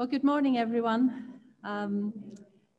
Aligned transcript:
Well, 0.00 0.08
good 0.08 0.24
morning, 0.24 0.56
everyone. 0.56 1.34
Um, 1.62 2.14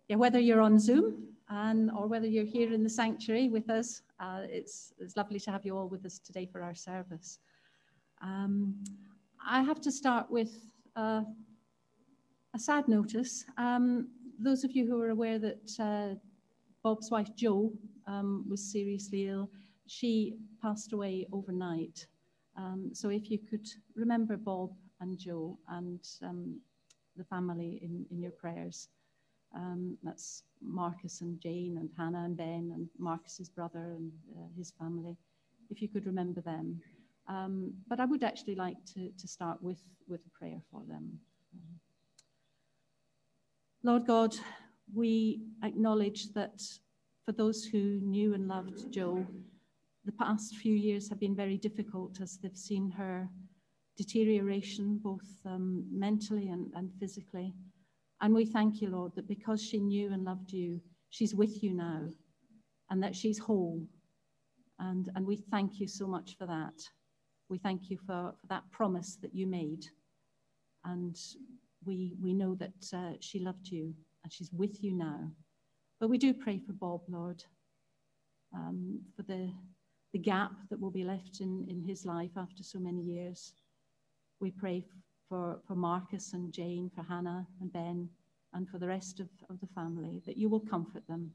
yeah, 0.08 0.16
whether 0.16 0.40
you're 0.40 0.60
on 0.60 0.80
Zoom 0.80 1.28
and 1.50 1.92
or 1.92 2.08
whether 2.08 2.26
you're 2.26 2.44
here 2.44 2.74
in 2.74 2.82
the 2.82 2.90
sanctuary 2.90 3.48
with 3.48 3.70
us, 3.70 4.02
uh, 4.20 4.40
it's, 4.50 4.92
it's 4.98 5.16
lovely 5.16 5.40
to 5.42 5.52
have 5.52 5.64
you 5.64 5.78
all 5.78 5.88
with 5.88 6.04
us 6.04 6.18
today 6.18 6.48
for 6.52 6.64
our 6.64 6.74
service. 6.74 7.38
Um, 8.24 8.74
I 9.48 9.62
have 9.62 9.80
to 9.82 9.92
start 9.92 10.32
with 10.32 10.66
uh, 10.96 11.22
a 12.56 12.60
sad 12.60 12.88
notice. 12.88 13.46
Um, 13.56 14.08
those 14.40 14.64
of 14.64 14.72
you 14.72 14.88
who 14.88 15.00
are 15.00 15.12
aware 15.12 15.38
that 15.38 15.72
uh, 15.80 16.16
Bob's 16.82 17.12
wife 17.12 17.36
Jo 17.36 17.72
um, 18.08 18.46
was 18.50 18.64
seriously 18.64 19.28
ill, 19.28 19.48
she 19.86 20.38
passed 20.60 20.92
away 20.92 21.28
overnight. 21.32 22.08
Um, 22.58 22.90
so 22.94 23.10
if 23.10 23.30
you 23.30 23.38
could 23.38 23.68
remember 23.96 24.38
Bob 24.38 24.72
and 25.02 25.20
Jo 25.20 25.60
and 25.70 26.00
um, 26.24 26.60
the 27.18 27.24
family 27.26 27.80
in, 27.82 28.06
in 28.12 28.22
your 28.22 28.32
prayers. 28.32 28.90
Um, 29.54 29.98
that's 30.04 30.44
Marcus 30.62 31.22
and 31.22 31.40
Jane 31.42 31.78
and 31.80 31.90
Hannah 31.98 32.24
and 32.24 32.38
Ben 32.38 32.72
and 32.74 32.88
Marcus's 32.98 33.50
brother 33.50 33.96
and 33.98 34.12
uh, 34.38 34.48
his 34.58 34.72
family, 34.80 35.18
if 35.70 35.82
you 35.82 35.90
could 35.90 36.06
remember 36.06 36.42
them. 36.42 36.82
Um, 37.28 37.74
but 37.88 38.00
I 38.00 38.06
would 38.06 38.24
actually 38.24 38.56
like 38.56 38.78
to, 38.94 39.12
to 39.18 39.28
start 39.28 39.62
with, 39.62 39.82
with 40.08 40.22
a 40.26 40.38
prayer 40.38 40.62
for 40.72 40.84
them. 40.88 41.20
Lord 43.84 44.06
God, 44.06 44.36
we 44.94 45.42
acknowledge 45.64 46.34
that 46.34 46.62
for 47.26 47.32
those 47.32 47.64
who 47.64 48.00
knew 48.02 48.34
and 48.34 48.48
loved 48.48 48.92
Jo, 48.92 49.26
the 50.06 50.12
past 50.12 50.56
few 50.56 50.74
years 50.74 51.10
have 51.10 51.20
been 51.20 51.36
very 51.36 51.58
difficult 51.58 52.22
as 52.22 52.38
they've 52.38 52.56
seen 52.58 52.92
her 52.92 53.30
deterioration, 54.04 55.00
both 55.04 55.30
um, 55.46 55.86
mentally 55.92 56.50
and, 56.50 56.72
and 56.76 56.92
physically. 57.00 57.54
And 58.22 58.34
we 58.34 58.46
thank 58.46 58.82
you, 58.82 58.90
Lord, 58.90 59.12
that 59.16 59.28
because 59.28 59.62
she 59.62 59.80
knew 59.80 60.12
and 60.12 60.24
loved 60.24 60.52
you, 60.52 60.82
she's 61.10 61.36
with 61.36 61.64
you 61.64 61.74
now 61.74 62.02
and 62.90 63.02
that 63.04 63.16
she's 63.16 63.38
whole. 63.38 63.82
And, 64.80 65.10
and 65.16 65.26
we 65.26 65.36
thank 65.36 65.80
you 65.80 65.88
so 65.88 66.08
much 66.08 66.36
for 66.38 66.48
that. 66.48 66.74
We 67.50 67.60
thank 67.60 67.90
you 67.90 67.98
for, 67.98 68.34
for 68.40 68.48
that 68.50 68.64
promise 68.72 69.18
that 69.22 69.36
you 69.36 69.46
made. 69.46 69.86
And 70.84 71.16
we, 71.86 72.14
we 72.20 72.34
know 72.34 72.56
that 72.56 72.94
uh, 72.94 73.14
she 73.20 73.40
loved 73.40 73.68
you 73.70 73.94
and 74.24 74.34
she's 74.34 74.52
with 74.52 74.84
you 74.84 74.94
now. 74.94 75.30
But 76.00 76.10
we 76.10 76.18
do 76.18 76.34
pray 76.34 76.60
for 76.60 76.74
Bob, 76.74 77.02
Lord, 77.08 77.44
um, 78.56 79.00
for 79.16 79.22
the, 79.24 79.52
the 80.14 80.20
gap 80.20 80.54
that 80.72 80.80
will 80.80 80.90
be 80.90 81.04
left 81.04 81.42
in, 81.42 81.68
in 81.70 81.84
his 81.88 82.04
life 82.06 82.32
after 82.36 82.64
so 82.64 82.80
many 82.80 83.02
years. 83.02 83.54
We 84.42 84.50
pray 84.50 84.84
for, 85.30 85.60
for 85.68 85.76
Marcus 85.76 86.34
and 86.34 86.52
Jane, 86.52 86.90
for 86.94 87.04
Hannah 87.04 87.46
and 87.62 87.72
Ben, 87.72 88.10
and 88.54 88.68
for 88.68 88.80
the 88.80 88.88
rest 88.88 89.20
of, 89.20 89.30
of 89.50 89.60
the 89.62 89.68
family, 89.68 90.22
that 90.26 90.36
you 90.36 90.50
will 90.50 90.60
comfort 90.60 91.04
them. 91.08 91.32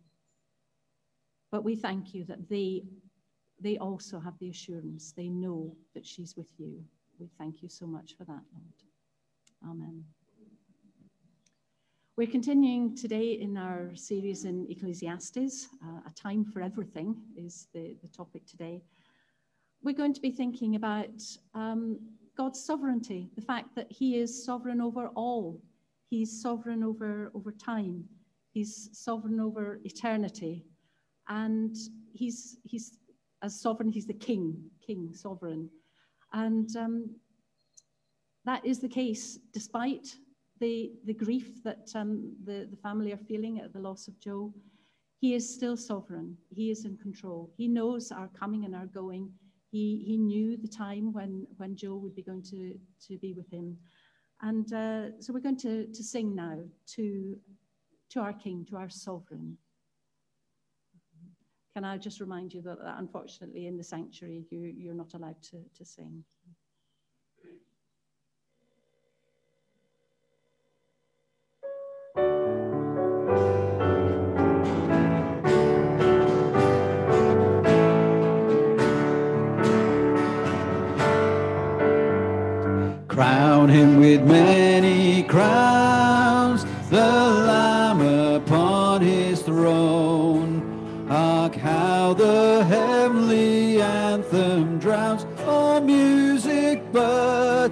But 1.52 1.62
we 1.62 1.76
thank 1.76 2.12
you 2.12 2.24
that 2.24 2.48
they, 2.48 2.82
they 3.60 3.78
also 3.78 4.18
have 4.18 4.36
the 4.40 4.50
assurance, 4.50 5.12
they 5.16 5.28
know 5.28 5.76
that 5.94 6.04
she's 6.04 6.36
with 6.36 6.50
you. 6.58 6.82
We 7.20 7.30
thank 7.38 7.62
you 7.62 7.68
so 7.68 7.86
much 7.86 8.16
for 8.18 8.24
that, 8.24 8.42
Lord. 8.52 9.70
Amen. 9.70 10.04
We're 12.16 12.26
continuing 12.26 12.96
today 12.96 13.32
in 13.32 13.56
our 13.56 13.94
series 13.94 14.44
in 14.44 14.66
Ecclesiastes. 14.68 15.68
Uh, 15.84 16.00
a 16.06 16.10
time 16.14 16.44
for 16.44 16.60
everything 16.60 17.14
is 17.36 17.68
the, 17.72 17.94
the 18.02 18.08
topic 18.08 18.46
today. 18.46 18.82
We're 19.82 19.94
going 19.94 20.14
to 20.14 20.20
be 20.20 20.30
thinking 20.30 20.74
about 20.74 21.22
um, 21.54 21.98
God's 22.36 22.62
sovereignty, 22.62 23.30
the 23.34 23.42
fact 23.42 23.74
that 23.76 23.90
He 23.90 24.16
is 24.16 24.44
sovereign 24.44 24.80
over 24.80 25.08
all. 25.08 25.60
He's 26.08 26.40
sovereign 26.40 26.84
over, 26.84 27.32
over 27.34 27.50
time. 27.50 28.04
He's 28.52 28.90
sovereign 28.92 29.40
over 29.40 29.80
eternity. 29.84 30.64
And 31.28 31.76
he's, 32.12 32.58
he's 32.64 32.98
as 33.42 33.60
sovereign, 33.60 33.90
he's 33.90 34.06
the 34.06 34.14
king, 34.14 34.56
king, 34.86 35.12
sovereign. 35.12 35.68
And 36.32 36.74
um, 36.76 37.10
that 38.44 38.64
is 38.64 38.78
the 38.78 38.88
case 38.88 39.38
despite 39.52 40.16
the, 40.60 40.92
the 41.04 41.14
grief 41.14 41.62
that 41.64 41.90
um, 41.94 42.34
the, 42.44 42.66
the 42.70 42.76
family 42.76 43.12
are 43.12 43.18
feeling 43.18 43.60
at 43.60 43.72
the 43.72 43.80
loss 43.80 44.08
of 44.08 44.18
Jo. 44.20 44.54
He 45.18 45.34
is 45.34 45.52
still 45.52 45.76
sovereign. 45.76 46.36
He 46.54 46.70
is 46.70 46.84
in 46.84 46.96
control. 46.96 47.50
He 47.56 47.68
knows 47.68 48.12
our 48.12 48.28
coming 48.28 48.64
and 48.64 48.74
our 48.74 48.86
going. 48.86 49.30
He, 49.76 50.02
he 50.06 50.16
knew 50.16 50.56
the 50.56 50.68
time 50.68 51.12
when, 51.12 51.46
when 51.58 51.76
Jo 51.76 51.96
would 51.96 52.14
be 52.14 52.22
going 52.22 52.42
to, 52.44 52.78
to 53.08 53.18
be 53.18 53.34
with 53.34 53.50
him. 53.50 53.76
And 54.40 54.72
uh, 54.72 55.20
so 55.20 55.34
we're 55.34 55.40
going 55.40 55.58
to, 55.58 55.86
to 55.88 56.02
sing 56.02 56.34
now 56.34 56.60
to, 56.94 57.36
to 58.12 58.20
our 58.20 58.32
King, 58.32 58.64
to 58.70 58.76
our 58.76 58.88
Sovereign. 58.88 59.58
Can 61.74 61.84
I 61.84 61.98
just 61.98 62.20
remind 62.20 62.54
you 62.54 62.62
that, 62.62 62.78
that 62.82 62.96
unfortunately 62.98 63.66
in 63.66 63.76
the 63.76 63.84
sanctuary 63.84 64.46
you, 64.50 64.60
you're 64.60 64.94
not 64.94 65.12
allowed 65.12 65.42
to, 65.50 65.58
to 65.76 65.84
sing. 65.84 66.24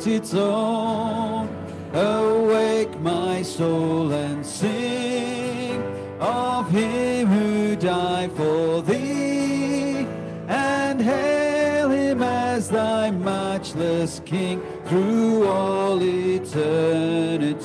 Its 0.06 0.34
own. 0.34 1.48
Awake 1.92 2.98
my 3.00 3.42
soul 3.42 4.12
and 4.12 4.44
sing 4.44 5.82
of 6.20 6.70
him 6.70 7.26
who 7.26 7.76
died 7.76 8.32
for 8.32 8.82
thee, 8.82 10.06
and 10.48 11.00
hail 11.00 11.90
him 11.90 12.22
as 12.22 12.68
thy 12.68 13.10
matchless 13.10 14.20
King 14.24 14.60
through 14.86 15.46
all 15.46 16.02
eternity. 16.02 17.64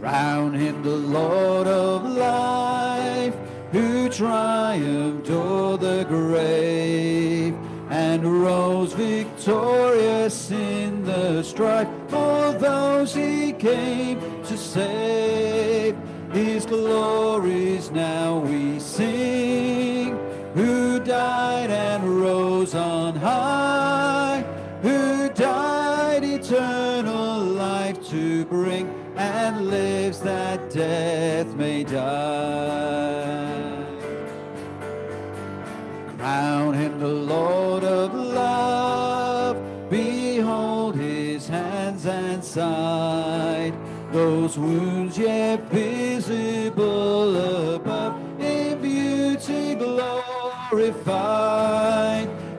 Crown 0.00 0.52
him 0.54 0.82
the 0.82 0.96
Lord 0.96 1.66
of 1.66 2.04
life, 2.04 3.34
who 3.72 4.08
triumphed 4.08 4.53
victorious 8.92 10.50
in 10.50 11.04
the 11.04 11.42
strife 11.42 11.88
for 12.08 12.52
those 12.52 13.14
he 13.14 13.52
came 13.52 14.20
to 14.44 14.56
save. 14.58 15.96
His 16.32 16.66
glories 16.66 17.90
now 17.90 18.38
we 18.40 18.80
sing, 18.80 20.18
who 20.54 20.98
died 20.98 21.70
and 21.70 22.20
rose 22.20 22.74
on 22.74 23.14
high, 23.14 24.44
who 24.82 25.28
died 25.30 26.24
eternal 26.24 27.38
life 27.40 28.04
to 28.08 28.44
bring, 28.46 28.92
and 29.16 29.68
lives 29.68 30.18
that 30.20 30.70
death 30.70 31.46
may 31.54 31.84
die. 31.84 33.04
Crown 36.18 36.74
him 36.74 36.98
the 36.98 37.06
Lord 37.06 37.84
of 37.84 38.23
side, 42.54 43.74
those 44.12 44.56
wounds 44.56 45.18
yet 45.18 45.60
visible 45.70 47.74
above, 47.74 48.14
in 48.40 48.80
beauty 48.80 49.74
glorified. 49.74 50.88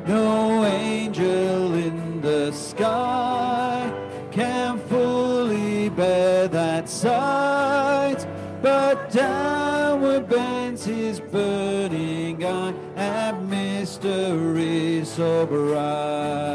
No 0.05 0.65
angel 0.65 1.73
in 1.75 2.19
the 2.19 2.51
sky 2.51 3.89
can 4.31 4.79
fully 4.89 5.87
bear 5.87 6.49
that 6.49 6.89
sight, 6.89 8.27
but 8.61 9.09
downward 9.11 10.27
bends 10.27 10.83
his 10.83 11.21
burning 11.21 12.43
eye 12.43 12.73
at 12.97 13.41
mystery 13.43 15.05
so 15.05 15.45
bright. 15.45 16.54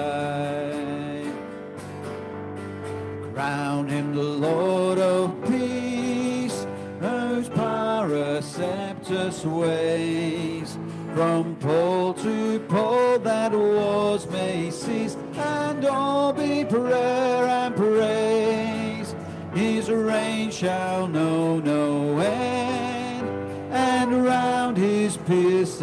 Sways. 9.41 10.79
From 11.15 11.57
pole 11.57 12.15
to 12.15 12.61
pole 12.69 13.19
that 13.21 13.53
wars 13.53 14.29
may 14.31 14.71
cease, 14.71 15.17
and 15.35 15.85
all 15.85 16.33
be 16.33 16.65
prayer 16.65 17.47
and 17.47 17.75
praise. 17.75 19.15
His 19.55 19.91
reign 19.91 20.51
shall 20.51 21.09
know 21.09 21.59
no 21.59 22.19
end, 22.19 23.27
and 23.73 24.25
round 24.25 24.77
his 24.77 25.17
pierced 25.17 25.81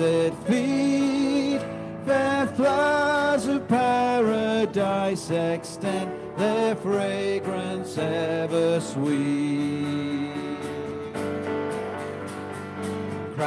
feet 0.47 1.61
fair 2.07 2.47
flowers 2.47 3.47
of 3.47 3.67
paradise 3.67 5.29
extend 5.29 6.09
their 6.37 6.73
fragrance 6.75 7.97
ever 7.97 8.79
sweet. 8.79 10.06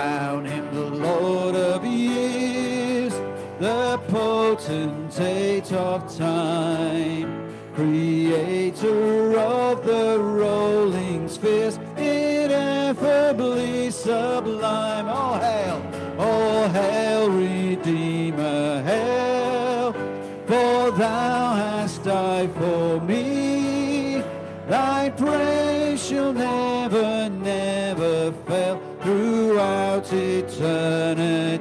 Crown 0.00 0.46
him 0.46 0.74
the 0.74 0.80
Lord 0.80 1.54
of 1.54 1.84
years, 1.84 3.12
the 3.58 4.00
potentate 4.08 5.70
of 5.72 6.16
time, 6.16 7.54
creator 7.74 9.38
of 9.38 9.84
the 9.84 10.18
rolling 10.18 11.28
spheres, 11.28 11.78
ineffably 11.98 13.90
sublime. 13.90 15.06
All 15.06 15.38
hail, 15.38 15.82
all 16.18 16.68
hail, 16.70 17.30
Redeemer, 17.30 18.82
hail, 18.82 19.92
for 20.46 20.92
thou 20.92 21.54
hast 21.56 22.04
died 22.04 22.54
eternity. 30.12 31.59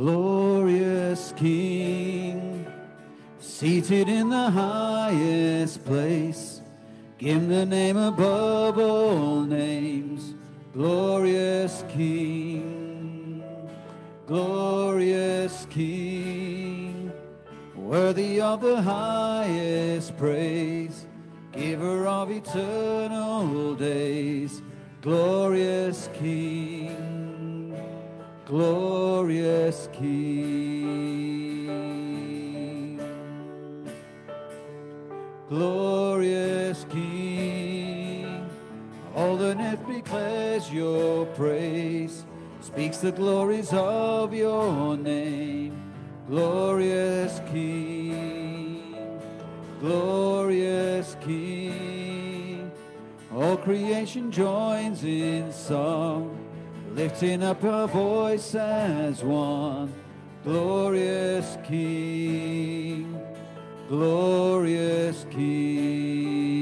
Glorious 0.00 1.34
King, 1.36 2.66
seated 3.38 4.08
in 4.08 4.30
the 4.30 4.50
highest 4.50 5.84
place, 5.84 6.62
give 7.18 7.46
the 7.48 7.66
name 7.66 7.98
above 7.98 8.78
all 8.78 9.42
names. 9.42 10.34
Glorious 10.72 11.84
King, 11.90 13.44
glorious 14.26 15.66
King, 15.68 17.12
worthy 17.76 18.40
of 18.40 18.62
the 18.62 18.80
highest 18.80 20.16
praise, 20.16 21.04
giver 21.52 22.06
of 22.06 22.30
eternal 22.30 23.74
days. 23.74 24.62
Glorious 25.02 26.08
King 26.14 26.79
glorious 28.50 29.88
King. 29.92 31.70
Glorious 35.48 36.84
King, 36.90 38.50
all 39.14 39.36
the 39.36 39.56
earth 39.56 39.86
declares 39.86 40.72
your 40.72 41.26
praise, 41.26 42.24
speaks 42.60 42.98
the 42.98 43.12
glories 43.12 43.72
of 43.72 44.34
your 44.34 44.96
name. 44.96 45.80
Glorious 46.28 47.40
King, 47.52 48.96
glorious 49.80 51.16
King, 51.20 52.72
all 53.32 53.56
creation 53.56 54.32
joins 54.32 55.04
in 55.04 55.52
song 55.52 56.39
lifting 56.94 57.42
up 57.42 57.64
our 57.64 57.88
voice 57.88 58.54
as 58.54 59.22
one. 59.22 59.92
Glorious 60.44 61.58
King, 61.64 63.20
glorious 63.88 65.26
King. 65.30 66.60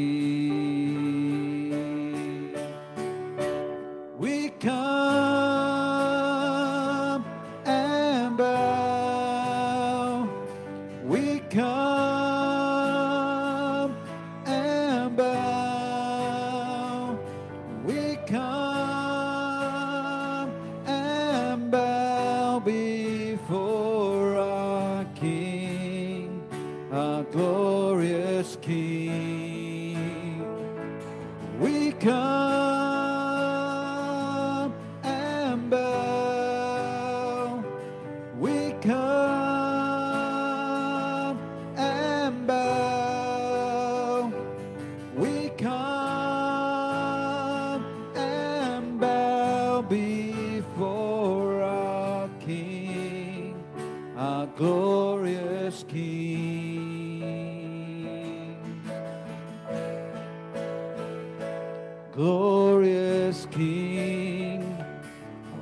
Glorious 62.18 63.46
King, 63.52 64.76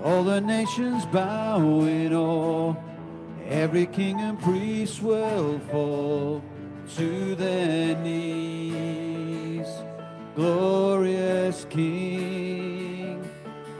all 0.02 0.24
the 0.24 0.40
nations 0.40 1.04
bow 1.04 1.60
in 1.82 2.14
awe. 2.14 2.74
Every 3.46 3.84
king 3.84 4.22
and 4.22 4.40
priest 4.40 5.02
will 5.02 5.58
fall 5.70 6.42
to 6.96 7.34
their 7.34 7.94
knees. 7.98 9.66
Glorious 10.34 11.66
King, 11.68 13.30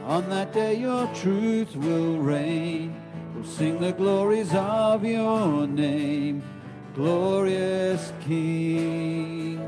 on 0.05 0.29
that 0.29 0.53
day 0.53 0.75
your 0.75 1.07
truth 1.15 1.75
will 1.75 2.19
reign. 2.19 2.95
We'll 3.33 3.43
sing 3.43 3.79
the 3.79 3.93
glories 3.93 4.53
of 4.53 5.03
your 5.03 5.65
name. 5.65 6.43
Glorious 6.93 8.13
King, 8.21 9.67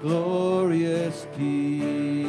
glorious 0.00 1.26
King. 1.36 2.19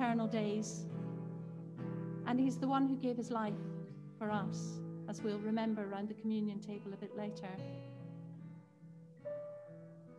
Eternal 0.00 0.26
days. 0.26 0.86
And 2.26 2.40
He's 2.40 2.56
the 2.56 2.66
one 2.66 2.88
who 2.88 2.96
gave 2.96 3.18
His 3.18 3.30
life 3.30 3.52
for 4.18 4.30
us, 4.30 4.80
as 5.10 5.20
we'll 5.20 5.38
remember 5.40 5.84
around 5.84 6.08
the 6.08 6.14
communion 6.14 6.58
table 6.58 6.94
a 6.94 6.96
bit 6.96 7.14
later. 7.16 7.50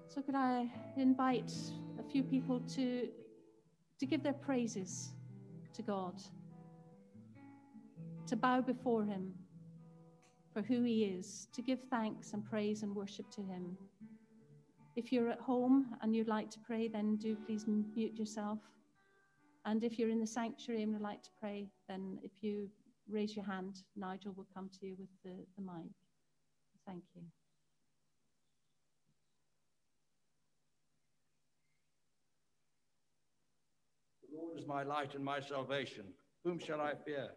So, 0.07 0.21
could 0.21 0.35
I 0.35 0.67
invite 0.97 1.51
a 1.99 2.03
few 2.11 2.21
people 2.21 2.59
to, 2.75 3.07
to 3.99 4.05
give 4.05 4.21
their 4.21 4.33
praises 4.33 5.13
to 5.73 5.81
God, 5.81 6.21
to 8.27 8.35
bow 8.35 8.61
before 8.61 9.03
Him 9.03 9.33
for 10.53 10.61
who 10.61 10.83
He 10.83 11.05
is, 11.05 11.47
to 11.53 11.63
give 11.63 11.79
thanks 11.89 12.33
and 12.33 12.45
praise 12.45 12.83
and 12.83 12.95
worship 12.95 13.31
to 13.31 13.41
Him. 13.41 13.75
If 14.95 15.11
you're 15.11 15.29
at 15.29 15.39
home 15.39 15.95
and 16.03 16.15
you'd 16.15 16.27
like 16.27 16.51
to 16.51 16.59
pray, 16.59 16.87
then 16.87 17.15
do 17.15 17.35
please 17.47 17.65
mute 17.67 18.13
yourself. 18.13 18.59
And 19.65 19.83
if 19.83 19.99
you're 19.99 20.09
in 20.09 20.19
the 20.19 20.27
sanctuary 20.27 20.81
and 20.83 20.93
would 20.93 21.01
like 21.01 21.21
to 21.23 21.29
pray, 21.39 21.67
then 21.87 22.17
if 22.23 22.31
you 22.41 22.69
raise 23.09 23.35
your 23.35 23.45
hand, 23.45 23.83
Nigel 23.95 24.33
will 24.35 24.47
come 24.53 24.69
to 24.79 24.85
you 24.85 24.95
with 24.97 25.09
the, 25.23 25.45
the 25.55 25.61
mic. 25.61 25.91
Thank 26.87 27.03
you. 27.15 27.21
The 34.31 34.37
Lord 34.37 34.57
is 34.57 34.65
my 34.65 34.83
light 34.83 35.13
and 35.13 35.23
my 35.23 35.39
salvation. 35.39 36.05
Whom 36.43 36.57
shall 36.57 36.81
I 36.81 36.93
fear? 37.05 37.29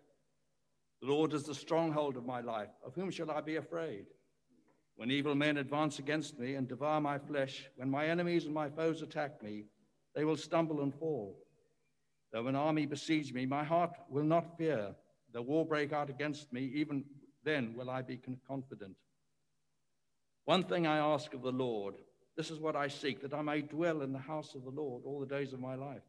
The 1.02 1.08
Lord 1.08 1.34
is 1.34 1.42
the 1.42 1.54
stronghold 1.54 2.16
of 2.16 2.24
my 2.24 2.40
life. 2.40 2.70
Of 2.86 2.94
whom 2.94 3.10
shall 3.10 3.30
I 3.30 3.42
be 3.42 3.56
afraid? 3.56 4.06
When 4.96 5.10
evil 5.10 5.34
men 5.34 5.58
advance 5.58 5.98
against 5.98 6.38
me 6.38 6.54
and 6.54 6.68
devour 6.68 7.00
my 7.00 7.18
flesh, 7.18 7.68
when 7.76 7.90
my 7.90 8.06
enemies 8.06 8.44
and 8.44 8.54
my 8.54 8.70
foes 8.70 9.02
attack 9.02 9.42
me, 9.42 9.64
they 10.14 10.24
will 10.24 10.36
stumble 10.36 10.82
and 10.82 10.94
fall. 10.94 11.43
Though 12.34 12.48
an 12.48 12.56
army 12.56 12.84
besiege 12.84 13.32
me, 13.32 13.46
my 13.46 13.62
heart 13.62 13.92
will 14.10 14.24
not 14.24 14.58
fear. 14.58 14.96
Though 15.32 15.42
war 15.42 15.64
break 15.64 15.92
out 15.92 16.10
against 16.10 16.52
me, 16.52 16.64
even 16.74 17.04
then 17.44 17.74
will 17.76 17.88
I 17.88 18.02
be 18.02 18.20
confident. 18.48 18.96
One 20.44 20.64
thing 20.64 20.84
I 20.84 20.98
ask 20.98 21.32
of 21.32 21.42
the 21.42 21.52
Lord, 21.52 21.94
this 22.36 22.50
is 22.50 22.58
what 22.58 22.74
I 22.74 22.88
seek, 22.88 23.22
that 23.22 23.34
I 23.34 23.42
may 23.42 23.60
dwell 23.62 24.02
in 24.02 24.12
the 24.12 24.18
house 24.18 24.56
of 24.56 24.64
the 24.64 24.70
Lord 24.70 25.04
all 25.06 25.20
the 25.20 25.32
days 25.32 25.52
of 25.52 25.60
my 25.60 25.76
life, 25.76 26.02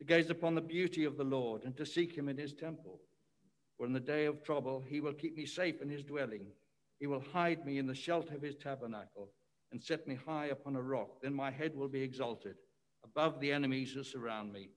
to 0.00 0.04
gaze 0.04 0.30
upon 0.30 0.56
the 0.56 0.60
beauty 0.60 1.04
of 1.04 1.16
the 1.16 1.22
Lord 1.22 1.62
and 1.62 1.76
to 1.76 1.86
seek 1.86 2.12
him 2.12 2.28
in 2.28 2.36
his 2.36 2.52
temple. 2.52 3.00
For 3.76 3.86
in 3.86 3.92
the 3.92 4.00
day 4.00 4.26
of 4.26 4.42
trouble, 4.42 4.82
he 4.84 5.00
will 5.00 5.14
keep 5.14 5.36
me 5.36 5.46
safe 5.46 5.80
in 5.80 5.88
his 5.88 6.02
dwelling. 6.02 6.46
He 6.98 7.06
will 7.06 7.22
hide 7.32 7.64
me 7.64 7.78
in 7.78 7.86
the 7.86 7.94
shelter 7.94 8.34
of 8.34 8.42
his 8.42 8.56
tabernacle 8.56 9.30
and 9.70 9.80
set 9.80 10.08
me 10.08 10.18
high 10.26 10.46
upon 10.46 10.74
a 10.74 10.82
rock. 10.82 11.22
Then 11.22 11.34
my 11.34 11.52
head 11.52 11.76
will 11.76 11.88
be 11.88 12.02
exalted 12.02 12.56
above 13.04 13.38
the 13.38 13.52
enemies 13.52 13.92
who 13.92 14.02
surround 14.02 14.52
me. 14.52 14.70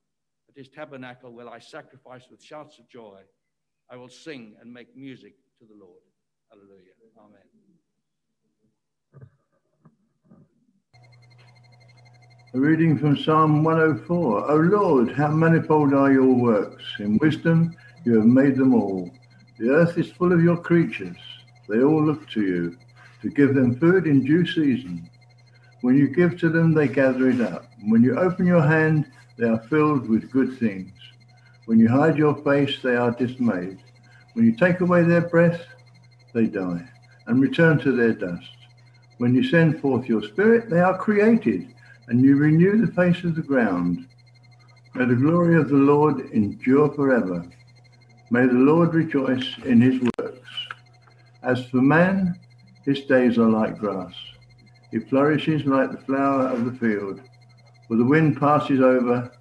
At 0.53 0.57
his 0.59 0.69
tabernacle 0.69 1.31
will 1.31 1.49
I 1.49 1.57
sacrifice 1.57 2.25
with 2.29 2.43
shouts 2.43 2.77
of 2.77 2.87
joy. 2.87 3.21
I 3.89 3.95
will 3.95 4.09
sing 4.09 4.55
and 4.61 4.71
make 4.71 4.95
music 4.95 5.33
to 5.57 5.65
the 5.65 5.73
Lord. 5.73 6.01
Hallelujah. 6.51 6.93
Amen. 7.17 7.39
A 12.53 12.59
reading 12.59 12.99
from 12.99 13.17
Psalm 13.17 13.63
104. 13.63 14.51
O 14.51 14.55
Lord, 14.55 15.11
how 15.11 15.29
manifold 15.29 15.91
are 15.95 16.11
your 16.11 16.31
works. 16.35 16.83
In 16.99 17.17
wisdom 17.17 17.75
you 18.05 18.17
have 18.17 18.27
made 18.27 18.55
them 18.55 18.75
all. 18.75 19.11
The 19.57 19.71
earth 19.71 19.97
is 19.97 20.11
full 20.11 20.31
of 20.31 20.43
your 20.43 20.57
creatures. 20.57 21.17
They 21.67 21.81
all 21.81 22.05
look 22.05 22.29
to 22.29 22.41
you 22.41 22.77
to 23.23 23.29
give 23.31 23.55
them 23.55 23.79
food 23.79 24.05
in 24.05 24.23
due 24.23 24.45
season. 24.45 25.09
When 25.81 25.97
you 25.97 26.09
give 26.09 26.37
to 26.41 26.49
them, 26.49 26.75
they 26.75 26.87
gather 26.87 27.27
it 27.27 27.41
up. 27.41 27.65
When 27.85 28.03
you 28.03 28.19
open 28.19 28.45
your 28.45 28.61
hand, 28.61 29.11
they 29.37 29.47
are 29.47 29.59
filled 29.69 30.09
with 30.09 30.31
good 30.31 30.57
things. 30.59 30.91
When 31.65 31.79
you 31.79 31.87
hide 31.87 32.17
your 32.17 32.35
face, 32.43 32.81
they 32.81 32.95
are 32.95 33.11
dismayed. 33.11 33.79
When 34.33 34.45
you 34.45 34.55
take 34.55 34.81
away 34.81 35.03
their 35.03 35.21
breath, 35.21 35.61
they 36.33 36.47
die 36.47 36.87
and 37.27 37.41
return 37.41 37.79
to 37.79 37.91
their 37.91 38.13
dust. 38.13 38.49
When 39.17 39.33
you 39.33 39.43
send 39.43 39.79
forth 39.79 40.09
your 40.09 40.23
spirit, 40.23 40.69
they 40.69 40.79
are 40.79 40.97
created, 40.97 41.73
and 42.07 42.21
you 42.21 42.35
renew 42.35 42.85
the 42.85 42.91
face 42.91 43.23
of 43.23 43.35
the 43.35 43.41
ground. 43.41 44.07
May 44.95 45.05
the 45.05 45.15
glory 45.15 45.55
of 45.55 45.69
the 45.69 45.75
Lord 45.75 46.19
endure 46.31 46.91
forever. 46.91 47.45
May 48.29 48.45
the 48.45 48.53
Lord 48.53 48.93
rejoice 48.93 49.57
in 49.65 49.79
his 49.79 50.01
works. 50.17 50.49
As 51.43 51.65
for 51.67 51.81
man, 51.81 52.39
his 52.83 53.01
days 53.01 53.37
are 53.37 53.49
like 53.49 53.77
grass. 53.77 54.13
He 54.91 54.99
flourishes 54.99 55.65
like 55.65 55.91
the 55.91 56.05
flower 56.05 56.47
of 56.47 56.65
the 56.65 56.73
field, 56.73 57.21
for 57.93 57.97
the 57.97 58.05
wind 58.05 58.39
passes 58.39 58.81
over 58.81 59.31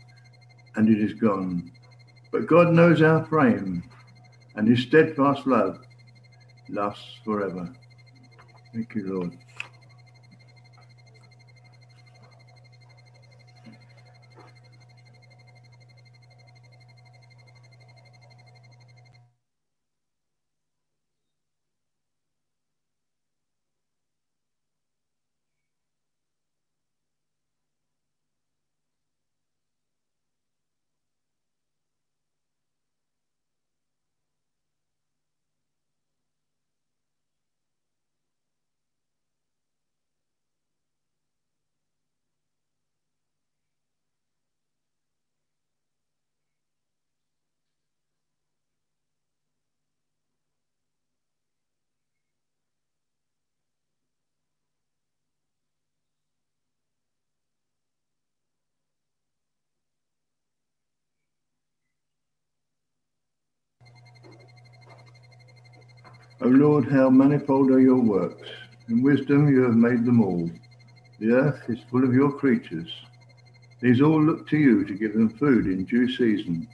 and 0.76 0.87
it 0.87 1.00
is 1.00 1.14
gone. 1.14 1.73
But 2.30 2.47
God 2.47 2.75
knows 2.75 3.00
our 3.00 3.25
frame, 3.25 3.82
and 4.56 4.68
his 4.68 4.82
steadfast 4.82 5.47
love 5.47 5.80
lasts 6.68 7.18
forever. 7.25 7.73
Thank 8.75 8.94
you, 8.94 9.14
Lord. 9.14 9.38
O 66.45 66.49
Lord, 66.49 66.87
how 66.91 67.09
manifold 67.09 67.71
are 67.71 67.81
your 67.81 68.01
works. 68.01 68.49
In 68.89 69.01
wisdom 69.01 69.49
you 69.49 69.63
have 69.63 69.77
made 69.77 70.05
them 70.05 70.21
all. 70.21 70.51
The 71.21 71.31
earth 71.31 71.63
is 71.69 71.79
full 71.89 72.03
of 72.03 72.13
your 72.13 72.33
creatures. 72.33 72.93
These 73.81 74.01
all 74.01 74.21
look 74.21 74.49
to 74.49 74.57
you 74.57 74.85
to 74.85 74.93
give 74.95 75.13
them 75.13 75.29
food 75.29 75.67
in 75.67 75.85
due 75.85 76.11
season. 76.11 76.67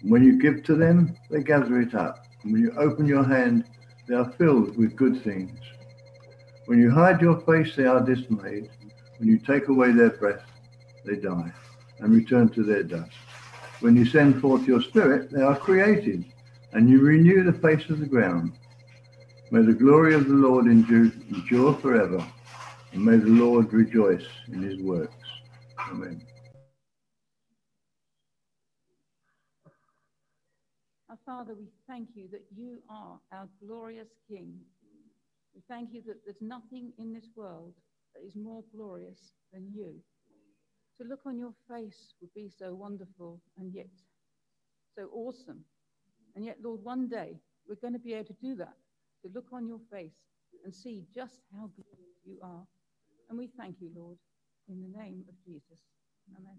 And 0.00 0.12
when 0.12 0.22
you 0.22 0.38
give 0.38 0.62
to 0.64 0.76
them, 0.76 1.16
they 1.28 1.42
gather 1.42 1.80
it 1.80 1.96
up. 1.96 2.24
And 2.44 2.52
when 2.52 2.62
you 2.62 2.70
open 2.78 3.06
your 3.06 3.24
hand, 3.24 3.64
they 4.06 4.14
are 4.14 4.30
filled 4.38 4.76
with 4.76 4.94
good 4.94 5.24
things. 5.24 5.58
When 6.66 6.78
you 6.78 6.92
hide 6.92 7.20
your 7.20 7.40
face, 7.40 7.74
they 7.74 7.86
are 7.86 8.00
dismayed. 8.00 8.70
When 9.18 9.28
you 9.28 9.38
take 9.38 9.66
away 9.66 9.90
their 9.90 10.10
breath, 10.10 10.44
they 11.04 11.16
die 11.16 11.52
and 11.98 12.14
return 12.14 12.48
to 12.50 12.62
their 12.62 12.84
dust. 12.84 13.10
When 13.80 13.96
you 13.96 14.06
send 14.06 14.40
forth 14.40 14.68
your 14.68 14.82
spirit, 14.82 15.32
they 15.32 15.42
are 15.42 15.56
created 15.56 16.31
and 16.72 16.88
you 16.88 17.00
renew 17.00 17.44
the 17.44 17.52
face 17.52 17.88
of 17.90 18.00
the 18.00 18.06
ground. 18.06 18.52
May 19.50 19.62
the 19.62 19.74
glory 19.74 20.14
of 20.14 20.26
the 20.26 20.34
Lord 20.34 20.66
endure, 20.66 21.12
endure 21.30 21.74
forever, 21.74 22.24
and 22.92 23.04
may 23.04 23.16
the 23.16 23.28
Lord 23.28 23.72
rejoice 23.72 24.26
in 24.48 24.62
his 24.62 24.80
works. 24.80 25.14
Amen. 25.78 26.22
Our 31.10 31.18
Father, 31.26 31.54
we 31.54 31.68
thank 31.86 32.08
you 32.14 32.28
that 32.32 32.44
you 32.56 32.78
are 32.88 33.18
our 33.32 33.48
glorious 33.66 34.08
King. 34.28 34.54
We 35.54 35.60
thank 35.68 35.90
you 35.92 36.02
that 36.06 36.24
there's 36.24 36.40
nothing 36.40 36.92
in 36.98 37.12
this 37.12 37.28
world 37.36 37.74
that 38.14 38.26
is 38.26 38.34
more 38.34 38.64
glorious 38.74 39.32
than 39.52 39.70
you. 39.74 39.96
To 41.00 41.06
look 41.06 41.20
on 41.26 41.38
your 41.38 41.52
face 41.68 42.14
would 42.22 42.32
be 42.34 42.50
so 42.58 42.74
wonderful 42.74 43.42
and 43.58 43.74
yet 43.74 43.90
so 44.96 45.08
awesome. 45.12 45.64
And 46.34 46.44
yet, 46.44 46.58
Lord, 46.62 46.82
one 46.82 47.08
day 47.08 47.38
we're 47.68 47.76
going 47.76 47.92
to 47.92 47.98
be 47.98 48.14
able 48.14 48.26
to 48.26 48.36
do 48.40 48.54
that, 48.56 48.74
to 49.22 49.30
look 49.34 49.46
on 49.52 49.66
your 49.66 49.80
face 49.90 50.14
and 50.64 50.74
see 50.74 51.04
just 51.14 51.40
how 51.54 51.70
good 51.76 51.84
you 52.24 52.38
are. 52.42 52.66
And 53.28 53.38
we 53.38 53.46
thank 53.46 53.76
you, 53.80 53.90
Lord, 53.94 54.18
in 54.68 54.80
the 54.80 54.98
name 54.98 55.24
of 55.28 55.34
Jesus. 55.44 55.80
Amen. 56.36 56.58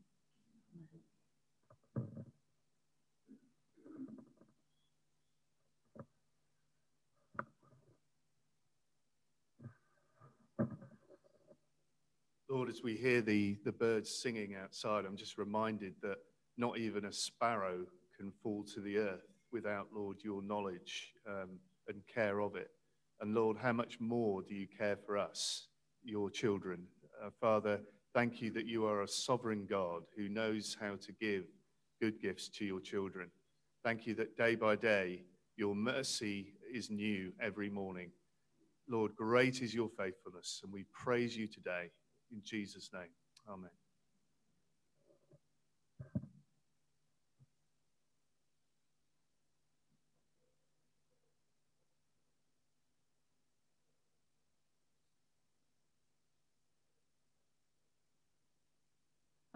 Lord, 12.50 12.70
as 12.70 12.84
we 12.84 12.96
hear 12.96 13.22
the, 13.22 13.58
the 13.66 13.72
birds 13.72 14.12
singing 14.12 14.56
outside, 14.62 15.06
I'm 15.06 15.18
just 15.18 15.40
reminded 15.40 15.96
that 16.04 16.18
not 16.56 16.78
even 16.78 17.06
a 17.06 17.12
sparrow 17.12 17.80
can 18.16 18.32
fall 18.44 18.64
to 18.76 18.80
the 18.80 18.98
earth 18.98 19.33
without, 19.54 19.88
Lord, 19.96 20.18
your 20.24 20.42
knowledge 20.42 21.14
um, 21.28 21.60
and 21.88 22.02
care 22.14 22.40
of 22.40 22.56
it. 22.56 22.70
And 23.22 23.34
Lord, 23.34 23.58
how 23.58 23.72
much 23.72 24.00
more 24.00 24.42
do 24.42 24.54
you 24.56 24.68
care 24.68 24.98
for 24.98 25.18
us, 25.18 25.68
your 26.04 26.30
children? 26.30 26.84
Uh, 27.24 27.30
Father, 27.40 27.80
thank 28.14 28.42
you 28.42 28.52
that 28.52 28.66
you 28.66 28.86
are 28.86 29.04
a 29.04 29.08
sovereign 29.08 29.66
God 29.70 30.04
who 30.18 30.28
knows 30.28 30.76
how 30.80 30.96
to 30.96 31.12
give 31.22 31.46
good 32.02 32.20
gifts 32.22 32.50
to 32.50 32.66
your 32.66 32.82
children. 32.82 33.30
Thank 33.84 34.06
you 34.08 34.16
that 34.16 34.36
day 34.36 34.56
by 34.56 34.76
day 34.76 35.24
your 35.56 35.76
mercy 35.76 36.54
is 36.74 36.90
new 36.90 37.32
every 37.40 37.70
morning. 37.70 38.10
Lord, 38.90 39.16
great 39.16 39.62
is 39.62 39.74
your 39.74 39.90
faithfulness, 39.98 40.62
and 40.64 40.74
we 40.74 40.86
praise 40.92 41.38
you 41.38 41.48
today. 41.48 41.92
In 42.32 42.42
Jesus' 42.44 42.90
name, 42.92 43.12
amen. 43.48 43.83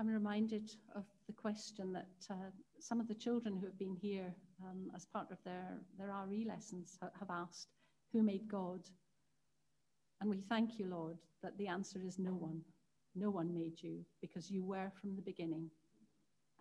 I'm 0.07 0.13
reminded 0.13 0.71
of 0.95 1.03
the 1.27 1.33
question 1.33 1.91
that 1.91 2.07
uh, 2.31 2.49
some 2.79 3.01
of 3.01 3.09
the 3.09 3.13
children 3.13 3.57
who 3.57 3.65
have 3.65 3.77
been 3.77 3.97
here 4.01 4.33
um, 4.63 4.89
as 4.95 5.05
part 5.05 5.31
of 5.31 5.37
their, 5.43 5.79
their 5.97 6.13
RE 6.25 6.45
lessons 6.47 6.97
ha- 7.01 7.09
have 7.19 7.29
asked, 7.29 7.67
Who 8.13 8.23
made 8.23 8.47
God? 8.47 8.79
And 10.21 10.29
we 10.29 10.39
thank 10.47 10.79
you, 10.79 10.85
Lord, 10.87 11.17
that 11.43 11.57
the 11.57 11.67
answer 11.67 11.99
is 12.05 12.19
no 12.19 12.31
one. 12.31 12.61
No 13.15 13.29
one 13.29 13.53
made 13.53 13.81
you 13.81 14.05
because 14.21 14.49
you 14.49 14.63
were 14.63 14.89
from 15.01 15.17
the 15.17 15.21
beginning 15.21 15.69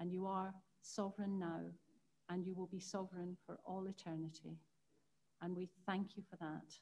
and 0.00 0.10
you 0.10 0.26
are 0.26 0.52
sovereign 0.82 1.38
now 1.38 1.60
and 2.28 2.44
you 2.44 2.52
will 2.52 2.66
be 2.66 2.80
sovereign 2.80 3.36
for 3.46 3.58
all 3.64 3.86
eternity. 3.86 4.56
And 5.40 5.56
we 5.56 5.68
thank 5.86 6.16
you 6.16 6.24
for 6.28 6.36
that. 6.38 6.74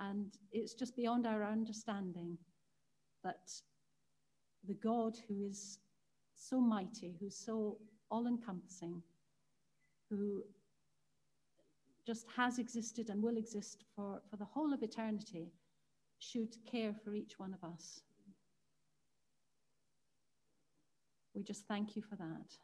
And 0.00 0.32
it's 0.50 0.74
just 0.74 0.96
beyond 0.96 1.28
our 1.28 1.44
understanding 1.44 2.38
that 3.22 3.50
the 4.66 4.74
God 4.74 5.16
who 5.28 5.42
is 5.42 5.78
so 6.34 6.60
mighty, 6.60 7.16
who's 7.20 7.36
so 7.36 7.78
all 8.10 8.26
encompassing, 8.26 9.02
who 10.10 10.42
just 12.06 12.26
has 12.36 12.58
existed 12.58 13.08
and 13.08 13.22
will 13.22 13.36
exist 13.36 13.84
for, 13.94 14.20
for 14.30 14.36
the 14.36 14.44
whole 14.44 14.72
of 14.72 14.82
eternity, 14.82 15.52
should 16.18 16.54
care 16.70 16.94
for 17.04 17.14
each 17.14 17.38
one 17.38 17.54
of 17.54 17.64
us. 17.68 18.00
We 21.34 21.42
just 21.42 21.66
thank 21.66 21.96
you 21.96 22.02
for 22.02 22.16
that. 22.16 22.56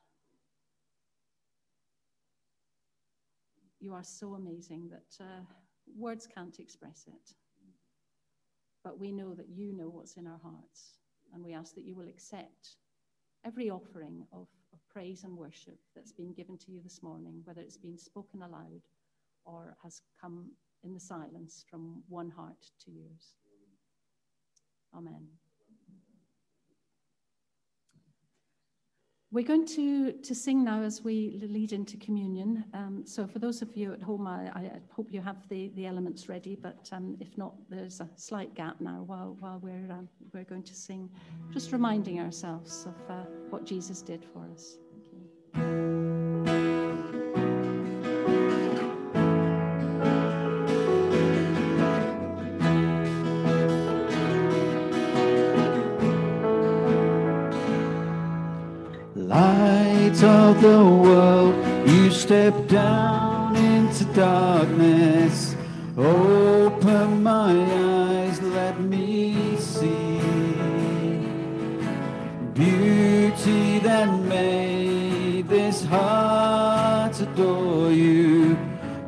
You 3.81 3.95
are 3.95 4.05
so 4.05 4.35
amazing 4.35 4.91
that 4.91 5.25
uh, 5.25 5.41
words 5.97 6.29
can't 6.33 6.59
express 6.61 7.07
it. 7.09 7.35
But 8.85 8.99
we 8.99 9.11
know 9.11 9.35
that 9.35 9.49
you 9.49 9.77
know 9.77 9.89
what's 9.89 10.17
in 10.17 10.27
our 10.27 10.39
hearts. 10.43 11.00
And 11.33 11.45
we 11.45 11.55
ask 11.55 11.75
that 11.75 11.85
you 11.85 11.95
will 11.95 12.09
accept 12.09 12.77
every 13.45 13.71
offering 13.71 14.25
of, 14.33 14.49
of 14.73 14.79
praise 14.89 15.25
and 15.25 15.37
worship 15.37 15.79
that's 15.95 16.13
been 16.13 16.33
given 16.33 16.59
to 16.59 16.73
you 16.73 16.81
this 16.83 17.03
morning, 17.03 17.41
whether 17.45 17.61
it's 17.61 17.77
been 17.77 17.99
spoken 17.99 18.43
aloud 18.43 18.83
or 19.45 19.77
has 19.83 20.03
come 20.21 20.51
in 20.83 20.95
the 20.95 21.01
silence 21.01 21.65
from 21.71 22.03
one 22.09 22.31
heart 22.31 22.67
to 22.85 22.91
yours. 22.91 23.35
Amen. 24.95 25.29
We're 29.33 29.47
going 29.47 29.65
to, 29.67 30.11
to 30.11 30.35
sing 30.35 30.65
now 30.65 30.83
as 30.83 31.03
we 31.03 31.39
lead 31.41 31.73
into 31.73 31.97
communion. 31.99 32.65
Um, 32.75 33.05
so, 33.07 33.29
for 33.29 33.39
those 33.39 33.63
of 33.63 33.77
you 33.77 33.93
at 33.93 34.03
home, 34.03 34.27
I, 34.27 34.51
I 34.53 34.73
hope 34.91 35.13
you 35.13 35.21
have 35.21 35.49
the, 35.49 35.71
the 35.77 35.87
elements 35.87 36.29
ready, 36.29 36.57
but 36.57 36.89
um, 36.91 37.17
if 37.21 37.39
not, 37.39 37.55
there's 37.69 38.01
a 38.01 38.09
slight 38.17 38.55
gap 38.57 38.81
now 38.81 39.05
while, 39.07 39.37
while 39.39 39.61
we're, 39.63 39.93
um, 39.93 40.09
we're 40.35 40.43
going 40.43 40.65
to 40.65 40.75
sing, 40.75 41.09
just 41.53 41.71
reminding 41.71 42.19
ourselves 42.19 42.87
of 42.87 42.97
uh, 43.09 43.23
what 43.51 43.65
Jesus 43.65 44.03
did 44.03 44.25
for 44.33 44.51
us. 44.53 44.79
Of 60.51 60.61
the 60.63 60.85
world, 60.85 61.55
you 61.89 62.11
step 62.11 62.55
down 62.67 63.55
into 63.55 64.05
darkness. 64.15 65.55
Open 65.97 67.23
my 67.23 67.53
eyes, 67.53 68.43
let 68.43 68.81
me 68.81 69.57
see 69.59 70.21
beauty 72.55 73.79
that 73.79 74.09
made 74.25 75.49
this 75.49 75.85
heart 75.85 77.19
adore 77.21 77.91
you. 77.91 78.57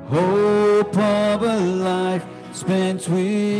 Hope 0.08 0.96
of 0.96 1.42
a 1.42 1.58
life 1.90 2.24
spent 2.52 3.08
with 3.08 3.51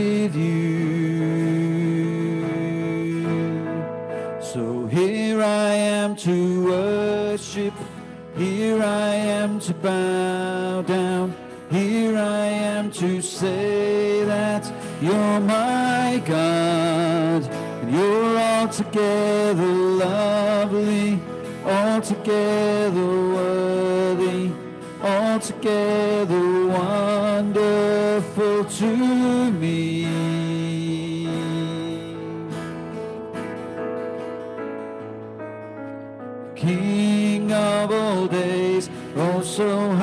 to 9.62 9.75
bow 9.75 10.83
down, 10.83 11.33
here 11.70 12.16
I 12.16 12.46
am 12.46 12.90
to 12.92 13.22
say 13.22 14.25
that 14.25 14.66
you're 15.01 15.38
my 15.38 16.20
God, 16.27 17.44
and 17.44 17.92
you're 17.94 18.38
altogether 18.38 19.64
lovely, 19.64 21.20
altogether 21.64 23.07
worthy, 23.37 24.51
altogether 25.01 26.66
wonderful 26.66 28.64
to 28.64 29.21
so 39.52 40.01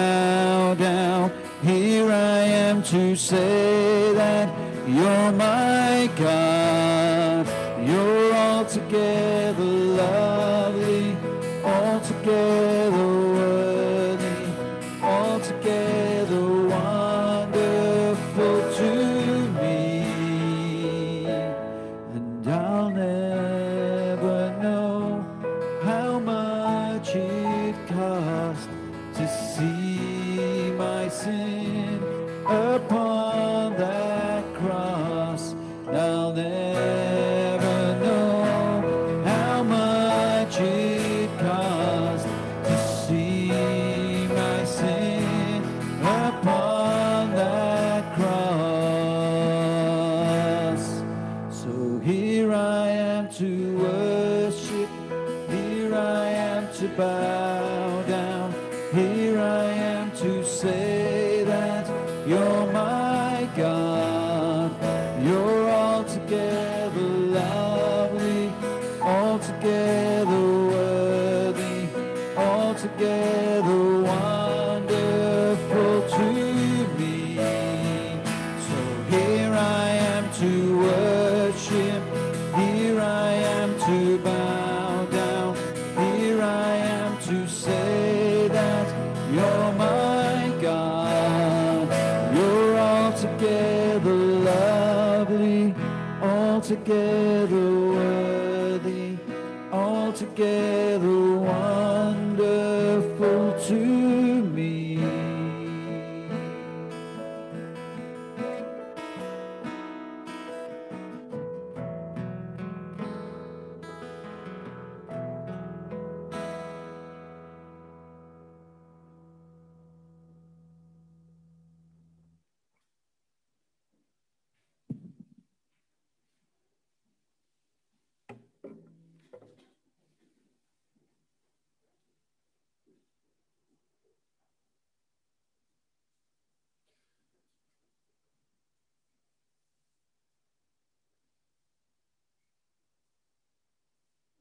bow 0.00 0.74
down, 0.74 1.32
here 1.62 2.10
I 2.10 2.40
am 2.66 2.82
to 2.94 3.16
say 3.16 4.12
that 4.14 4.46
you're 4.96 5.32
my 5.32 6.10
God, 6.16 7.44
you're 7.88 8.32
altogether 8.34 9.70
lovely, 10.02 11.16
altogether 11.64 12.69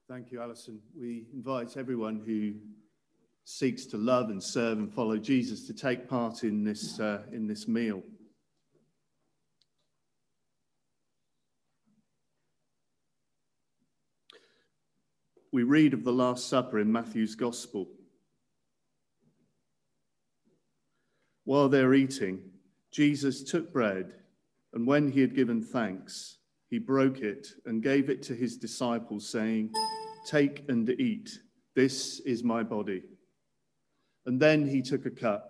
Thank 0.09 0.31
you, 0.31 0.41
Alison. 0.41 0.79
We 0.99 1.27
invite 1.35 1.77
everyone 1.77 2.23
who 2.25 2.53
seeks 3.45 3.85
to 3.85 3.97
love 3.97 4.31
and 4.31 4.41
serve 4.41 4.79
and 4.79 4.91
follow 4.91 5.17
Jesus 5.17 5.67
to 5.67 5.73
take 5.73 6.09
part 6.09 6.43
in 6.43 6.63
this, 6.63 6.99
uh, 6.99 7.21
in 7.31 7.45
this 7.45 7.67
meal. 7.67 8.01
We 15.53 15.61
read 15.61 15.93
of 15.93 16.03
the 16.03 16.11
Last 16.11 16.49
Supper 16.49 16.79
in 16.79 16.91
Matthew's 16.91 17.35
Gospel. 17.35 17.87
While 21.43 21.69
they're 21.69 21.93
eating, 21.93 22.39
Jesus 22.89 23.43
took 23.43 23.71
bread, 23.71 24.15
and 24.73 24.87
when 24.87 25.11
he 25.11 25.21
had 25.21 25.35
given 25.35 25.61
thanks, 25.61 26.37
he 26.67 26.79
broke 26.79 27.19
it 27.19 27.47
and 27.67 27.83
gave 27.83 28.09
it 28.09 28.23
to 28.23 28.33
his 28.33 28.57
disciples, 28.57 29.29
saying, 29.29 29.71
Take 30.25 30.65
and 30.69 30.89
eat. 30.89 31.39
This 31.75 32.19
is 32.21 32.43
my 32.43 32.63
body. 32.63 33.03
And 34.25 34.39
then 34.39 34.67
he 34.67 34.81
took 34.81 35.05
a 35.05 35.11
cup, 35.11 35.49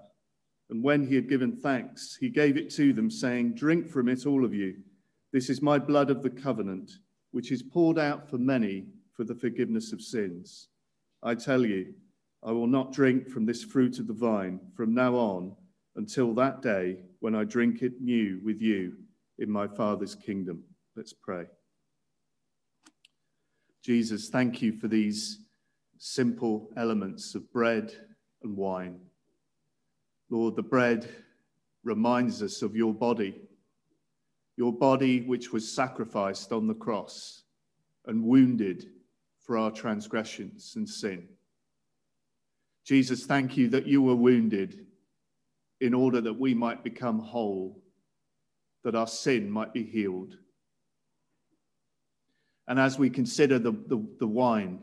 and 0.70 0.84
when 0.84 1.06
he 1.06 1.16
had 1.16 1.28
given 1.28 1.56
thanks, 1.56 2.18
he 2.20 2.30
gave 2.30 2.56
it 2.56 2.70
to 2.76 2.94
them, 2.94 3.10
saying, 3.10 3.56
Drink 3.56 3.90
from 3.90 4.08
it, 4.08 4.26
all 4.26 4.46
of 4.46 4.54
you. 4.54 4.76
This 5.34 5.50
is 5.50 5.62
my 5.62 5.80
blood 5.80 6.10
of 6.10 6.24
the 6.24 6.30
covenant, 6.30 6.92
which 7.32 7.52
is 7.52 7.64
poured 7.64 8.00
out 8.00 8.30
for 8.30 8.38
many 8.38 8.86
for 9.14 9.24
the 9.24 9.36
forgiveness 9.36 9.92
of 9.92 10.02
sins. 10.02 10.70
I 11.22 11.36
tell 11.36 11.66
you, 11.66 11.94
I 12.44 12.52
will 12.52 12.68
not 12.68 12.94
drink 12.94 13.30
from 13.30 13.46
this 13.46 13.64
fruit 13.64 14.00
of 14.00 14.08
the 14.08 14.14
vine 14.14 14.60
from 14.76 14.94
now 14.94 15.16
on 15.16 15.56
until 15.96 16.34
that 16.36 16.62
day 16.62 17.00
when 17.20 17.36
I 17.36 17.44
drink 17.44 17.82
it 17.82 18.02
new 18.02 18.40
with 18.44 18.62
you 18.62 18.94
in 19.40 19.52
my 19.52 19.68
Father's 19.68 20.16
kingdom. 20.16 20.64
Let's 20.96 21.14
pray. 21.14 21.46
Jesus, 23.84 24.30
thank 24.30 24.62
you 24.62 24.74
for 24.74 24.88
these 24.88 25.40
simple 25.98 26.70
elements 26.76 27.36
of 27.36 27.52
bread 27.52 27.94
and 28.44 28.56
wine. 28.56 29.00
Lord, 30.30 30.56
the 30.56 30.64
bread 30.64 31.10
reminds 31.84 32.44
us 32.44 32.62
of 32.62 32.76
your 32.76 32.94
body, 32.94 33.36
your 34.58 34.74
body 34.74 35.22
which 35.22 35.52
was 35.52 35.74
sacrificed 35.74 36.52
on 36.52 36.68
the 36.68 36.74
cross 36.74 37.44
and 38.06 38.24
wounded 38.24 38.86
for 39.40 39.58
our 39.58 39.72
transgressions 39.72 40.74
and 40.76 40.88
sin. 40.88 41.28
Jesus, 42.86 43.26
thank 43.26 43.56
you 43.56 43.70
that 43.70 43.88
you 43.88 44.02
were 44.02 44.16
wounded 44.16 44.86
in 45.80 45.94
order 45.94 46.22
that 46.22 46.40
we 46.40 46.54
might 46.54 46.84
become 46.84 47.20
whole, 47.20 47.82
that 48.84 48.96
our 48.96 49.08
sin 49.08 49.50
might 49.50 49.74
be 49.74 49.84
healed. 49.84 50.36
And 52.70 52.80
as 52.80 53.00
we 53.00 53.10
consider 53.10 53.58
the, 53.58 53.72
the, 53.72 54.08
the, 54.20 54.28
wine, 54.28 54.80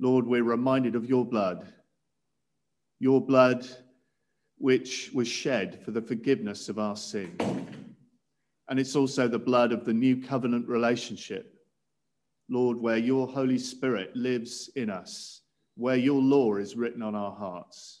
Lord, 0.00 0.26
we're 0.26 0.42
reminded 0.42 0.94
of 0.94 1.06
your 1.06 1.22
blood, 1.22 1.70
your 2.98 3.20
blood 3.20 3.66
which 4.56 5.10
was 5.12 5.28
shed 5.28 5.82
for 5.84 5.90
the 5.90 6.00
forgiveness 6.00 6.70
of 6.70 6.78
our 6.78 6.96
sin. 6.96 7.36
And 8.68 8.80
it's 8.80 8.96
also 8.96 9.28
the 9.28 9.38
blood 9.38 9.70
of 9.70 9.84
the 9.84 9.92
new 9.92 10.22
covenant 10.22 10.66
relationship, 10.66 11.60
Lord, 12.48 12.78
where 12.78 12.96
your 12.96 13.28
Holy 13.28 13.58
Spirit 13.58 14.16
lives 14.16 14.70
in 14.74 14.88
us, 14.88 15.42
where 15.76 15.96
your 15.96 16.22
law 16.22 16.56
is 16.56 16.74
written 16.74 17.02
on 17.02 17.14
our 17.14 17.32
hearts. 17.32 18.00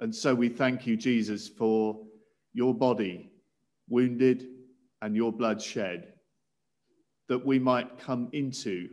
And 0.00 0.14
so 0.14 0.36
we 0.36 0.50
thank 0.50 0.86
you, 0.86 0.96
Jesus, 0.96 1.48
for 1.48 2.00
your 2.54 2.72
body 2.72 3.32
wounded 3.88 4.46
and 5.02 5.16
your 5.16 5.32
blood 5.32 5.60
shed 5.60 6.12
that 7.28 7.44
we 7.44 7.58
might 7.58 7.98
come 7.98 8.28
into 8.32 8.88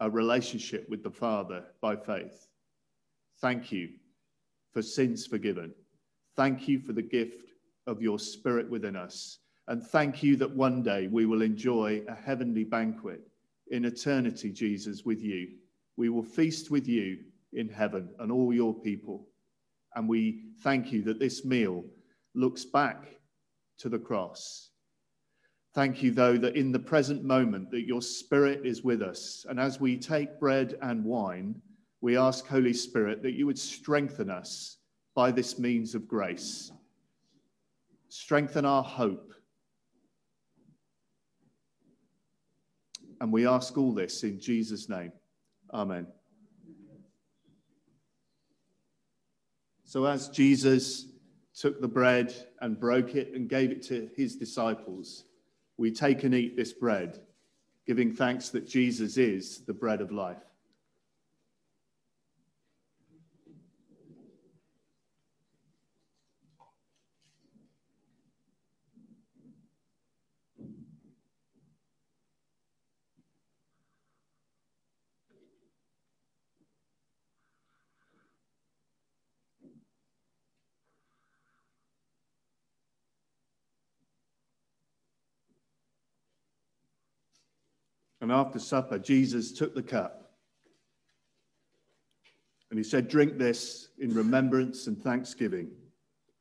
a 0.00 0.10
relationship 0.10 0.88
with 0.88 1.02
the 1.02 1.10
Father 1.10 1.64
by 1.80 1.96
faith. 1.96 2.48
Thank 3.40 3.70
you 3.70 3.90
for 4.72 4.82
sins 4.82 5.26
forgiven. 5.26 5.72
Thank 6.36 6.66
you 6.66 6.80
for 6.80 6.92
the 6.92 7.02
gift 7.02 7.52
of 7.86 8.02
your 8.02 8.18
Spirit 8.18 8.68
within 8.68 8.96
us. 8.96 9.38
And 9.68 9.82
thank 9.82 10.22
you 10.22 10.36
that 10.36 10.54
one 10.54 10.82
day 10.82 11.06
we 11.06 11.26
will 11.26 11.42
enjoy 11.42 12.02
a 12.08 12.14
heavenly 12.14 12.64
banquet 12.64 13.20
in 13.70 13.84
eternity, 13.84 14.50
Jesus, 14.50 15.04
with 15.04 15.22
you. 15.22 15.48
We 15.96 16.08
will 16.08 16.22
feast 16.22 16.70
with 16.70 16.86
you 16.86 17.18
in 17.52 17.68
heaven 17.68 18.10
and 18.18 18.30
all 18.30 18.52
your 18.52 18.74
people. 18.74 19.26
And 19.94 20.08
we 20.08 20.42
thank 20.62 20.92
you 20.92 21.02
that 21.02 21.20
this 21.20 21.44
meal 21.44 21.84
looks 22.34 22.64
back 22.64 23.06
to 23.78 23.88
the 23.88 23.98
cross 23.98 24.70
Thank 25.74 26.04
you, 26.04 26.12
though, 26.12 26.38
that 26.38 26.54
in 26.54 26.70
the 26.70 26.78
present 26.78 27.24
moment 27.24 27.72
that 27.72 27.84
your 27.84 28.00
spirit 28.00 28.64
is 28.64 28.84
with 28.84 29.02
us. 29.02 29.44
And 29.48 29.58
as 29.58 29.80
we 29.80 29.96
take 29.96 30.38
bread 30.38 30.78
and 30.80 31.04
wine, 31.04 31.60
we 32.00 32.16
ask, 32.16 32.46
Holy 32.46 32.72
Spirit, 32.72 33.22
that 33.22 33.32
you 33.32 33.46
would 33.46 33.58
strengthen 33.58 34.30
us 34.30 34.76
by 35.16 35.32
this 35.32 35.58
means 35.58 35.96
of 35.96 36.06
grace. 36.06 36.70
Strengthen 38.08 38.64
our 38.64 38.84
hope. 38.84 39.32
And 43.20 43.32
we 43.32 43.44
ask 43.44 43.76
all 43.76 43.92
this 43.92 44.22
in 44.22 44.38
Jesus' 44.38 44.88
name. 44.88 45.10
Amen. 45.72 46.06
So, 49.82 50.04
as 50.04 50.28
Jesus 50.28 51.06
took 51.52 51.80
the 51.80 51.88
bread 51.88 52.32
and 52.60 52.78
broke 52.78 53.16
it 53.16 53.32
and 53.34 53.48
gave 53.48 53.72
it 53.72 53.82
to 53.84 54.08
his 54.14 54.36
disciples, 54.36 55.24
we 55.76 55.90
take 55.90 56.24
and 56.24 56.34
eat 56.34 56.56
this 56.56 56.72
bread, 56.72 57.20
giving 57.86 58.12
thanks 58.12 58.50
that 58.50 58.68
Jesus 58.68 59.16
is 59.16 59.64
the 59.66 59.74
bread 59.74 60.00
of 60.00 60.12
life. 60.12 60.42
And 88.24 88.32
after 88.32 88.58
supper, 88.58 88.98
Jesus 88.98 89.52
took 89.52 89.74
the 89.74 89.82
cup 89.82 90.32
and 92.70 92.78
he 92.78 92.82
said, 92.82 93.06
Drink 93.06 93.36
this 93.36 93.88
in 93.98 94.14
remembrance 94.14 94.86
and 94.86 94.98
thanksgiving. 94.98 95.70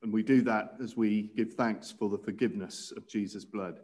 And 0.02 0.14
we 0.14 0.24
do 0.24 0.42
that 0.44 0.76
as 0.82 0.96
we 0.96 1.24
give 1.36 1.56
thanks 1.56 1.92
for 1.92 2.08
the 2.08 2.18
forgiveness 2.18 2.94
of 2.96 3.06
Jesus' 3.06 3.44
blood. 3.44 3.82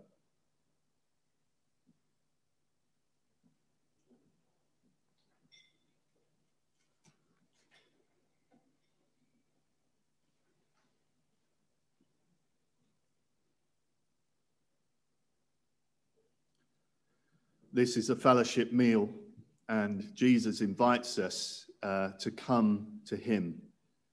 This 17.79 17.95
is 17.95 18.09
a 18.09 18.15
fellowship 18.17 18.73
meal, 18.73 19.07
and 19.69 20.13
Jesus 20.13 20.59
invites 20.59 21.17
us 21.17 21.65
uh, 21.81 22.09
to 22.19 22.29
come 22.29 22.87
to 23.05 23.15
him. 23.15 23.55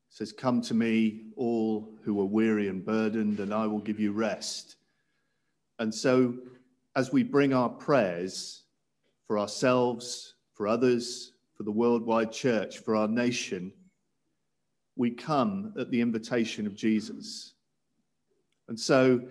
He 0.08 0.14
says, 0.14 0.30
Come 0.30 0.60
to 0.60 0.72
me, 0.72 1.32
all 1.34 1.92
who 2.04 2.20
are 2.20 2.26
weary 2.26 2.68
and 2.68 2.86
burdened, 2.86 3.40
and 3.40 3.52
I 3.52 3.66
will 3.66 3.80
give 3.80 3.98
you 3.98 4.12
rest. 4.12 4.76
And 5.80 5.92
so, 5.92 6.34
as 6.94 7.10
we 7.10 7.24
bring 7.24 7.52
our 7.52 7.68
prayers 7.68 8.62
for 9.26 9.36
ourselves, 9.36 10.34
for 10.54 10.68
others, 10.68 11.32
for 11.56 11.64
the 11.64 11.72
worldwide 11.72 12.30
church, 12.30 12.78
for 12.78 12.94
our 12.94 13.08
nation, 13.08 13.72
we 14.94 15.10
come 15.10 15.74
at 15.76 15.90
the 15.90 16.00
invitation 16.00 16.68
of 16.68 16.76
Jesus. 16.76 17.54
And 18.68 18.78
so, 18.78 19.22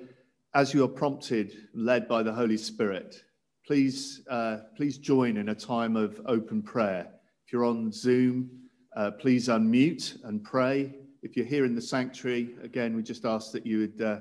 as 0.54 0.74
you 0.74 0.84
are 0.84 0.90
prompted, 0.90 1.70
led 1.74 2.10
by 2.10 2.22
the 2.22 2.34
Holy 2.34 2.58
Spirit, 2.58 3.24
please, 3.66 4.22
uh, 4.30 4.58
please 4.76 4.98
join 4.98 5.38
in 5.38 5.50
a 5.50 5.56
time 5.56 5.96
of 5.96 6.22
open 6.26 6.62
prayer. 6.62 7.08
If 7.46 7.54
you're 7.54 7.66
on 7.66 7.92
Zoom, 7.92 8.50
uh, 8.96 9.12
please 9.12 9.48
unmute 9.48 10.24
and 10.24 10.44
pray. 10.44 10.94
If 11.24 11.36
you're 11.36 11.46
here 11.46 11.66
in 11.66 11.74
the 11.74 11.82
sanctuary, 11.82 12.56
again, 12.64 12.96
we 12.96 13.02
just 13.02 13.26
ask 13.26 13.52
that 13.54 13.66
you 13.66 13.80
would 13.80 14.02
uh, 14.02 14.20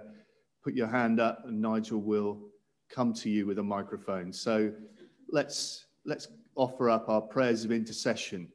put 0.63 0.75
your 0.75 0.87
hand 0.87 1.21
up 1.21 1.45
and 1.45 1.61
Nigel 1.61 2.01
will 2.01 2.41
come 2.91 3.13
to 3.15 3.29
you 3.29 3.47
with 3.47 3.59
a 3.59 3.63
microphone. 3.63 4.33
So 4.33 4.73
let's, 5.29 5.87
let's 6.07 6.29
offer 6.57 6.89
up 6.89 7.09
our 7.09 7.21
prayers 7.21 7.65
of 7.65 7.73
intercession 7.73 8.49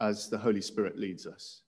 as 0.00 0.28
the 0.28 0.38
Holy 0.38 0.60
Spirit 0.60 0.96
leads 0.96 1.26
us. 1.26 1.62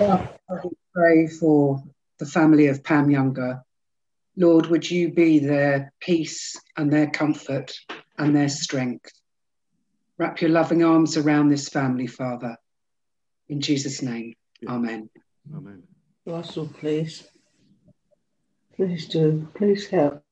I 0.00 0.26
pray 0.92 1.28
for 1.28 1.82
the 2.18 2.26
family 2.26 2.66
of 2.66 2.82
Pam 2.82 3.10
Younger. 3.10 3.62
Lord, 4.36 4.66
would 4.66 4.90
you 4.90 5.12
be 5.12 5.38
their 5.38 5.92
peace 6.00 6.56
and 6.76 6.92
their 6.92 7.08
comfort 7.08 7.72
and 8.18 8.34
their 8.34 8.48
strength? 8.48 9.12
Wrap 10.18 10.40
your 10.40 10.50
loving 10.50 10.82
arms 10.82 11.16
around 11.16 11.48
this 11.48 11.68
family, 11.68 12.06
Father. 12.06 12.56
In 13.48 13.60
Jesus' 13.60 14.02
name, 14.02 14.34
Yeah. 14.60 14.72
Amen. 14.72 15.10
Amen. 15.54 15.82
Russell, 16.26 16.68
please. 16.68 17.28
Please 18.76 19.06
do. 19.06 19.46
Please 19.54 19.86
help. 19.86 20.23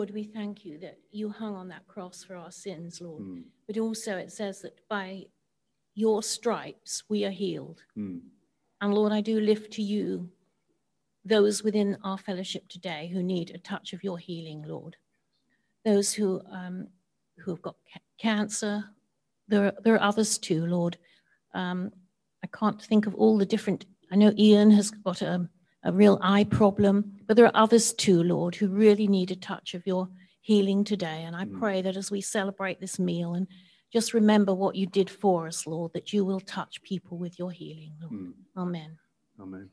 Lord, 0.00 0.14
we 0.14 0.24
thank 0.24 0.64
you 0.64 0.78
that 0.78 0.96
you 1.10 1.28
hung 1.28 1.54
on 1.54 1.68
that 1.68 1.86
cross 1.86 2.24
for 2.24 2.34
our 2.34 2.50
sins, 2.50 3.02
Lord. 3.02 3.22
Mm, 3.22 3.42
But 3.66 3.76
also 3.76 4.16
it 4.16 4.32
says 4.32 4.62
that 4.62 4.80
by 4.88 5.26
your 5.94 6.22
stripes 6.22 7.02
we 7.10 7.26
are 7.26 7.30
healed. 7.30 7.82
mm, 7.98 8.22
And 8.80 8.94
Lord, 8.94 9.12
I 9.12 9.20
do 9.20 9.38
lift 9.40 9.74
to 9.74 9.82
you 9.82 10.30
those 11.26 11.62
within 11.62 11.98
our 12.02 12.16
fellowship 12.16 12.66
today 12.70 13.10
who 13.12 13.22
need 13.22 13.50
a 13.50 13.58
touch 13.58 13.92
of 13.92 14.02
your 14.02 14.16
healing, 14.16 14.62
Lord. 14.66 14.96
Those 15.84 16.14
who 16.14 16.40
um, 16.50 16.88
who 17.36 17.50
have 17.50 17.60
got 17.60 17.76
ca- 17.92 18.00
cancer, 18.18 18.82
there 19.48 19.66
are, 19.66 19.74
there 19.84 19.96
are 19.96 20.02
others 20.02 20.38
too, 20.38 20.64
Lord. 20.64 20.96
Um, 21.52 21.92
I 22.42 22.46
can't 22.58 22.80
think 22.80 23.06
of 23.06 23.14
all 23.16 23.36
the 23.36 23.44
different. 23.44 23.84
I 24.10 24.16
know 24.16 24.32
Ian 24.38 24.70
has 24.70 24.90
got 24.92 25.20
a, 25.20 25.46
a 25.84 25.92
real 25.92 26.18
eye 26.22 26.44
problem, 26.44 27.19
but 27.30 27.36
there 27.36 27.46
are 27.46 27.52
others 27.54 27.92
too, 27.92 28.24
Lord, 28.24 28.56
who 28.56 28.66
really 28.66 29.06
need 29.06 29.30
a 29.30 29.36
touch 29.36 29.74
of 29.74 29.86
your 29.86 30.08
healing 30.40 30.82
today. 30.82 31.22
And 31.22 31.36
I 31.36 31.44
Mm. 31.44 31.60
pray 31.60 31.80
that 31.80 31.96
as 31.96 32.10
we 32.10 32.20
celebrate 32.20 32.80
this 32.80 32.98
meal 32.98 33.34
and 33.34 33.46
just 33.92 34.14
remember 34.14 34.52
what 34.52 34.74
you 34.74 34.88
did 34.88 35.08
for 35.08 35.46
us, 35.46 35.64
Lord, 35.64 35.92
that 35.92 36.12
you 36.12 36.24
will 36.24 36.40
touch 36.40 36.82
people 36.82 37.18
with 37.18 37.38
your 37.38 37.52
healing, 37.52 37.94
Lord. 38.00 38.12
mm. 38.12 38.34
Amen. 38.56 38.98
Amen. 39.38 39.70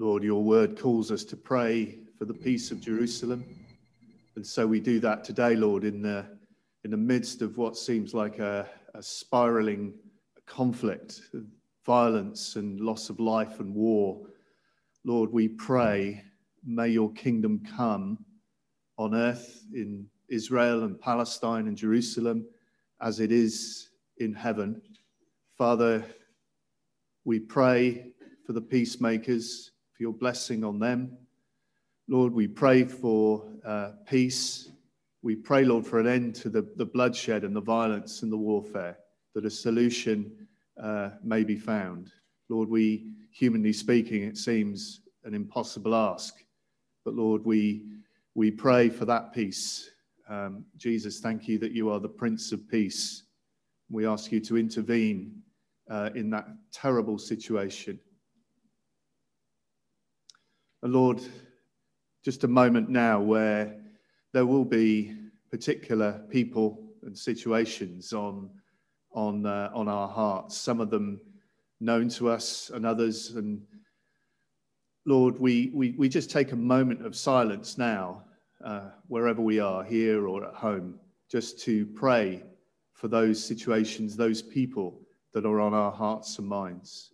Lord, 0.00 0.22
your 0.22 0.44
word 0.44 0.78
calls 0.78 1.10
us 1.10 1.24
to 1.24 1.36
pray 1.36 1.98
for 2.16 2.24
the 2.24 2.32
peace 2.32 2.70
of 2.70 2.80
Jerusalem. 2.80 3.44
And 4.36 4.46
so 4.46 4.64
we 4.64 4.78
do 4.78 5.00
that 5.00 5.24
today, 5.24 5.56
Lord, 5.56 5.82
in 5.82 6.02
the, 6.02 6.24
in 6.84 6.92
the 6.92 6.96
midst 6.96 7.42
of 7.42 7.58
what 7.58 7.76
seems 7.76 8.14
like 8.14 8.38
a, 8.38 8.68
a 8.94 9.02
spiraling 9.02 9.92
conflict, 10.46 11.22
violence 11.84 12.54
and 12.54 12.78
loss 12.78 13.10
of 13.10 13.18
life 13.18 13.58
and 13.58 13.74
war. 13.74 14.20
Lord, 15.04 15.32
we 15.32 15.48
pray, 15.48 16.22
may 16.64 16.90
your 16.90 17.10
kingdom 17.14 17.60
come 17.76 18.24
on 18.98 19.16
earth 19.16 19.64
in 19.74 20.06
Israel 20.28 20.84
and 20.84 21.00
Palestine 21.00 21.66
and 21.66 21.76
Jerusalem 21.76 22.46
as 23.00 23.18
it 23.18 23.32
is 23.32 23.88
in 24.18 24.32
heaven. 24.32 24.80
Father, 25.56 26.04
we 27.24 27.40
pray 27.40 28.12
for 28.46 28.52
the 28.52 28.60
peacemakers, 28.60 29.72
for 29.98 30.04
your 30.04 30.12
blessing 30.12 30.62
on 30.62 30.78
them. 30.78 31.10
Lord, 32.06 32.32
we 32.32 32.46
pray 32.46 32.84
for 32.84 33.44
uh, 33.66 33.90
peace. 34.06 34.70
We 35.22 35.34
pray, 35.34 35.64
Lord, 35.64 35.84
for 35.84 35.98
an 35.98 36.06
end 36.06 36.36
to 36.36 36.48
the, 36.48 36.68
the 36.76 36.86
bloodshed 36.86 37.42
and 37.42 37.54
the 37.54 37.60
violence 37.60 38.22
and 38.22 38.30
the 38.30 38.36
warfare. 38.36 38.96
that 39.34 39.44
a 39.44 39.50
solution 39.50 40.46
uh, 40.80 41.10
may 41.24 41.42
be 41.42 41.56
found. 41.56 42.12
Lord, 42.48 42.68
we, 42.68 43.10
humanly 43.32 43.72
speaking, 43.72 44.22
it 44.22 44.36
seems 44.38 45.00
an 45.24 45.34
impossible 45.34 45.96
ask. 45.96 46.34
But 47.04 47.14
Lord, 47.14 47.44
we, 47.44 47.82
we 48.36 48.52
pray 48.52 48.88
for 48.90 49.04
that 49.04 49.34
peace. 49.34 49.90
Um, 50.28 50.64
Jesus, 50.76 51.18
thank 51.18 51.48
you 51.48 51.58
that 51.58 51.72
you 51.72 51.90
are 51.90 51.98
the 51.98 52.08
Prince 52.08 52.52
of 52.52 52.68
Peace. 52.68 53.24
We 53.90 54.06
ask 54.06 54.30
you 54.30 54.38
to 54.40 54.58
intervene 54.58 55.42
uh, 55.90 56.10
in 56.14 56.30
that 56.30 56.46
terrible 56.70 57.18
situation. 57.18 57.98
Lord, 60.82 61.20
just 62.24 62.44
a 62.44 62.48
moment 62.48 62.88
now 62.88 63.20
where 63.20 63.76
there 64.32 64.46
will 64.46 64.64
be 64.64 65.14
particular 65.50 66.22
people 66.30 66.92
and 67.02 67.16
situations 67.16 68.12
on, 68.12 68.50
on, 69.12 69.44
uh, 69.44 69.70
on 69.74 69.88
our 69.88 70.08
hearts, 70.08 70.56
some 70.56 70.80
of 70.80 70.90
them 70.90 71.20
known 71.80 72.08
to 72.10 72.28
us 72.28 72.70
and 72.72 72.86
others. 72.86 73.30
And 73.30 73.62
Lord, 75.04 75.38
we, 75.40 75.72
we, 75.74 75.92
we 75.98 76.08
just 76.08 76.30
take 76.30 76.52
a 76.52 76.56
moment 76.56 77.04
of 77.04 77.16
silence 77.16 77.76
now, 77.76 78.24
uh, 78.64 78.90
wherever 79.08 79.40
we 79.40 79.58
are, 79.58 79.82
here 79.82 80.28
or 80.28 80.44
at 80.46 80.54
home, 80.54 81.00
just 81.30 81.58
to 81.60 81.86
pray 81.86 82.44
for 82.92 83.08
those 83.08 83.44
situations, 83.44 84.16
those 84.16 84.42
people 84.42 85.00
that 85.32 85.44
are 85.44 85.60
on 85.60 85.74
our 85.74 85.92
hearts 85.92 86.38
and 86.38 86.46
minds. 86.46 87.10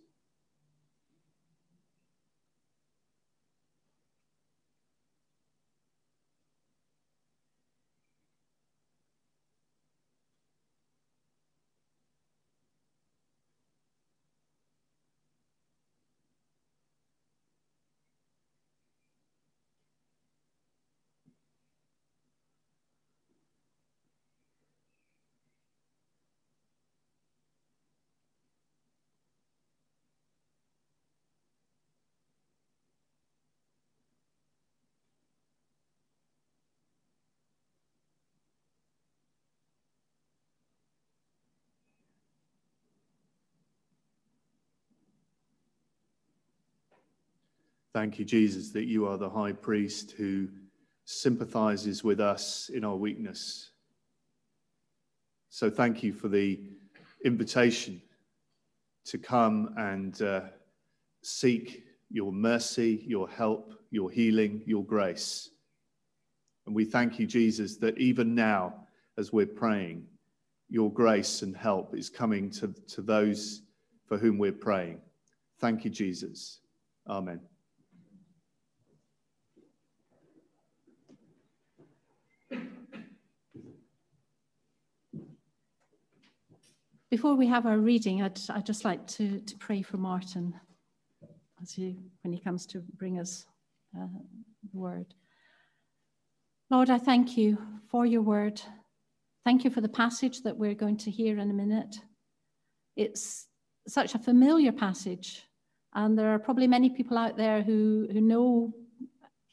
Thank 47.95 48.19
you, 48.19 48.25
Jesus, 48.25 48.71
that 48.71 48.87
you 48.87 49.07
are 49.07 49.17
the 49.17 49.29
high 49.29 49.53
priest 49.53 50.11
who 50.17 50.49
sympathizes 51.05 52.03
with 52.03 52.19
us 52.19 52.69
in 52.73 52.83
our 52.83 52.97
weakness. 52.97 53.71
So 55.47 55.69
thank 55.69 56.03
you 56.03 56.11
for 56.11 56.27
the 56.27 56.59
invitation 57.23 58.01
to 59.05 59.17
come 59.17 59.75
and 59.77 60.21
uh, 60.21 60.41
seek 61.23 61.85
your 62.09 62.33
mercy, 62.33 63.01
your 63.07 63.29
help, 63.29 63.73
your 63.91 64.11
healing, 64.11 64.61
your 64.65 64.83
grace. 64.83 65.51
And 66.65 66.75
we 66.75 66.83
thank 66.83 67.17
you, 67.17 67.25
Jesus, 67.25 67.77
that 67.77 67.97
even 67.97 68.35
now, 68.35 68.73
as 69.17 69.31
we're 69.31 69.45
praying, 69.45 70.05
your 70.67 70.91
grace 70.91 71.43
and 71.43 71.55
help 71.55 71.95
is 71.95 72.09
coming 72.09 72.49
to, 72.59 72.75
to 72.89 73.01
those 73.01 73.61
for 74.05 74.17
whom 74.17 74.37
we're 74.37 74.51
praying. 74.51 74.99
Thank 75.61 75.85
you, 75.85 75.91
Jesus. 75.91 76.59
Amen. 77.07 77.39
Before 87.11 87.35
we 87.35 87.47
have 87.47 87.67
our 87.67 87.77
reading, 87.77 88.23
I'd, 88.23 88.39
I'd 88.49 88.65
just 88.65 88.83
like 88.83 89.05
to, 89.07 89.39
to 89.39 89.57
pray 89.57 89.83
for 89.83 89.97
Martin 89.97 90.53
as 91.61 91.71
he, 91.71 91.97
when 92.23 92.33
he 92.33 92.39
comes 92.39 92.65
to 92.67 92.83
bring 92.97 93.19
us 93.19 93.45
uh, 93.95 94.07
the 94.71 94.79
word. 94.79 95.13
Lord, 96.71 96.89
I 96.89 96.97
thank 96.97 97.37
you 97.37 97.59
for 97.91 98.07
your 98.07 98.23
word. 98.23 98.59
Thank 99.43 99.63
you 99.63 99.69
for 99.69 99.81
the 99.81 99.87
passage 99.87 100.41
that 100.41 100.57
we're 100.57 100.73
going 100.73 100.97
to 100.97 101.11
hear 101.11 101.37
in 101.37 101.51
a 101.51 101.53
minute. 101.53 101.95
It's 102.95 103.47
such 103.87 104.15
a 104.15 104.19
familiar 104.19 104.71
passage, 104.71 105.43
and 105.93 106.17
there 106.17 106.33
are 106.33 106.39
probably 106.39 106.65
many 106.65 106.89
people 106.89 107.19
out 107.19 107.37
there 107.37 107.61
who, 107.61 108.07
who 108.11 108.19
know 108.19 108.73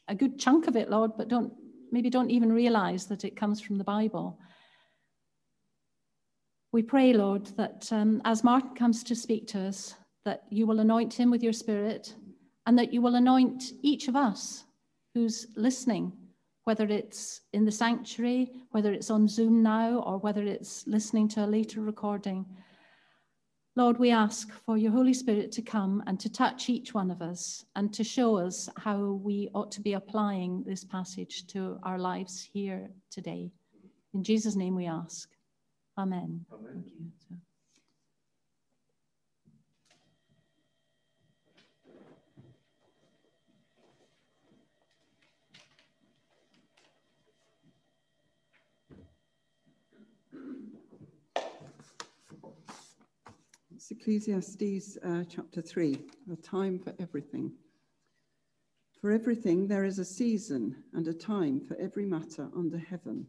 a 0.07 0.15
good 0.15 0.39
chunk 0.39 0.67
of 0.67 0.75
it, 0.75 0.89
Lord, 0.89 1.11
but 1.17 1.27
don't 1.27 1.53
maybe 1.91 2.09
don't 2.09 2.31
even 2.31 2.51
realize 2.51 3.05
that 3.05 3.23
it 3.23 3.35
comes 3.35 3.61
from 3.61 3.77
the 3.77 3.83
Bible. 3.83 4.39
We 6.73 6.81
pray, 6.81 7.13
Lord, 7.13 7.45
that 7.55 7.87
um, 7.93 8.19
as 8.25 8.43
Martin 8.43 8.73
comes 8.73 9.03
to 9.03 9.15
speak 9.15 9.45
to 9.49 9.59
us, 9.59 9.93
that 10.25 10.45
you 10.49 10.65
will 10.65 10.79
anoint 10.79 11.13
him 11.13 11.29
with 11.29 11.43
your 11.43 11.53
spirit 11.53 12.15
and 12.65 12.79
that 12.79 12.91
you 12.91 12.99
will 12.99 13.13
anoint 13.13 13.73
each 13.83 14.07
of 14.07 14.15
us 14.15 14.63
who's 15.13 15.45
listening, 15.55 16.11
whether 16.63 16.87
it's 16.87 17.41
in 17.53 17.63
the 17.63 17.71
sanctuary, 17.71 18.53
whether 18.71 18.91
it's 18.91 19.11
on 19.11 19.27
Zoom 19.27 19.61
now, 19.61 19.99
or 19.99 20.17
whether 20.17 20.41
it's 20.41 20.83
listening 20.87 21.27
to 21.27 21.45
a 21.45 21.45
later 21.45 21.81
recording. 21.81 22.43
Lord, 23.75 23.99
we 23.99 24.09
ask 24.09 24.51
for 24.65 24.75
your 24.75 24.93
Holy 24.93 25.13
Spirit 25.13 25.51
to 25.51 25.61
come 25.61 26.01
and 26.07 26.19
to 26.19 26.31
touch 26.31 26.69
each 26.69 26.91
one 26.91 27.11
of 27.11 27.21
us 27.21 27.63
and 27.75 27.93
to 27.93 28.03
show 28.03 28.35
us 28.35 28.67
how 28.77 29.19
we 29.23 29.47
ought 29.53 29.71
to 29.73 29.81
be 29.81 29.93
applying 29.93 30.63
this 30.63 30.83
passage 30.83 31.45
to 31.47 31.77
our 31.83 31.99
lives 31.99 32.41
here 32.41 32.89
today. 33.11 33.51
In 34.15 34.23
Jesus' 34.23 34.55
name 34.55 34.73
we 34.73 34.87
ask. 34.87 35.32
Amen. 35.95 36.45
Amen. 36.51 36.73
Thank 36.73 36.85
you. 36.99 37.11
So. 37.29 37.35
It's 53.75 53.91
Ecclesiastes 53.91 54.97
uh, 55.05 55.23
chapter 55.29 55.61
3, 55.61 55.97
a 56.31 56.35
time 56.37 56.79
for 56.79 56.93
everything. 56.99 57.51
For 58.99 59.11
everything 59.11 59.67
there 59.67 59.83
is 59.83 59.99
a 59.99 60.05
season 60.05 60.75
and 60.93 61.07
a 61.07 61.13
time 61.13 61.59
for 61.59 61.75
every 61.79 62.05
matter 62.05 62.47
under 62.55 62.77
heaven, 62.79 63.27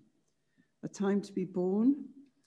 a 0.82 0.88
time 0.88 1.20
to 1.22 1.32
be 1.32 1.44
born 1.44 2.04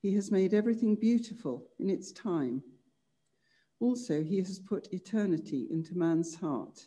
He 0.00 0.14
has 0.14 0.30
made 0.30 0.54
everything 0.54 0.94
beautiful 0.94 1.66
in 1.78 1.90
its 1.90 2.12
time. 2.12 2.62
Also, 3.80 4.22
he 4.22 4.38
has 4.38 4.58
put 4.58 4.92
eternity 4.92 5.66
into 5.70 5.98
man's 5.98 6.34
heart, 6.34 6.86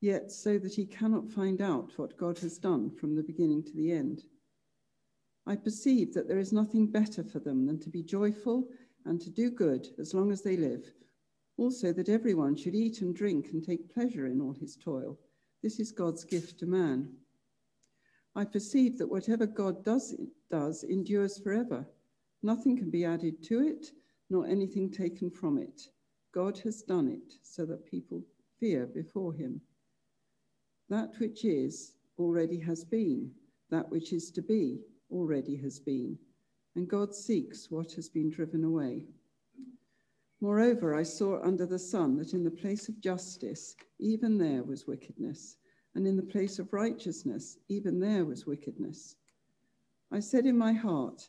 yet 0.00 0.30
so 0.30 0.58
that 0.58 0.74
he 0.74 0.86
cannot 0.86 1.30
find 1.30 1.60
out 1.60 1.92
what 1.96 2.16
God 2.16 2.38
has 2.38 2.58
done 2.58 2.90
from 2.90 3.14
the 3.14 3.22
beginning 3.22 3.62
to 3.64 3.74
the 3.74 3.92
end. 3.92 4.22
I 5.46 5.56
perceive 5.56 6.12
that 6.14 6.26
there 6.26 6.38
is 6.38 6.52
nothing 6.52 6.86
better 6.86 7.22
for 7.22 7.38
them 7.38 7.66
than 7.66 7.78
to 7.80 7.90
be 7.90 8.02
joyful 8.02 8.68
and 9.04 9.20
to 9.20 9.30
do 9.30 9.50
good 9.50 9.88
as 9.98 10.12
long 10.12 10.32
as 10.32 10.42
they 10.42 10.56
live. 10.56 10.92
Also, 11.58 11.92
that 11.92 12.08
everyone 12.08 12.56
should 12.56 12.74
eat 12.74 13.00
and 13.00 13.14
drink 13.14 13.50
and 13.52 13.64
take 13.64 13.92
pleasure 13.92 14.26
in 14.26 14.40
all 14.40 14.52
his 14.52 14.76
toil. 14.76 15.18
This 15.62 15.80
is 15.80 15.92
God's 15.92 16.24
gift 16.24 16.58
to 16.60 16.66
man. 16.66 17.12
I 18.34 18.44
perceive 18.44 18.98
that 18.98 19.08
whatever 19.08 19.46
God 19.46 19.84
does, 19.84 20.14
does 20.50 20.82
endures 20.82 21.38
forever. 21.38 21.86
Nothing 22.42 22.76
can 22.76 22.90
be 22.90 23.04
added 23.04 23.42
to 23.44 23.60
it, 23.60 23.92
nor 24.30 24.46
anything 24.46 24.90
taken 24.90 25.30
from 25.30 25.58
it. 25.58 25.88
God 26.32 26.58
has 26.58 26.82
done 26.82 27.08
it 27.08 27.34
so 27.42 27.64
that 27.66 27.86
people 27.86 28.22
fear 28.58 28.86
before 28.86 29.32
him. 29.32 29.60
That 30.88 31.18
which 31.18 31.44
is 31.44 31.94
already 32.18 32.58
has 32.60 32.84
been, 32.84 33.30
that 33.70 33.90
which 33.90 34.12
is 34.12 34.30
to 34.32 34.42
be 34.42 34.80
already 35.10 35.56
has 35.56 35.78
been, 35.78 36.18
and 36.74 36.88
God 36.88 37.14
seeks 37.14 37.70
what 37.70 37.92
has 37.92 38.08
been 38.08 38.30
driven 38.30 38.64
away. 38.64 39.04
Moreover, 40.40 40.94
I 40.94 41.02
saw 41.02 41.40
under 41.42 41.64
the 41.64 41.78
sun 41.78 42.16
that 42.18 42.34
in 42.34 42.44
the 42.44 42.50
place 42.50 42.88
of 42.88 43.00
justice, 43.00 43.74
even 43.98 44.36
there 44.36 44.62
was 44.62 44.86
wickedness, 44.86 45.56
and 45.94 46.06
in 46.06 46.16
the 46.16 46.22
place 46.22 46.58
of 46.58 46.72
righteousness, 46.72 47.56
even 47.68 47.98
there 47.98 48.24
was 48.26 48.46
wickedness. 48.46 49.16
I 50.12 50.20
said 50.20 50.44
in 50.44 50.58
my 50.58 50.74
heart, 50.74 51.28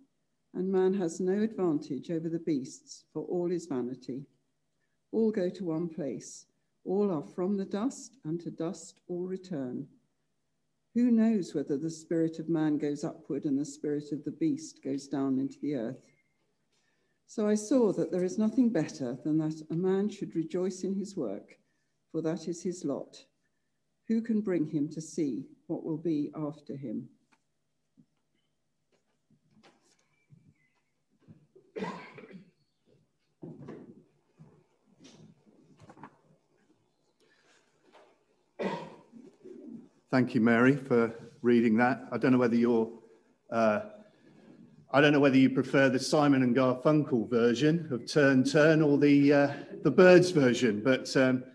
and 0.53 0.71
man 0.71 0.93
has 0.93 1.19
no 1.19 1.41
advantage 1.41 2.11
over 2.11 2.29
the 2.29 2.39
beasts, 2.39 3.05
for 3.13 3.23
all 3.23 3.51
is 3.51 3.65
vanity. 3.65 4.25
All 5.11 5.31
go 5.31 5.49
to 5.49 5.65
one 5.65 5.87
place. 5.87 6.45
All 6.83 7.11
are 7.11 7.23
from 7.23 7.57
the 7.57 7.65
dust, 7.65 8.17
and 8.25 8.39
to 8.41 8.51
dust 8.51 9.01
all 9.07 9.27
return. 9.27 9.87
Who 10.93 11.09
knows 11.11 11.55
whether 11.55 11.77
the 11.77 11.89
spirit 11.89 12.39
of 12.39 12.49
man 12.49 12.77
goes 12.77 13.03
upward 13.03 13.45
and 13.45 13.57
the 13.57 13.65
spirit 13.65 14.11
of 14.11 14.25
the 14.25 14.31
beast 14.31 14.83
goes 14.83 15.07
down 15.07 15.39
into 15.39 15.57
the 15.61 15.75
earth? 15.75 16.03
So 17.27 17.47
I 17.47 17.55
saw 17.55 17.93
that 17.93 18.11
there 18.11 18.25
is 18.25 18.37
nothing 18.37 18.69
better 18.69 19.17
than 19.23 19.37
that 19.37 19.61
a 19.69 19.75
man 19.75 20.09
should 20.09 20.35
rejoice 20.35 20.83
in 20.83 20.95
his 20.95 21.15
work, 21.15 21.57
for 22.11 22.21
that 22.21 22.49
is 22.49 22.61
his 22.61 22.83
lot. 22.83 23.23
Who 24.09 24.21
can 24.21 24.41
bring 24.41 24.67
him 24.67 24.89
to 24.89 24.99
see 24.99 25.45
what 25.67 25.85
will 25.85 25.97
be 25.97 26.29
after 26.35 26.75
him? 26.75 27.07
Thank 40.11 40.35
you, 40.35 40.41
Mary, 40.41 40.75
for 40.75 41.15
reading 41.41 41.77
that. 41.77 42.01
I 42.11 42.17
don't 42.17 42.33
know 42.33 42.37
whether 42.37 42.57
you're, 42.57 42.91
uh, 43.49 43.79
I 44.91 44.99
don't 44.99 45.13
know 45.13 45.21
whether 45.21 45.37
you 45.37 45.49
prefer 45.49 45.87
the 45.87 45.99
Simon 45.99 46.43
and 46.43 46.53
Garfunkel 46.53 47.29
version 47.29 47.87
of 47.93 48.11
Turn 48.11 48.43
Turn 48.43 48.81
or 48.81 48.97
the 48.97 49.31
uh, 49.31 49.53
the 49.83 49.91
Byrds 49.91 50.31
version, 50.31 50.81
but 50.83 51.15
um, 51.15 51.45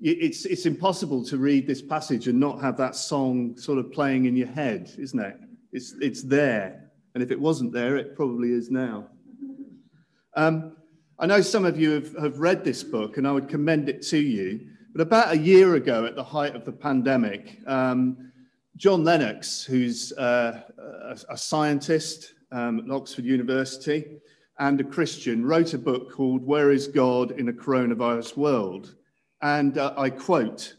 it's 0.00 0.46
it's 0.46 0.64
impossible 0.64 1.26
to 1.26 1.36
read 1.36 1.66
this 1.66 1.82
passage 1.82 2.26
and 2.26 2.40
not 2.40 2.58
have 2.62 2.78
that 2.78 2.96
song 2.96 3.54
sort 3.58 3.78
of 3.78 3.92
playing 3.92 4.24
in 4.24 4.34
your 4.34 4.48
head, 4.48 4.90
isn't 4.96 5.20
it? 5.20 5.36
It's 5.72 5.94
it's 6.00 6.22
there, 6.22 6.88
and 7.14 7.22
if 7.22 7.30
it 7.30 7.38
wasn't 7.38 7.74
there, 7.74 7.98
it 7.98 8.16
probably 8.16 8.52
is 8.52 8.70
now. 8.70 9.08
Um, 10.36 10.74
I 11.18 11.26
know 11.26 11.42
some 11.42 11.66
of 11.66 11.78
you 11.78 11.90
have, 11.90 12.16
have 12.16 12.38
read 12.38 12.64
this 12.64 12.82
book, 12.82 13.18
and 13.18 13.28
I 13.28 13.32
would 13.32 13.50
commend 13.50 13.90
it 13.90 14.00
to 14.06 14.18
you. 14.18 14.68
But 14.96 15.08
about 15.08 15.34
a 15.34 15.38
year 15.38 15.74
ago, 15.74 16.06
at 16.06 16.14
the 16.14 16.24
height 16.24 16.56
of 16.56 16.64
the 16.64 16.72
pandemic, 16.72 17.58
um, 17.66 18.32
John 18.78 19.04
Lennox, 19.04 19.62
who's 19.62 20.10
uh, 20.12 20.62
a, 20.78 21.18
a, 21.28 21.36
scientist 21.36 22.32
um, 22.50 22.78
at 22.78 22.90
Oxford 22.90 23.26
University 23.26 24.06
and 24.58 24.80
a 24.80 24.84
Christian, 24.84 25.44
wrote 25.44 25.74
a 25.74 25.78
book 25.78 26.10
called 26.10 26.46
Where 26.46 26.72
is 26.72 26.88
God 26.88 27.32
in 27.32 27.50
a 27.50 27.52
Coronavirus 27.52 28.38
World? 28.38 28.94
And 29.42 29.76
uh, 29.76 29.92
I 29.98 30.08
quote 30.08 30.76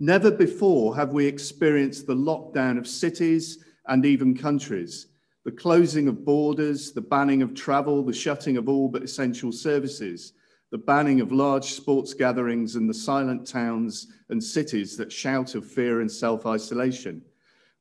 Never 0.00 0.32
before 0.32 0.96
have 0.96 1.12
we 1.12 1.26
experienced 1.26 2.08
the 2.08 2.16
lockdown 2.16 2.76
of 2.76 2.88
cities 2.88 3.62
and 3.86 4.04
even 4.04 4.36
countries, 4.36 5.06
the 5.44 5.52
closing 5.52 6.08
of 6.08 6.24
borders, 6.24 6.90
the 6.90 7.00
banning 7.00 7.42
of 7.42 7.54
travel, 7.54 8.02
the 8.02 8.12
shutting 8.12 8.56
of 8.56 8.68
all 8.68 8.88
but 8.88 9.04
essential 9.04 9.52
services 9.52 10.32
the 10.70 10.78
banning 10.78 11.20
of 11.20 11.32
large 11.32 11.72
sports 11.72 12.14
gatherings 12.14 12.76
and 12.76 12.88
the 12.88 12.94
silent 12.94 13.46
towns 13.46 14.06
and 14.28 14.42
cities 14.42 14.96
that 14.96 15.10
shout 15.10 15.54
of 15.54 15.66
fear 15.66 16.00
and 16.00 16.10
self 16.10 16.46
isolation. 16.46 17.22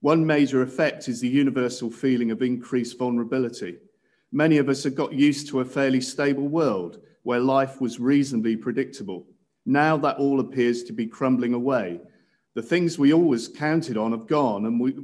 One 0.02 0.26
major 0.26 0.62
effect 0.62 1.08
is 1.08 1.20
the 1.20 1.28
universal 1.28 1.92
feeling 1.92 2.32
of 2.32 2.42
increased 2.42 2.98
vulnerability. 2.98 3.78
Many 4.32 4.58
of 4.58 4.70
us 4.70 4.84
have 4.84 4.96
got 4.96 5.14
used 5.14 5.48
to 5.50 5.60
a 5.60 5.66
fairly 5.66 6.02
stable 6.02 6.48
world 6.48 7.02
where 7.24 7.40
life 7.40 7.82
was 7.82 8.00
reasonably 8.00 8.56
predictable. 8.56 9.28
Now 9.66 9.98
that 9.98 10.18
all 10.18 10.40
appears 10.40 10.84
to 10.84 10.94
be 10.94 11.06
crumbling 11.06 11.54
away. 11.54 12.00
The 12.56 12.62
things 12.62 12.98
we 12.98 13.14
always 13.14 13.48
counted 13.48 13.98
on 13.98 14.12
have 14.12 14.26
gone, 14.26 14.66
and 14.66 14.80
we, 14.80 14.96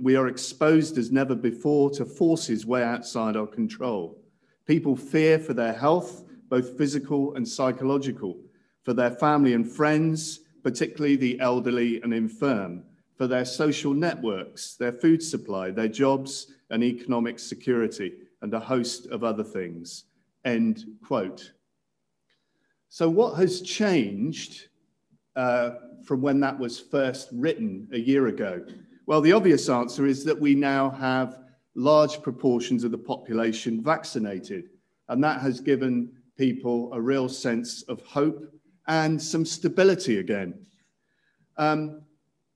we 0.00 0.16
are 0.16 0.28
exposed 0.28 0.98
as 0.98 1.10
never 1.10 1.34
before 1.34 1.90
to 1.92 2.04
forces 2.04 2.66
way 2.66 2.82
outside 2.82 3.36
our 3.36 3.46
control. 3.46 4.20
People 4.66 4.94
fear 4.94 5.38
for 5.38 5.54
their 5.54 5.72
health, 5.72 6.24
both 6.50 6.76
physical 6.76 7.34
and 7.36 7.48
psychological, 7.48 8.36
for 8.82 8.92
their 8.92 9.10
family 9.10 9.54
and 9.54 9.70
friends, 9.70 10.40
particularly 10.62 11.16
the 11.16 11.40
elderly 11.40 12.02
and 12.02 12.12
infirm, 12.12 12.82
for 13.16 13.26
their 13.26 13.44
social 13.44 13.94
networks, 13.94 14.74
their 14.76 14.92
food 14.92 15.22
supply, 15.22 15.70
their 15.70 15.88
jobs 15.88 16.48
and 16.70 16.82
economic 16.82 17.38
security, 17.38 18.12
and 18.42 18.52
a 18.52 18.60
host 18.60 19.06
of 19.06 19.22
other 19.22 19.44
things. 19.44 20.04
End 20.44 20.84
quote. 21.04 21.52
So, 22.88 23.08
what 23.08 23.36
has 23.36 23.60
changed 23.60 24.68
uh, 25.36 25.70
from 26.04 26.22
when 26.22 26.40
that 26.40 26.58
was 26.58 26.80
first 26.80 27.28
written 27.32 27.88
a 27.92 27.98
year 27.98 28.26
ago? 28.26 28.64
Well, 29.06 29.20
the 29.20 29.32
obvious 29.32 29.68
answer 29.68 30.06
is 30.06 30.24
that 30.24 30.40
we 30.40 30.54
now 30.54 30.90
have 30.90 31.38
large 31.74 32.22
proportions 32.22 32.82
of 32.82 32.90
the 32.90 32.98
population 32.98 33.82
vaccinated, 33.82 34.70
and 35.08 35.22
that 35.22 35.40
has 35.40 35.60
given 35.60 36.10
people 36.40 36.90
a 36.94 37.00
real 37.00 37.28
sense 37.28 37.82
of 37.82 38.00
hope 38.00 38.50
and 38.88 39.20
some 39.20 39.44
stability 39.44 40.20
again. 40.20 40.54
Um, 41.58 42.00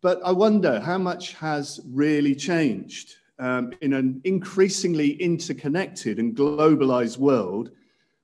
but 0.01 0.22
I 0.24 0.32
wonder 0.32 0.80
how 0.80 0.97
much 0.97 1.35
has 1.35 1.80
really 1.87 2.35
changed 2.35 3.16
um, 3.39 3.72
in 3.82 3.93
an 3.93 4.22
increasingly 4.24 5.11
interconnected 5.30 6.18
and 6.18 6.35
globalized 6.35 7.18
world. 7.18 7.72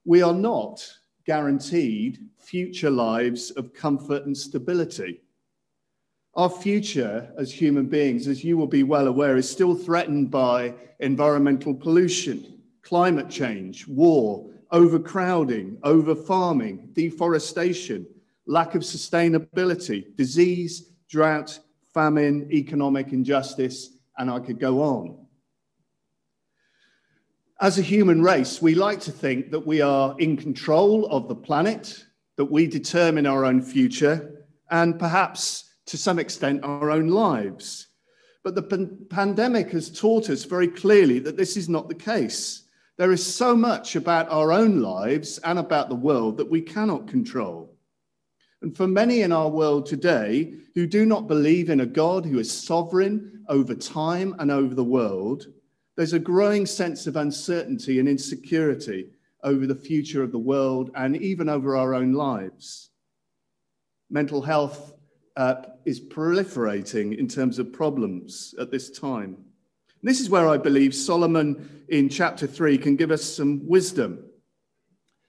We 0.03 0.23
are 0.23 0.33
not 0.33 0.83
guaranteed 1.27 2.17
future 2.39 2.89
lives 2.89 3.51
of 3.51 3.71
comfort 3.71 4.25
and 4.25 4.35
stability. 4.35 5.21
Our 6.33 6.49
future 6.49 7.31
as 7.37 7.51
human 7.51 7.85
beings, 7.85 8.27
as 8.27 8.43
you 8.43 8.57
will 8.57 8.73
be 8.79 8.81
well 8.81 9.07
aware, 9.07 9.37
is 9.37 9.47
still 9.47 9.75
threatened 9.75 10.31
by 10.31 10.73
environmental 10.99 11.75
pollution, 11.75 12.59
climate 12.81 13.29
change, 13.29 13.87
war, 13.87 14.47
overcrowding, 14.71 15.77
overfarming, 15.83 16.93
deforestation, 16.93 18.05
lack 18.45 18.75
of 18.75 18.81
sustainability, 18.81 20.15
disease, 20.15 20.91
drought, 21.09 21.59
famine, 21.93 22.47
economic 22.51 23.11
injustice, 23.11 23.89
and 24.17 24.29
I 24.29 24.39
could 24.39 24.59
go 24.59 24.81
on. 24.81 25.17
As 27.59 27.77
a 27.77 27.83
human 27.83 28.23
race, 28.23 28.61
we 28.61 28.73
like 28.73 28.99
to 29.01 29.11
think 29.11 29.51
that 29.51 29.67
we 29.67 29.81
are 29.81 30.15
in 30.17 30.35
control 30.35 31.05
of 31.07 31.27
the 31.27 31.35
planet, 31.35 32.03
that 32.37 32.45
we 32.45 32.65
determine 32.65 33.27
our 33.27 33.45
own 33.45 33.61
future, 33.61 34.47
and 34.71 34.97
perhaps 34.97 35.69
to 35.85 35.97
some 35.97 36.17
extent 36.17 36.63
our 36.63 36.89
own 36.89 37.09
lives. 37.09 37.87
But 38.43 38.55
the 38.55 38.63
pan- 38.63 39.05
pandemic 39.09 39.69
has 39.71 39.91
taught 39.91 40.29
us 40.29 40.45
very 40.45 40.67
clearly 40.67 41.19
that 41.19 41.37
this 41.37 41.55
is 41.55 41.69
not 41.69 41.87
the 41.87 41.95
case. 41.95 42.63
There 42.97 43.11
is 43.11 43.35
so 43.35 43.55
much 43.55 43.95
about 43.95 44.29
our 44.29 44.51
own 44.51 44.81
lives 44.81 45.37
and 45.39 45.57
about 45.57 45.89
the 45.89 45.95
world 45.95 46.37
that 46.37 46.49
we 46.49 46.61
cannot 46.61 47.07
control. 47.07 47.75
And 48.61 48.75
for 48.75 48.87
many 48.87 49.21
in 49.21 49.31
our 49.31 49.49
world 49.49 49.85
today 49.87 50.53
who 50.75 50.85
do 50.85 51.05
not 51.05 51.27
believe 51.27 51.69
in 51.69 51.79
a 51.79 51.85
God 51.85 52.25
who 52.25 52.37
is 52.37 52.51
sovereign 52.51 53.43
over 53.47 53.73
time 53.73 54.35
and 54.39 54.51
over 54.51 54.75
the 54.75 54.83
world, 54.83 55.47
there's 55.95 56.13
a 56.13 56.19
growing 56.19 56.65
sense 56.65 57.07
of 57.07 57.15
uncertainty 57.15 57.99
and 57.99 58.07
insecurity 58.07 59.09
over 59.43 59.65
the 59.65 59.75
future 59.75 60.21
of 60.21 60.31
the 60.31 60.37
world 60.37 60.91
and 60.95 61.17
even 61.17 61.49
over 61.49 61.75
our 61.75 61.95
own 61.95 62.13
lives. 62.13 62.91
Mental 64.09 64.41
health 64.41 64.93
uh, 65.37 65.55
is 65.85 65.99
proliferating 65.99 67.17
in 67.17 67.27
terms 67.27 67.57
of 67.57 67.73
problems 67.73 68.53
at 68.59 68.69
this 68.69 68.91
time. 68.91 69.37
This 70.03 70.19
is 70.19 70.29
where 70.29 70.47
I 70.47 70.57
believe 70.57 70.95
Solomon 70.95 71.83
in 71.89 72.09
chapter 72.09 72.47
3 72.47 72.77
can 72.79 72.95
give 72.95 73.11
us 73.11 73.23
some 73.23 73.67
wisdom. 73.67 74.23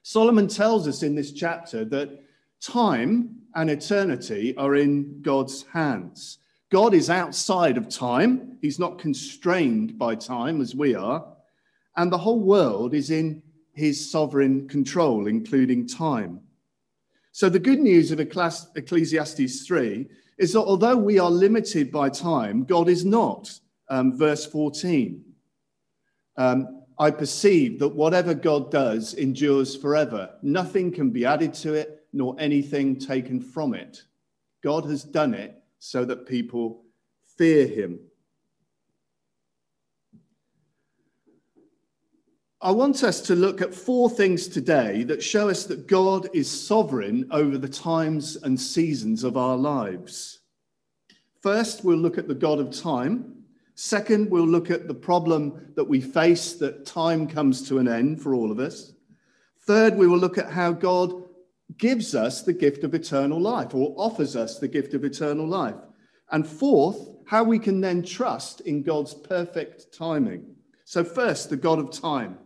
Solomon 0.02 0.48
tells 0.48 0.88
us 0.88 1.02
in 1.02 1.14
this 1.14 1.32
chapter 1.32 1.84
that 1.84 2.24
time 2.60 3.36
and 3.54 3.68
eternity 3.68 4.56
are 4.56 4.76
in 4.76 5.20
God's 5.20 5.64
hands. 5.72 6.38
God 6.70 6.94
is 6.94 7.10
outside 7.10 7.76
of 7.76 7.90
time, 7.90 8.56
He's 8.62 8.78
not 8.78 8.98
constrained 8.98 9.98
by 9.98 10.14
time 10.14 10.62
as 10.62 10.74
we 10.74 10.94
are, 10.94 11.26
and 11.96 12.10
the 12.10 12.18
whole 12.18 12.40
world 12.40 12.94
is 12.94 13.10
in 13.10 13.42
His 13.74 14.10
sovereign 14.10 14.68
control, 14.68 15.26
including 15.26 15.86
time. 15.86 16.40
So, 17.32 17.50
the 17.50 17.58
good 17.58 17.80
news 17.80 18.10
of 18.10 18.20
Ecclesiastes 18.20 19.66
3 19.66 20.08
is 20.38 20.54
that 20.54 20.60
although 20.60 20.96
we 20.96 21.18
are 21.18 21.30
limited 21.30 21.92
by 21.92 22.08
time, 22.08 22.64
God 22.64 22.88
is 22.88 23.04
not 23.04 23.60
um, 23.92 24.16
verse 24.16 24.46
14. 24.46 25.22
Um, 26.38 26.82
I 26.98 27.10
perceive 27.10 27.78
that 27.80 27.88
whatever 27.88 28.32
God 28.32 28.70
does 28.70 29.12
endures 29.12 29.76
forever. 29.76 30.30
Nothing 30.40 30.90
can 30.90 31.10
be 31.10 31.26
added 31.26 31.52
to 31.54 31.74
it, 31.74 32.06
nor 32.10 32.34
anything 32.38 32.98
taken 32.98 33.38
from 33.38 33.74
it. 33.74 34.02
God 34.64 34.86
has 34.86 35.04
done 35.04 35.34
it 35.34 35.62
so 35.78 36.06
that 36.06 36.26
people 36.26 36.84
fear 37.36 37.66
him. 37.66 38.00
I 42.62 42.70
want 42.70 43.04
us 43.04 43.20
to 43.22 43.34
look 43.34 43.60
at 43.60 43.74
four 43.74 44.08
things 44.08 44.48
today 44.48 45.02
that 45.04 45.22
show 45.22 45.50
us 45.50 45.64
that 45.64 45.86
God 45.86 46.30
is 46.32 46.48
sovereign 46.48 47.26
over 47.30 47.58
the 47.58 47.68
times 47.68 48.36
and 48.36 48.58
seasons 48.58 49.22
of 49.22 49.36
our 49.36 49.56
lives. 49.56 50.38
First, 51.42 51.84
we'll 51.84 51.98
look 51.98 52.16
at 52.16 52.28
the 52.28 52.34
God 52.34 52.58
of 52.58 52.70
time. 52.70 53.31
Second, 53.74 54.30
we'll 54.30 54.46
look 54.46 54.70
at 54.70 54.86
the 54.86 54.94
problem 54.94 55.72
that 55.76 55.84
we 55.84 56.00
face 56.00 56.54
that 56.54 56.84
time 56.84 57.26
comes 57.26 57.66
to 57.68 57.78
an 57.78 57.88
end 57.88 58.20
for 58.20 58.34
all 58.34 58.52
of 58.52 58.58
us. 58.58 58.92
Third, 59.66 59.96
we 59.96 60.06
will 60.06 60.18
look 60.18 60.38
at 60.38 60.50
how 60.50 60.72
God 60.72 61.24
gives 61.78 62.14
us 62.14 62.42
the 62.42 62.52
gift 62.52 62.84
of 62.84 62.94
eternal 62.94 63.40
life 63.40 63.74
or 63.74 63.94
offers 63.96 64.36
us 64.36 64.58
the 64.58 64.68
gift 64.68 64.94
of 64.94 65.04
eternal 65.04 65.46
life. 65.46 65.76
And 66.30 66.46
fourth, 66.46 67.08
how 67.26 67.44
we 67.44 67.58
can 67.58 67.80
then 67.80 68.02
trust 68.02 68.60
in 68.62 68.82
God's 68.82 69.14
perfect 69.14 69.92
timing. 69.92 70.54
So, 70.84 71.04
first, 71.04 71.48
the 71.48 71.56
God 71.56 71.78
of 71.78 71.90
time. 71.90 72.38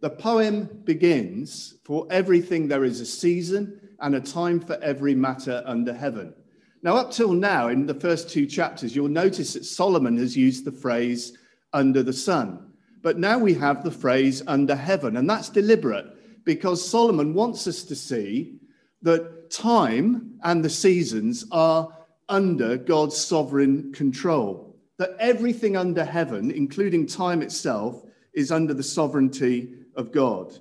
The 0.00 0.10
poem 0.10 0.82
begins 0.84 1.74
For 1.84 2.06
everything 2.10 2.68
there 2.68 2.84
is 2.84 3.00
a 3.00 3.06
season 3.06 3.80
and 4.00 4.14
a 4.14 4.20
time 4.20 4.60
for 4.60 4.74
every 4.82 5.14
matter 5.14 5.62
under 5.64 5.92
heaven. 5.92 6.34
Now, 6.82 6.96
up 6.96 7.10
till 7.10 7.32
now, 7.32 7.68
in 7.68 7.86
the 7.86 7.94
first 7.94 8.30
two 8.30 8.46
chapters, 8.46 8.94
you'll 8.94 9.08
notice 9.08 9.54
that 9.54 9.64
Solomon 9.64 10.16
has 10.18 10.36
used 10.36 10.64
the 10.64 10.72
phrase 10.72 11.36
under 11.72 12.02
the 12.02 12.12
sun. 12.12 12.72
But 13.02 13.18
now 13.18 13.38
we 13.38 13.54
have 13.54 13.82
the 13.82 13.90
phrase 13.90 14.42
under 14.46 14.76
heaven, 14.76 15.16
and 15.16 15.28
that's 15.28 15.48
deliberate 15.48 16.06
because 16.44 16.88
Solomon 16.88 17.34
wants 17.34 17.66
us 17.66 17.82
to 17.84 17.96
see 17.96 18.58
that 19.02 19.50
time 19.50 20.38
and 20.42 20.64
the 20.64 20.70
seasons 20.70 21.44
are 21.50 21.88
under 22.28 22.76
God's 22.76 23.16
sovereign 23.16 23.92
control, 23.92 24.76
that 24.98 25.16
everything 25.18 25.76
under 25.76 26.04
heaven, 26.04 26.50
including 26.50 27.06
time 27.06 27.42
itself, 27.42 28.04
is 28.34 28.52
under 28.52 28.74
the 28.74 28.82
sovereignty 28.82 29.74
of 29.96 30.12
God. 30.12 30.56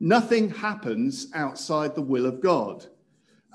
Nothing 0.00 0.50
happens 0.50 1.28
outside 1.34 1.94
the 1.94 2.02
will 2.02 2.26
of 2.26 2.40
God 2.40 2.86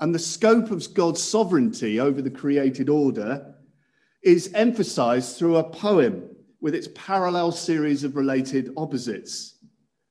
and 0.04 0.14
the 0.14 0.18
scope 0.18 0.70
of 0.70 0.92
God's 0.92 1.22
sovereignty 1.22 1.98
over 1.98 2.20
the 2.20 2.28
created 2.28 2.90
order 2.90 3.54
is 4.22 4.52
emphasized 4.52 5.38
through 5.38 5.56
a 5.56 5.70
poem 5.70 6.28
with 6.60 6.74
its 6.74 6.90
parallel 6.94 7.50
series 7.52 8.04
of 8.04 8.14
related 8.14 8.70
opposites. 8.76 9.56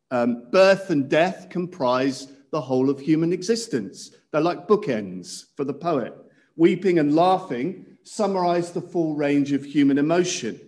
Um, 0.09 0.49
birth 0.49 0.89
and 0.89 1.07
death 1.07 1.45
comprise 1.51 2.27
the 2.51 2.59
whole 2.59 2.89
of 2.89 2.99
human 2.99 3.31
existence. 3.31 4.15
They're 4.31 4.41
like 4.41 4.67
bookends 4.67 5.43
for 5.55 5.63
the 5.63 5.75
poet. 5.75 6.15
Weeping 6.55 6.97
and 6.97 7.15
laughing 7.15 7.85
summarize 8.01 8.71
the 8.71 8.81
full 8.81 9.13
range 9.13 9.51
of 9.51 9.63
human 9.63 9.99
emotion. 9.99 10.59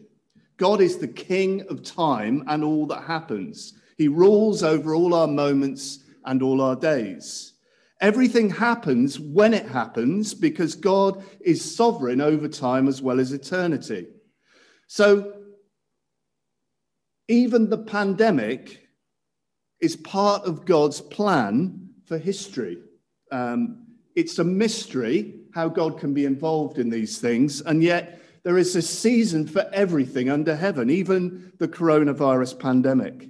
God 0.58 0.82
is 0.82 1.00
the 1.00 1.08
king 1.08 1.66
of 1.68 1.82
time 1.82 2.44
and 2.46 2.64
all 2.64 2.86
that 2.86 3.06
happens. 3.06 3.74
He 3.98 4.08
rules 4.08 4.62
over 4.62 4.94
all 4.94 5.16
our 5.16 5.26
moments 5.26 6.04
and 6.26 6.44
all 6.44 6.62
our 6.62 6.76
days. 6.76 7.54
Everything 8.06 8.52
happens 8.52 9.20
when 9.20 9.52
it 9.52 9.66
happens 9.68 10.36
because 10.36 10.76
God 10.76 11.26
is 11.40 11.76
sovereign 11.76 12.22
over 12.22 12.48
time 12.48 12.88
as 12.88 13.02
well 13.02 13.20
as 13.20 13.32
eternity. 13.32 14.06
So, 14.86 15.34
even 17.28 17.68
the 17.68 17.80
pandemic 17.80 18.88
is 19.82 19.96
part 19.96 20.44
of 20.44 20.66
God's 20.66 21.02
plan 21.02 21.90
for 22.06 22.20
history. 22.20 22.78
Um, 23.32 23.88
it's 24.16 24.38
a 24.38 24.44
mystery 24.44 25.40
how 25.56 25.68
God 25.68 25.98
can 25.98 26.14
be 26.14 26.26
involved 26.26 26.78
in 26.78 26.92
these 26.92 27.18
things, 27.18 27.62
and 27.62 27.82
yet 27.82 28.22
there 28.44 28.60
is 28.60 28.76
a 28.76 28.84
season 28.84 29.48
for 29.48 29.68
everything 29.74 30.30
under 30.30 30.56
heaven, 30.56 30.92
even 30.92 31.54
the 31.58 31.68
coronavirus 31.68 32.60
pandemic. 32.60 33.30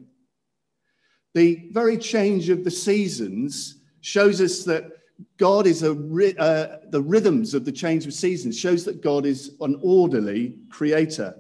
The 1.34 1.70
very 1.72 1.98
change 1.98 2.50
of 2.50 2.66
the 2.66 2.72
seasons 2.72 3.75
shows 4.06 4.40
us 4.40 4.64
that 4.64 4.92
God 5.38 5.66
is 5.66 5.82
a 5.82 5.92
uh, 5.92 6.78
the 6.90 7.02
rhythms 7.02 7.56
of 7.56 7.66
the 7.66 7.72
change 7.72 8.06
of 8.06 8.14
seasons 8.14 8.58
shows 8.58 8.86
that 8.86 9.02
God 9.02 9.26
is 9.26 9.56
an 9.62 9.80
orderly 9.82 10.56
creator. 10.70 11.36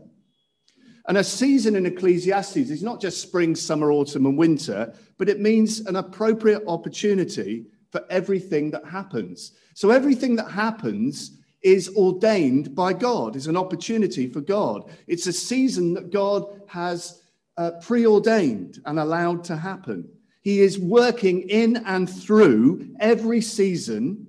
And 1.07 1.19
a 1.19 1.23
season 1.23 1.75
in 1.75 1.85
Ecclesiastes 1.85 2.57
is 2.71 2.81
not 2.81 2.99
just 2.99 3.21
spring, 3.21 3.53
summer, 3.55 3.91
autumn, 3.91 4.25
and 4.25 4.35
winter, 4.35 4.95
but 5.19 5.29
it 5.29 5.39
means 5.39 5.81
an 5.81 5.97
appropriate 5.97 6.63
opportunity 6.65 7.67
for 7.91 8.03
everything 8.09 8.71
that 8.71 8.85
happens. 8.85 9.51
So 9.75 9.91
everything 9.91 10.35
that 10.37 10.49
happens 10.49 11.37
is 11.61 11.95
ordained 11.95 12.73
by 12.73 12.93
God, 12.93 13.35
is 13.35 13.45
an 13.45 13.57
opportunity 13.57 14.27
for 14.27 14.41
God. 14.41 14.89
It's 15.05 15.27
a 15.27 15.33
season 15.33 15.93
that 15.93 16.09
God 16.09 16.61
has 16.65 17.21
uh, 17.57 17.71
preordained 17.83 18.81
and 18.85 18.99
allowed 18.99 19.43
to 19.45 19.55
happen. 19.55 20.09
He 20.45 20.59
is 20.59 20.77
working 20.77 21.49
in 21.49 21.77
and 21.87 22.07
through 22.07 22.95
every 22.99 23.41
season 23.41 24.27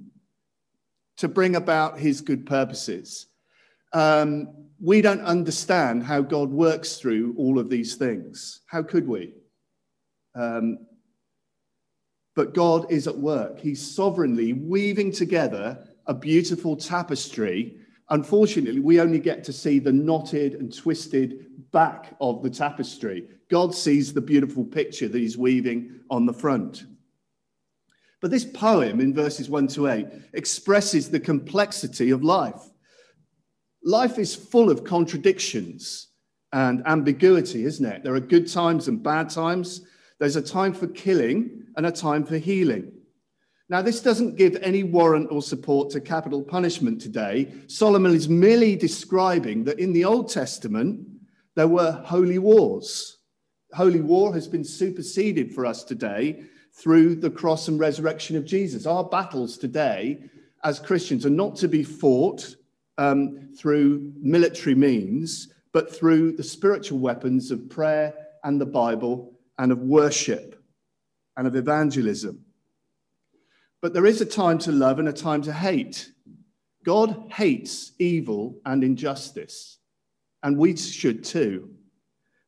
to 1.18 1.28
bring 1.28 1.56
about 1.56 1.98
his 1.98 2.22
good 2.22 2.46
purposes. 2.46 3.26
Um, 3.92 4.48
we 4.80 5.02
don't 5.02 5.20
understand 5.20 6.04
how 6.04 6.22
God 6.22 6.50
works 6.50 6.96
through 6.96 7.34
all 7.36 7.58
of 7.58 7.68
these 7.68 7.96
things. 7.96 8.62
How 8.64 8.82
could 8.82 9.06
we? 9.06 9.34
Um, 10.34 10.86
but 12.34 12.54
God 12.54 12.90
is 12.90 13.06
at 13.06 13.18
work. 13.18 13.60
He's 13.60 13.94
sovereignly 13.94 14.54
weaving 14.54 15.12
together 15.12 15.86
a 16.06 16.14
beautiful 16.14 16.76
tapestry. 16.76 17.76
Unfortunately, 18.10 18.80
we 18.80 19.00
only 19.00 19.18
get 19.18 19.42
to 19.44 19.52
see 19.52 19.78
the 19.78 19.92
knotted 19.92 20.54
and 20.54 20.74
twisted 20.74 21.46
back 21.72 22.14
of 22.20 22.42
the 22.42 22.50
tapestry. 22.50 23.26
God 23.50 23.74
sees 23.74 24.12
the 24.12 24.20
beautiful 24.20 24.64
picture 24.64 25.08
that 25.08 25.18
he's 25.18 25.36
weaving 25.36 26.00
on 26.08 26.24
the 26.24 26.32
front. 26.32 26.84
But 28.20 28.30
this 28.30 28.44
poem 28.44 29.00
in 29.00 29.12
verses 29.12 29.50
1 29.50 29.68
to 29.68 29.88
8 29.88 30.06
expresses 30.32 31.10
the 31.10 31.20
complexity 31.20 32.10
of 32.10 32.22
life. 32.22 32.62
Life 33.82 34.18
is 34.18 34.34
full 34.34 34.70
of 34.70 34.84
contradictions 34.84 36.08
and 36.52 36.82
ambiguity, 36.86 37.64
isn't 37.64 37.84
it? 37.84 38.02
There 38.02 38.14
are 38.14 38.20
good 38.20 38.50
times 38.50 38.88
and 38.88 39.02
bad 39.02 39.30
times. 39.30 39.82
There's 40.18 40.36
a 40.36 40.42
time 40.42 40.72
for 40.72 40.86
killing 40.86 41.64
and 41.76 41.86
a 41.86 41.92
time 41.92 42.24
for 42.24 42.38
healing. 42.38 42.92
Now, 43.68 43.82
this 43.82 44.00
doesn't 44.00 44.36
give 44.36 44.56
any 44.62 44.84
warrant 44.84 45.32
or 45.32 45.42
support 45.42 45.90
to 45.90 46.00
capital 46.00 46.42
punishment 46.42 47.00
today. 47.00 47.52
Solomon 47.66 48.14
is 48.14 48.28
merely 48.28 48.76
describing 48.76 49.64
that 49.64 49.80
in 49.80 49.92
the 49.92 50.04
Old 50.04 50.30
Testament, 50.30 51.06
there 51.56 51.66
were 51.68 51.92
holy 52.04 52.38
wars 52.38 53.16
holy 53.76 54.00
war 54.00 54.32
has 54.32 54.48
been 54.48 54.64
superseded 54.64 55.54
for 55.54 55.66
us 55.66 55.84
today 55.84 56.42
through 56.72 57.14
the 57.14 57.30
cross 57.30 57.68
and 57.68 57.78
resurrection 57.78 58.34
of 58.34 58.46
Jesus. 58.46 58.86
Our 58.86 59.04
battles 59.04 59.58
today 59.58 60.30
as 60.64 60.80
Christians 60.80 61.26
are 61.26 61.30
not 61.30 61.56
to 61.56 61.68
be 61.68 61.82
fought 61.82 62.56
um, 62.96 63.50
through 63.58 64.12
military 64.18 64.74
means, 64.74 65.52
but 65.72 65.94
through 65.94 66.32
the 66.32 66.42
spiritual 66.42 66.98
weapons 66.98 67.50
of 67.50 67.68
prayer 67.68 68.14
and 68.44 68.58
the 68.58 68.66
Bible 68.66 69.34
and 69.58 69.70
of 69.70 69.80
worship 69.80 70.62
and 71.36 71.46
of 71.46 71.54
evangelism. 71.54 72.45
But 73.82 73.92
there 73.92 74.06
is 74.06 74.20
a 74.20 74.26
time 74.26 74.58
to 74.60 74.72
love 74.72 74.98
and 74.98 75.08
a 75.08 75.12
time 75.12 75.42
to 75.42 75.52
hate. 75.52 76.10
God 76.84 77.30
hates 77.32 77.92
evil 77.98 78.60
and 78.64 78.82
injustice, 78.82 79.78
and 80.42 80.56
we 80.56 80.76
should 80.76 81.24
too. 81.24 81.70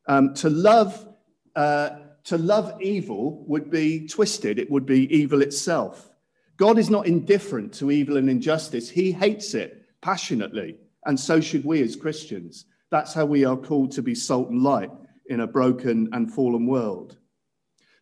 Um, 0.07 0.33
to 0.35 0.49
love 0.49 1.07
uh, 1.55 1.89
to 2.25 2.37
love 2.37 2.81
evil 2.81 3.43
would 3.47 3.71
be 3.71 4.07
twisted, 4.07 4.59
it 4.59 4.69
would 4.69 4.85
be 4.85 5.13
evil 5.15 5.41
itself. 5.41 6.09
God 6.57 6.77
is 6.77 6.89
not 6.89 7.07
indifferent 7.07 7.73
to 7.75 7.91
evil 7.91 8.17
and 8.17 8.29
injustice, 8.29 8.89
He 8.89 9.11
hates 9.11 9.53
it 9.53 9.85
passionately. 10.01 10.77
And 11.05 11.19
so 11.19 11.39
should 11.39 11.65
we 11.65 11.81
as 11.81 11.95
Christians. 11.95 12.65
That's 12.91 13.13
how 13.13 13.25
we 13.25 13.45
are 13.45 13.57
called 13.57 13.91
to 13.93 14.01
be 14.01 14.15
salt 14.15 14.49
and 14.49 14.61
light 14.61 14.91
in 15.27 15.39
a 15.39 15.47
broken 15.47 16.09
and 16.11 16.33
fallen 16.33 16.65
world. 16.65 17.17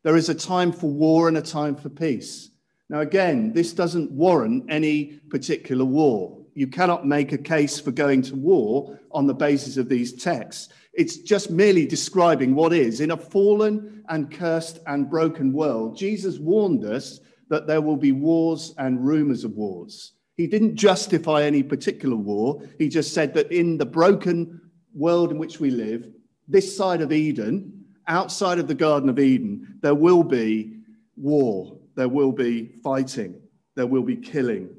There 0.04 0.16
is 0.16 0.30
a 0.30 0.36
time 0.36 0.72
for 0.72 0.88
war 0.88 1.28
and 1.28 1.38
a 1.38 1.42
time 1.42 1.76
for 1.76 1.90
peace. 1.90 2.50
Now, 2.90 3.02
again, 3.02 3.52
this 3.54 3.74
doesn't 3.74 4.12
warrant 4.12 4.66
any 4.70 5.20
particular 5.30 5.84
war. 5.84 6.38
You 6.54 6.68
cannot 6.68 7.06
make 7.06 7.34
a 7.34 7.38
case 7.38 7.80
for 7.80 7.92
going 7.92 8.22
to 8.24 8.36
war 8.36 9.00
on 9.12 9.28
the 9.28 9.34
basis 9.34 9.78
of 9.78 9.90
these 9.90 10.14
texts. 10.14 10.70
It's 10.94 11.18
just 11.18 11.52
merely 11.52 11.86
describing 11.86 12.56
what 12.56 12.74
is. 12.74 13.02
In 13.02 13.12
a 13.12 13.18
fallen 13.18 14.04
and 14.10 14.32
cursed 14.32 14.80
and 14.88 15.10
broken 15.10 15.54
world, 15.54 15.98
Jesus 15.98 16.40
warned 16.40 16.86
us 16.86 17.20
that 17.50 17.68
there 17.68 17.82
will 17.82 17.98
be 17.98 18.12
wars 18.12 18.74
and 18.78 19.06
rumors 19.06 19.44
of 19.44 19.52
wars. 19.52 20.14
He 20.38 20.48
didn't 20.48 20.76
justify 20.76 21.44
any 21.44 21.64
particular 21.64 22.16
war. 22.16 22.62
He 22.78 22.90
just 22.90 23.14
said 23.14 23.34
that 23.34 23.52
in 23.52 23.78
the 23.78 23.86
broken 23.86 24.62
world 24.94 25.32
in 25.32 25.38
which 25.38 25.60
we 25.60 25.72
live, 25.72 26.10
this 26.48 26.76
side 26.76 27.02
of 27.02 27.12
Eden, 27.12 27.86
outside 28.08 28.60
of 28.60 28.68
the 28.68 28.76
Garden 28.76 29.10
of 29.10 29.20
Eden, 29.20 29.80
there 29.82 29.96
will 29.96 30.24
be 30.24 30.80
war, 31.16 31.77
there 31.98 32.08
will 32.08 32.32
be 32.32 32.68
fighting, 32.84 33.42
there 33.76 33.88
will 33.88 34.04
be 34.04 34.16
killing. 34.16 34.70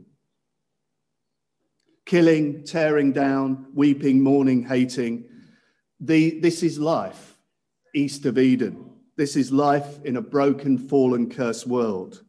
Killing, 2.06 2.64
tearing 2.64 3.12
down, 3.12 3.66
weeping, 3.74 4.22
mourning, 4.22 4.64
hating. 4.64 5.24
The, 6.00 6.40
this 6.40 6.62
is 6.62 6.78
life 6.78 7.36
east 7.94 8.24
of 8.24 8.38
Eden. 8.38 8.88
This 9.16 9.34
is 9.34 9.50
life 9.50 9.98
in 10.04 10.16
a 10.16 10.22
broken, 10.22 10.78
fallen, 10.78 11.28
cursed 11.28 11.66
world. 11.66 12.22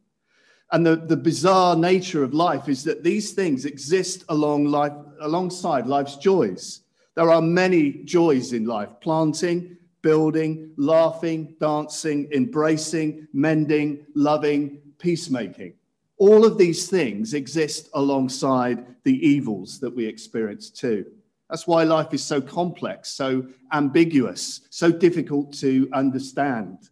And 0.72 0.86
the, 0.86 0.96
the 0.96 1.18
bizarre 1.18 1.76
nature 1.76 2.24
of 2.24 2.34
life 2.34 2.68
is 2.68 2.84
that 2.86 3.04
these 3.04 3.34
things 3.34 3.66
exist 3.66 4.24
along 4.30 4.66
life, 4.66 4.94
alongside 5.22 5.86
life's 5.86 6.16
joys. 6.16 6.82
There 7.16 7.30
are 7.32 7.42
many 7.42 8.04
joys 8.06 8.54
in 8.54 8.66
life 8.66 8.90
planting, 9.02 9.78
building, 10.02 10.72
laughing, 10.78 11.56
dancing, 11.60 12.30
embracing, 12.34 13.28
mending, 13.34 14.06
loving, 14.16 14.82
peacemaking. 14.98 15.74
All 16.18 16.46
of 16.46 16.58
these 16.58 16.90
things 16.90 17.34
exist 17.34 17.90
alongside 17.94 18.86
the 19.04 19.26
evils 19.28 19.80
that 19.80 19.96
we 19.96 20.06
experience 20.06 20.70
too. 20.70 21.06
That's 21.50 21.66
why 21.66 21.84
life 21.84 22.14
is 22.14 22.24
so 22.24 22.42
complex, 22.42 23.10
so 23.10 23.48
ambiguous, 23.72 24.62
so 24.70 24.92
difficult 24.92 25.54
to 25.60 25.90
understand. 25.94 26.90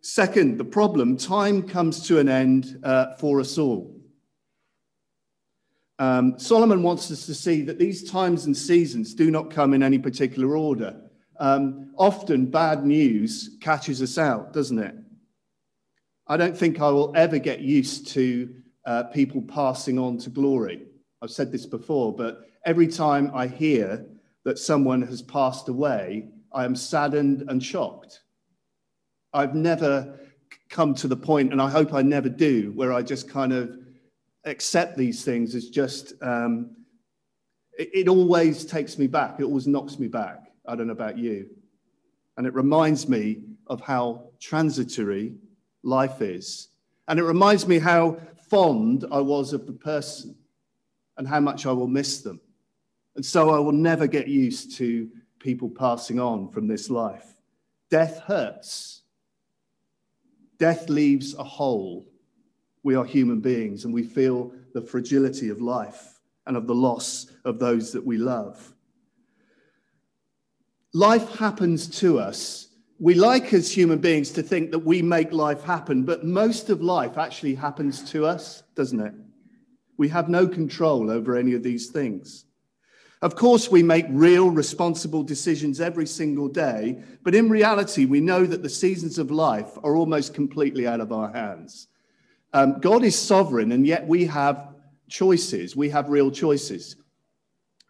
Second, 0.00 0.56
the 0.56 0.64
problem 0.64 1.16
time 1.16 1.62
comes 1.62 2.06
to 2.06 2.18
an 2.18 2.28
end 2.28 2.80
uh, 2.82 3.14
for 3.16 3.40
us 3.40 3.58
all. 3.58 3.97
Um, 5.98 6.38
Solomon 6.38 6.82
wants 6.82 7.10
us 7.10 7.26
to 7.26 7.34
see 7.34 7.62
that 7.62 7.78
these 7.78 8.08
times 8.08 8.46
and 8.46 8.56
seasons 8.56 9.14
do 9.14 9.30
not 9.30 9.50
come 9.50 9.74
in 9.74 9.82
any 9.82 9.98
particular 9.98 10.56
order. 10.56 10.96
Um, 11.40 11.92
often 11.96 12.46
bad 12.46 12.84
news 12.84 13.56
catches 13.60 14.00
us 14.00 14.18
out, 14.18 14.52
doesn't 14.52 14.78
it? 14.78 14.94
I 16.26 16.36
don't 16.36 16.56
think 16.56 16.80
I 16.80 16.90
will 16.90 17.12
ever 17.16 17.38
get 17.38 17.60
used 17.60 18.08
to 18.08 18.54
uh, 18.84 19.04
people 19.04 19.42
passing 19.42 19.98
on 19.98 20.18
to 20.18 20.30
glory. 20.30 20.86
I've 21.20 21.30
said 21.30 21.50
this 21.50 21.66
before, 21.66 22.14
but 22.14 22.48
every 22.64 22.86
time 22.86 23.30
I 23.34 23.46
hear 23.46 24.06
that 24.44 24.58
someone 24.58 25.02
has 25.02 25.22
passed 25.22 25.68
away, 25.68 26.28
I 26.52 26.64
am 26.64 26.76
saddened 26.76 27.44
and 27.48 27.62
shocked. 27.62 28.22
I've 29.32 29.54
never 29.54 30.18
come 30.68 30.94
to 30.94 31.08
the 31.08 31.16
point, 31.16 31.52
and 31.52 31.60
I 31.60 31.68
hope 31.68 31.92
I 31.92 32.02
never 32.02 32.28
do, 32.28 32.72
where 32.74 32.92
I 32.92 33.02
just 33.02 33.28
kind 33.28 33.52
of 33.52 33.77
accept 34.48 34.96
these 34.96 35.24
things 35.24 35.54
is 35.54 35.70
just, 35.70 36.12
um, 36.22 36.70
it, 37.78 37.90
it 37.92 38.08
always 38.08 38.64
takes 38.64 38.98
me 38.98 39.06
back. 39.06 39.40
It 39.40 39.44
always 39.44 39.66
knocks 39.66 39.98
me 39.98 40.08
back. 40.08 40.52
I 40.66 40.76
don't 40.76 40.86
know 40.86 40.92
about 40.92 41.18
you. 41.18 41.48
And 42.36 42.46
it 42.46 42.54
reminds 42.54 43.08
me 43.08 43.42
of 43.66 43.80
how 43.80 44.30
transitory 44.40 45.34
life 45.82 46.22
is. 46.22 46.68
And 47.08 47.18
it 47.18 47.24
reminds 47.24 47.66
me 47.66 47.78
how 47.78 48.18
fond 48.48 49.04
I 49.10 49.20
was 49.20 49.52
of 49.52 49.66
the 49.66 49.72
person 49.72 50.36
and 51.16 51.26
how 51.26 51.40
much 51.40 51.66
I 51.66 51.72
will 51.72 51.88
miss 51.88 52.20
them. 52.20 52.40
And 53.16 53.24
so 53.24 53.50
I 53.50 53.58
will 53.58 53.72
never 53.72 54.06
get 54.06 54.28
used 54.28 54.76
to 54.76 55.08
people 55.40 55.68
passing 55.68 56.20
on 56.20 56.48
from 56.50 56.68
this 56.68 56.90
life. 56.90 57.34
Death 57.90 58.20
hurts. 58.20 59.02
Death 60.58 60.88
leaves 60.88 61.34
a 61.34 61.44
hole 61.44 62.06
we 62.82 62.94
are 62.94 63.04
human 63.04 63.40
beings 63.40 63.84
and 63.84 63.92
we 63.92 64.02
feel 64.02 64.52
the 64.74 64.80
fragility 64.80 65.48
of 65.48 65.60
life 65.60 66.20
and 66.46 66.56
of 66.56 66.66
the 66.66 66.74
loss 66.74 67.26
of 67.44 67.58
those 67.58 67.92
that 67.92 68.04
we 68.04 68.16
love. 68.16 68.74
Life 70.94 71.36
happens 71.36 71.86
to 72.00 72.18
us. 72.18 72.68
We 72.98 73.14
like 73.14 73.52
as 73.52 73.70
human 73.70 73.98
beings 73.98 74.30
to 74.32 74.42
think 74.42 74.70
that 74.70 74.78
we 74.78 75.02
make 75.02 75.32
life 75.32 75.62
happen, 75.62 76.04
but 76.04 76.24
most 76.24 76.70
of 76.70 76.80
life 76.80 77.18
actually 77.18 77.54
happens 77.54 78.02
to 78.10 78.26
us, 78.26 78.62
doesn't 78.74 79.00
it? 79.00 79.14
We 79.98 80.08
have 80.08 80.28
no 80.28 80.48
control 80.48 81.10
over 81.10 81.36
any 81.36 81.54
of 81.54 81.62
these 81.62 81.88
things. 81.88 82.46
Of 83.20 83.34
course, 83.34 83.68
we 83.68 83.82
make 83.82 84.06
real, 84.10 84.48
responsible 84.50 85.24
decisions 85.24 85.80
every 85.80 86.06
single 86.06 86.48
day, 86.48 87.02
but 87.24 87.34
in 87.34 87.50
reality, 87.50 88.04
we 88.04 88.20
know 88.20 88.46
that 88.46 88.62
the 88.62 88.68
seasons 88.68 89.18
of 89.18 89.32
life 89.32 89.76
are 89.82 89.96
almost 89.96 90.34
completely 90.34 90.86
out 90.86 91.00
of 91.00 91.12
our 91.12 91.30
hands. 91.32 91.88
Um, 92.52 92.80
God 92.80 93.04
is 93.04 93.18
sovereign, 93.18 93.72
and 93.72 93.86
yet 93.86 94.06
we 94.06 94.24
have 94.26 94.74
choices. 95.08 95.76
We 95.76 95.90
have 95.90 96.08
real 96.08 96.30
choices. 96.30 96.96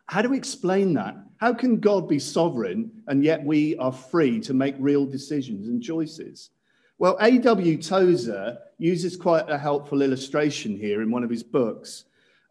How 0.06 0.22
do 0.22 0.30
we 0.30 0.36
explain 0.36 0.94
that? 0.94 1.16
How 1.36 1.54
can 1.54 1.78
God 1.78 2.08
be 2.08 2.18
sovereign, 2.18 2.90
and 3.06 3.22
yet 3.22 3.44
we 3.44 3.76
are 3.76 3.92
free 3.92 4.40
to 4.40 4.54
make 4.54 4.74
real 4.78 5.06
decisions 5.06 5.68
and 5.68 5.82
choices? 5.82 6.50
Well, 6.98 7.16
A.W. 7.20 7.80
Tozer 7.80 8.58
uses 8.78 9.16
quite 9.16 9.48
a 9.48 9.56
helpful 9.56 10.02
illustration 10.02 10.76
here 10.76 11.02
in 11.02 11.10
one 11.12 11.22
of 11.22 11.30
his 11.30 11.44
books. 11.44 12.04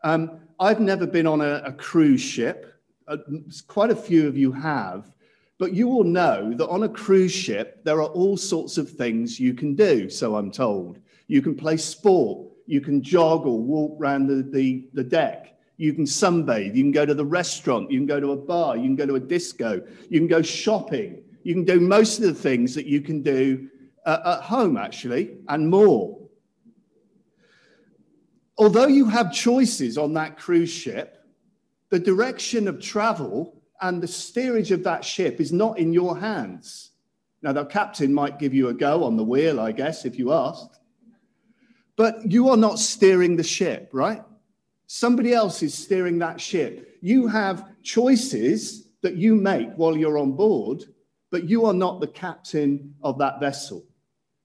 Um, 0.04 0.40
I've 0.60 0.80
never 0.80 1.06
been 1.06 1.28
on 1.28 1.42
a, 1.42 1.62
a 1.66 1.74
cruise 1.74 2.22
ship. 2.22 2.74
Uh, 3.08 3.18
quite 3.68 3.92
a 3.92 3.96
few 3.96 4.28
of 4.28 4.38
you 4.38 4.54
have. 4.54 5.12
But 5.58 5.74
you 5.74 5.88
will 5.88 6.04
know 6.04 6.54
that 6.54 6.70
on 6.70 6.84
a 6.84 6.90
cruise 6.90 7.32
ship, 7.32 7.84
there 7.84 8.02
are 8.02 8.10
all 8.10 8.38
sorts 8.38 8.78
of 8.78 8.90
things 8.90 9.40
you 9.40 9.54
can 9.54 9.76
do, 9.76 10.10
so 10.10 10.36
I'm 10.36 10.52
told. 10.52 11.00
You 11.28 11.42
can 11.42 11.56
play 11.56 11.78
sport. 11.78 12.48
You 12.66 12.82
can 12.82 13.02
jog 13.02 13.46
or 13.46 13.60
walk 13.60 13.98
around 14.00 14.28
the, 14.28 14.44
the, 14.44 14.88
the 14.94 15.04
deck. 15.04 15.58
You 15.78 15.94
can 15.94 16.06
sunbathe. 16.06 16.76
You 16.76 16.84
can 16.84 16.92
go 16.92 17.06
to 17.06 17.14
the 17.14 17.26
restaurant. 17.26 17.92
You 17.92 18.00
can 18.00 18.08
go 18.08 18.20
to 18.20 18.32
a 18.32 18.38
bar. 18.38 18.76
You 18.76 18.84
can 18.84 18.96
go 18.96 19.06
to 19.06 19.16
a 19.16 19.20
disco. 19.20 19.82
You 20.10 20.20
can 20.20 20.28
go 20.28 20.42
shopping. 20.42 21.24
You 21.44 21.54
can 21.54 21.66
do 21.66 21.80
most 21.80 22.18
of 22.18 22.26
the 22.26 22.34
things 22.34 22.74
that 22.76 22.88
you 22.88 23.02
can 23.02 23.22
do 23.22 23.70
uh, 24.06 24.38
at 24.38 24.44
home, 24.44 24.78
actually, 24.78 25.38
and 25.48 25.70
more. 25.70 26.18
Although 28.58 28.88
you 28.88 29.06
have 29.06 29.32
choices 29.32 29.98
on 29.98 30.14
that 30.14 30.38
cruise 30.38 30.72
ship, 30.72 31.24
the 31.90 32.00
direction 32.00 32.68
of 32.68 32.82
travel 32.82 33.62
and 33.82 34.02
the 34.02 34.08
steerage 34.08 34.72
of 34.72 34.84
that 34.84 35.06
ship 35.06 35.40
is 35.40 35.54
not 35.54 35.78
in 35.78 35.94
your 35.94 36.18
hands. 36.18 36.92
Now, 37.44 37.54
the 37.54 37.66
captain 37.66 38.14
might 38.14 38.40
give 38.40 38.54
you 38.54 38.70
a 38.70 38.74
go 38.74 39.04
on 39.04 39.16
the 39.16 39.24
wheel, 39.24 39.60
I 39.60 39.72
guess, 39.72 40.06
if 40.06 40.18
you 40.18 40.34
asked. 40.34 40.80
But 41.98 42.32
you 42.32 42.50
are 42.50 42.58
not 42.58 42.80
steering 42.80 43.36
the 43.36 43.44
ship, 43.44 43.90
right? 43.92 44.24
Somebody 44.86 45.34
else 45.34 45.62
is 45.62 45.74
steering 45.74 46.20
that 46.20 46.40
ship. 46.40 46.98
You 47.02 47.28
have 47.28 47.66
choices 47.84 48.88
that 49.02 49.16
you 49.16 49.36
make 49.36 49.70
while 49.76 49.98
you're 49.98 50.18
on 50.18 50.32
board, 50.32 50.86
but 51.32 51.50
you 51.50 51.66
are 51.66 51.74
not 51.74 52.00
the 52.00 52.08
captain 52.08 52.96
of 53.04 53.18
that 53.18 53.40
vessel. 53.40 53.84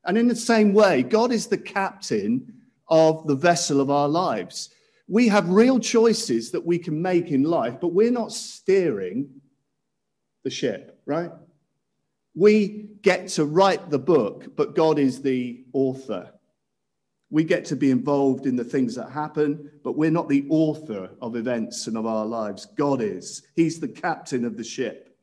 And 0.05 0.19
in 0.19 0.27
the 0.27 0.35
same 0.35 0.73
way, 0.73 1.03
God 1.03 1.31
is 1.31 1.47
the 1.47 1.59
captain 1.59 2.53
of 2.89 3.27
the 3.27 3.37
vessel 3.37 3.81
of 3.81 3.91
our 3.91 4.09
lives. 4.09 4.71
We 5.07 5.29
have 5.29 5.49
real 5.49 5.79
choices 5.79 6.51
that 6.51 6.65
we 6.65 6.79
can 6.79 7.01
make 7.01 7.31
in 7.31 7.45
life, 7.45 7.79
but 7.81 7.93
we're 7.93 8.11
not 8.11 8.33
steering 8.33 9.29
the 10.43 10.51
ship, 10.51 11.01
right? 11.07 11.31
We 12.35 12.89
get 13.03 13.29
to 13.29 13.45
write 13.45 13.91
the 13.91 13.99
book, 13.99 14.57
but 14.57 14.75
God 14.75 14.99
is 14.99 15.23
the 15.23 15.65
author. 15.73 16.33
We 17.33 17.45
get 17.45 17.65
to 17.67 17.77
be 17.77 17.91
involved 17.91 18.45
in 18.45 18.57
the 18.57 18.63
things 18.63 18.95
that 18.97 19.11
happen, 19.11 19.71
but 19.83 19.97
we're 19.97 20.11
not 20.11 20.29
the 20.29 20.45
author 20.51 21.09
of 21.23 21.35
events 21.35 21.87
and 21.87 21.97
of 21.97 22.05
our 22.05 22.27
lives. 22.27 22.67
God 22.77 23.01
is. 23.01 23.43
He's 23.57 23.81
the 23.81 23.89
captain 23.89 24.45
of 24.45 24.59
the 24.59 24.63
ship. 24.63 25.17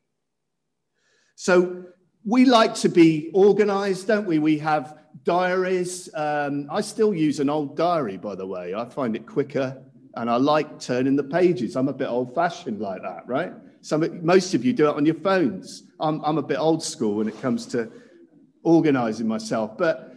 So 1.36 1.86
we 2.26 2.45
like 2.45 2.74
to 2.76 2.89
be 2.89 3.30
organized, 3.36 4.07
don't 4.07 4.26
we? 4.26 4.39
We 4.39 4.57
have 4.57 4.97
diaries. 5.24 6.10
Um, 6.16 6.68
I 6.72 6.82
still 6.82 7.14
use 7.14 7.39
an 7.39 7.47
old 7.47 7.78
diary, 7.78 8.18
by 8.18 8.34
the 8.34 8.47
way. 8.47 8.74
I 8.74 8.86
find 8.86 9.16
it 9.16 9.28
quicker 9.28 9.80
and 10.16 10.32
I 10.32 10.38
like 10.38 10.80
turning 10.80 11.16
the 11.16 11.24
pages. 11.24 11.76
I'm 11.76 11.89
a 11.89 11.93
bit 11.93 12.07
old 12.07 12.34
fashioned 12.34 12.82
like 12.82 13.03
that, 13.03 13.28
right? 13.28 13.53
Some, 13.82 14.26
most 14.26 14.55
of 14.55 14.66
you 14.66 14.74
do 14.74 14.89
it 14.89 14.95
on 14.95 15.05
your 15.05 15.14
phones. 15.14 15.84
I'm, 15.99 16.26
I'm 16.26 16.39
a 16.39 16.41
bit 16.41 16.57
old 16.57 16.82
school 16.82 17.18
when 17.18 17.28
it 17.28 17.39
comes 17.39 17.68
to 17.68 17.91
organizing 18.64 19.28
myself. 19.28 19.78
But 19.78 20.09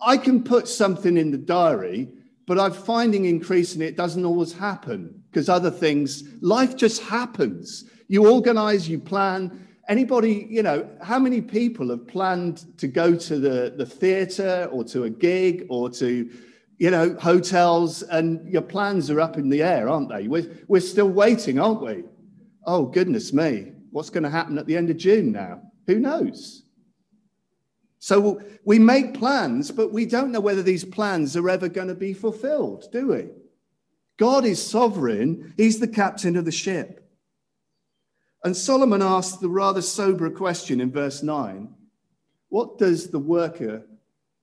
I 0.00 0.16
can 0.16 0.42
put 0.42 0.68
something 0.68 1.16
in 1.16 1.30
the 1.30 1.38
diary, 1.38 2.08
but 2.46 2.58
I'm 2.58 2.72
finding 2.72 3.26
increasingly 3.26 3.86
it 3.86 3.96
doesn't 3.96 4.24
always 4.24 4.52
happen 4.52 5.22
because 5.30 5.48
other 5.48 5.70
things, 5.70 6.24
life 6.40 6.76
just 6.76 7.02
happens. 7.02 7.84
You 8.08 8.30
organize, 8.30 8.88
you 8.88 8.98
plan. 8.98 9.68
Anybody, 9.88 10.46
you 10.48 10.62
know, 10.62 10.88
how 11.02 11.18
many 11.18 11.40
people 11.40 11.90
have 11.90 12.06
planned 12.06 12.78
to 12.78 12.88
go 12.88 13.14
to 13.16 13.38
the, 13.38 13.74
the 13.76 13.86
theatre 13.86 14.68
or 14.72 14.84
to 14.84 15.04
a 15.04 15.10
gig 15.10 15.66
or 15.68 15.90
to, 15.90 16.30
you 16.78 16.90
know, 16.90 17.14
hotels 17.20 18.02
and 18.02 18.48
your 18.50 18.62
plans 18.62 19.10
are 19.10 19.20
up 19.20 19.36
in 19.36 19.48
the 19.48 19.62
air, 19.62 19.88
aren't 19.88 20.08
they? 20.08 20.28
We're, 20.28 20.50
we're 20.68 20.80
still 20.80 21.08
waiting, 21.08 21.58
aren't 21.58 21.82
we? 21.82 22.04
Oh, 22.64 22.84
goodness 22.86 23.32
me. 23.32 23.72
What's 23.90 24.10
going 24.10 24.24
to 24.24 24.30
happen 24.30 24.58
at 24.58 24.66
the 24.66 24.76
end 24.76 24.90
of 24.90 24.96
June 24.96 25.32
now? 25.32 25.62
Who 25.86 25.98
knows? 25.98 26.64
So 27.98 28.40
we 28.64 28.78
make 28.78 29.14
plans, 29.14 29.70
but 29.70 29.92
we 29.92 30.06
don't 30.06 30.30
know 30.30 30.40
whether 30.40 30.62
these 30.62 30.84
plans 30.84 31.36
are 31.36 31.48
ever 31.48 31.68
going 31.68 31.88
to 31.88 31.94
be 31.94 32.14
fulfilled, 32.14 32.86
do 32.92 33.08
we? 33.08 33.28
God 34.18 34.44
is 34.44 34.64
sovereign, 34.64 35.54
He's 35.56 35.80
the 35.80 35.88
captain 35.88 36.36
of 36.36 36.44
the 36.44 36.52
ship. 36.52 37.08
And 38.44 38.56
Solomon 38.56 39.02
asked 39.02 39.40
the 39.40 39.48
rather 39.48 39.82
sober 39.82 40.30
question 40.30 40.80
in 40.80 40.92
verse 40.92 41.22
9 41.22 41.68
What 42.50 42.78
does 42.78 43.10
the 43.10 43.18
worker, 43.18 43.82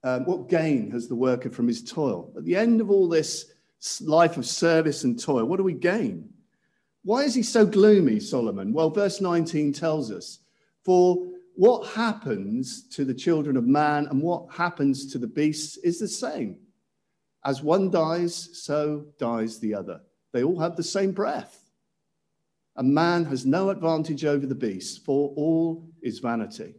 um, 0.04 0.26
what 0.26 0.50
gain 0.50 0.92
has 0.92 1.08
the 1.08 1.16
worker 1.16 1.50
from 1.50 1.68
his 1.68 1.84
toil? 1.84 2.34
At 2.36 2.44
the 2.44 2.58
end 2.58 2.82
of 2.82 2.92
all 2.92 3.08
this 3.08 3.54
life 4.02 4.36
of 4.38 4.46
service 4.46 5.06
and 5.06 5.22
toil, 5.22 5.46
what 5.46 5.58
do 5.58 5.64
we 5.64 5.74
gain? 5.74 6.30
Why 7.04 7.22
is 7.24 7.36
he 7.36 7.44
so 7.44 7.66
gloomy, 7.66 8.20
Solomon? 8.20 8.74
Well, 8.74 8.90
verse 8.90 9.22
19 9.22 9.72
tells 9.74 10.12
us 10.12 10.40
For 10.84 11.26
what 11.56 11.88
happens 11.88 12.88
to 12.90 13.06
the 13.06 13.14
children 13.14 13.58
of 13.58 13.66
man 13.66 14.08
and 14.08 14.22
what 14.22 14.52
happens 14.52 15.12
to 15.12 15.18
the 15.18 15.28
beasts 15.28 15.78
is 15.78 16.00
the 16.00 16.08
same. 16.08 16.58
As 17.46 17.62
one 17.62 17.90
dies, 17.92 18.50
so 18.54 19.06
dies 19.20 19.60
the 19.60 19.74
other. 19.76 20.02
They 20.34 20.44
all 20.44 20.60
have 20.60 20.76
the 20.76 20.84
same 20.84 21.12
breath. 21.12 21.62
A 22.76 22.84
man 22.84 23.24
has 23.26 23.46
no 23.46 23.70
advantage 23.70 24.26
over 24.26 24.46
the 24.46 24.56
beast, 24.56 25.06
for 25.06 25.34
all 25.38 25.88
is 26.02 26.20
vanity. 26.20 26.76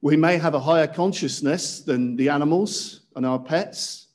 We 0.00 0.16
may 0.16 0.38
have 0.38 0.54
a 0.54 0.60
higher 0.60 0.86
consciousness 0.86 1.80
than 1.80 2.16
the 2.16 2.30
animals 2.30 3.00
and 3.14 3.26
our 3.26 3.38
pets. 3.38 4.06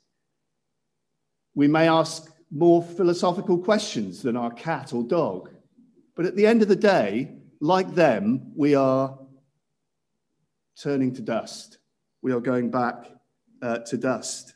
We 1.54 1.68
may 1.68 1.88
ask 1.88 2.32
more 2.50 2.82
philosophical 2.82 3.58
questions 3.58 4.22
than 4.22 4.36
our 4.36 4.50
cat 4.50 4.92
or 4.92 5.04
dog. 5.04 5.50
But 6.16 6.26
at 6.26 6.34
the 6.34 6.46
end 6.46 6.62
of 6.62 6.68
the 6.68 6.76
day, 6.76 7.36
like 7.64 7.94
them, 7.94 8.52
we 8.54 8.74
are 8.74 9.18
turning 10.82 11.14
to 11.14 11.22
dust. 11.22 11.78
We 12.20 12.32
are 12.32 12.40
going 12.40 12.70
back 12.70 13.06
uh, 13.62 13.78
to 13.78 13.96
dust. 13.96 14.54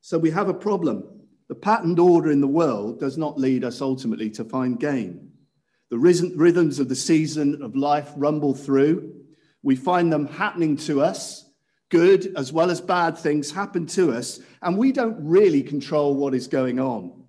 So 0.00 0.16
we 0.16 0.30
have 0.30 0.48
a 0.48 0.54
problem. 0.54 1.04
The 1.48 1.54
patterned 1.54 1.98
order 1.98 2.30
in 2.30 2.40
the 2.40 2.46
world 2.46 2.98
does 2.98 3.18
not 3.18 3.38
lead 3.38 3.62
us 3.62 3.82
ultimately 3.82 4.30
to 4.30 4.44
find 4.44 4.80
gain. 4.80 5.32
The 5.90 5.98
rhythms 5.98 6.78
of 6.78 6.88
the 6.88 6.96
season 6.96 7.62
of 7.62 7.76
life 7.76 8.10
rumble 8.16 8.54
through. 8.54 9.14
We 9.62 9.76
find 9.76 10.10
them 10.10 10.28
happening 10.28 10.78
to 10.78 11.02
us. 11.02 11.44
Good 11.90 12.32
as 12.38 12.54
well 12.54 12.70
as 12.70 12.80
bad 12.80 13.18
things 13.18 13.50
happen 13.50 13.86
to 13.88 14.12
us, 14.12 14.40
and 14.62 14.78
we 14.78 14.92
don't 14.92 15.22
really 15.22 15.62
control 15.62 16.14
what 16.14 16.34
is 16.34 16.46
going 16.46 16.80
on. 16.80 17.24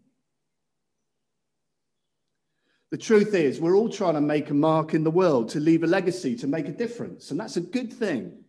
The 2.91 2.97
truth 2.97 3.35
is, 3.35 3.61
we're 3.61 3.75
all 3.75 3.89
trying 3.89 4.15
to 4.15 4.21
make 4.21 4.49
a 4.49 4.53
mark 4.55 4.95
in 4.95 5.03
the 5.03 5.11
world, 5.11 5.49
to 5.49 5.59
leave 5.59 5.83
a 5.83 5.87
legacy, 5.87 6.35
to 6.37 6.47
make 6.47 6.67
a 6.67 6.71
difference. 6.71 7.29
And 7.29 7.39
that's 7.39 7.57
a 7.57 7.61
good 7.61 7.93
thing. 7.93 8.43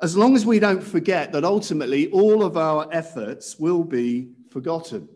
As 0.00 0.16
long 0.16 0.36
as 0.36 0.46
we 0.46 0.60
don't 0.60 0.82
forget 0.82 1.32
that 1.32 1.44
ultimately 1.44 2.08
all 2.10 2.44
of 2.44 2.56
our 2.56 2.88
efforts 2.92 3.58
will 3.58 3.82
be 3.82 4.30
forgotten 4.50 5.08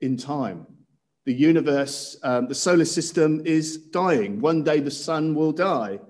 in 0.00 0.16
time. 0.16 0.66
The 1.26 1.32
universe, 1.32 2.16
um, 2.24 2.48
the 2.48 2.54
solar 2.54 2.84
system 2.84 3.42
is 3.44 3.76
dying. 3.76 4.40
One 4.40 4.64
day 4.64 4.80
the 4.80 4.90
sun 4.90 5.36
will 5.36 5.52
die. 5.52 6.00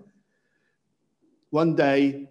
One 1.51 1.75
day 1.77 2.31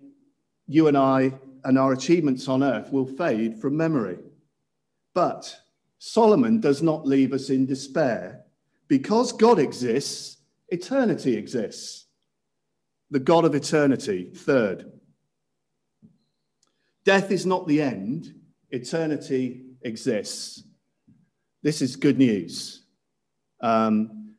you 0.67 0.87
and 0.87 0.97
I 0.97 1.33
and 1.63 1.77
our 1.77 1.93
achievements 1.93 2.47
on 2.47 2.63
earth 2.63 2.91
will 2.91 3.05
fade 3.05 3.59
from 3.59 3.77
memory. 3.77 4.17
But 5.13 5.55
Solomon 5.99 6.59
does 6.59 6.81
not 6.81 7.05
leave 7.05 7.33
us 7.33 7.51
in 7.51 7.67
despair 7.67 8.40
because 8.91 9.31
God 9.31 9.57
exists, 9.57 10.35
eternity 10.67 11.37
exists. 11.37 12.07
The 13.09 13.21
God 13.21 13.45
of 13.45 13.55
eternity, 13.55 14.33
third. 14.35 14.91
Death 17.05 17.31
is 17.31 17.45
not 17.45 17.69
the 17.69 17.81
end, 17.81 18.33
eternity 18.69 19.63
exists. 19.81 20.65
This 21.63 21.81
is 21.81 21.95
good 21.95 22.17
news. 22.17 22.83
Um, 23.61 24.33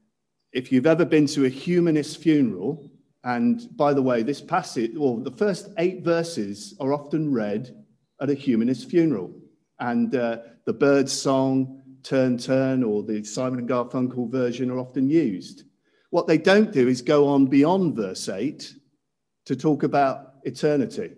if 0.53 0.71
you've 0.71 0.87
ever 0.87 1.07
been 1.07 1.29
to 1.29 1.47
a 1.47 1.49
humanist 1.49 2.19
funeral, 2.19 2.91
and 3.25 3.75
by 3.75 3.95
the 3.95 4.03
way, 4.03 4.23
this 4.23 4.43
passage, 4.43 4.95
or 4.99 5.19
the 5.19 5.31
first 5.31 5.71
eight 5.79 6.05
verses 6.05 6.77
are 6.79 6.93
often 6.93 7.33
read 7.33 7.75
at 8.21 8.29
a 8.29 8.35
humanist 8.35 8.91
funeral. 8.91 9.33
And 9.81 10.15
uh, 10.15 10.41
the 10.67 10.75
Byrds 10.75 11.11
song, 11.11 11.82
Turn 12.03 12.39
Turn 12.39 12.83
or 12.83 13.03
the 13.03 13.23
Simon 13.25 13.61
and 13.61 13.69
Garfunkel 13.69 14.31
version 14.31 14.71
are 14.71 14.79
often 14.79 15.09
used. 15.09 15.65
What 16.11 16.27
they 16.27 16.39
don't 16.39 16.73
do 16.73 16.89
is 16.89 17.03
go 17.03 17.29
on 17.29 17.47
beyond 17.47 17.97
verse 17.97 18.29
8 18.29 18.75
to 19.47 19.57
talk 19.57 19.83
about 19.83 20.35
eternity. 20.45 21.13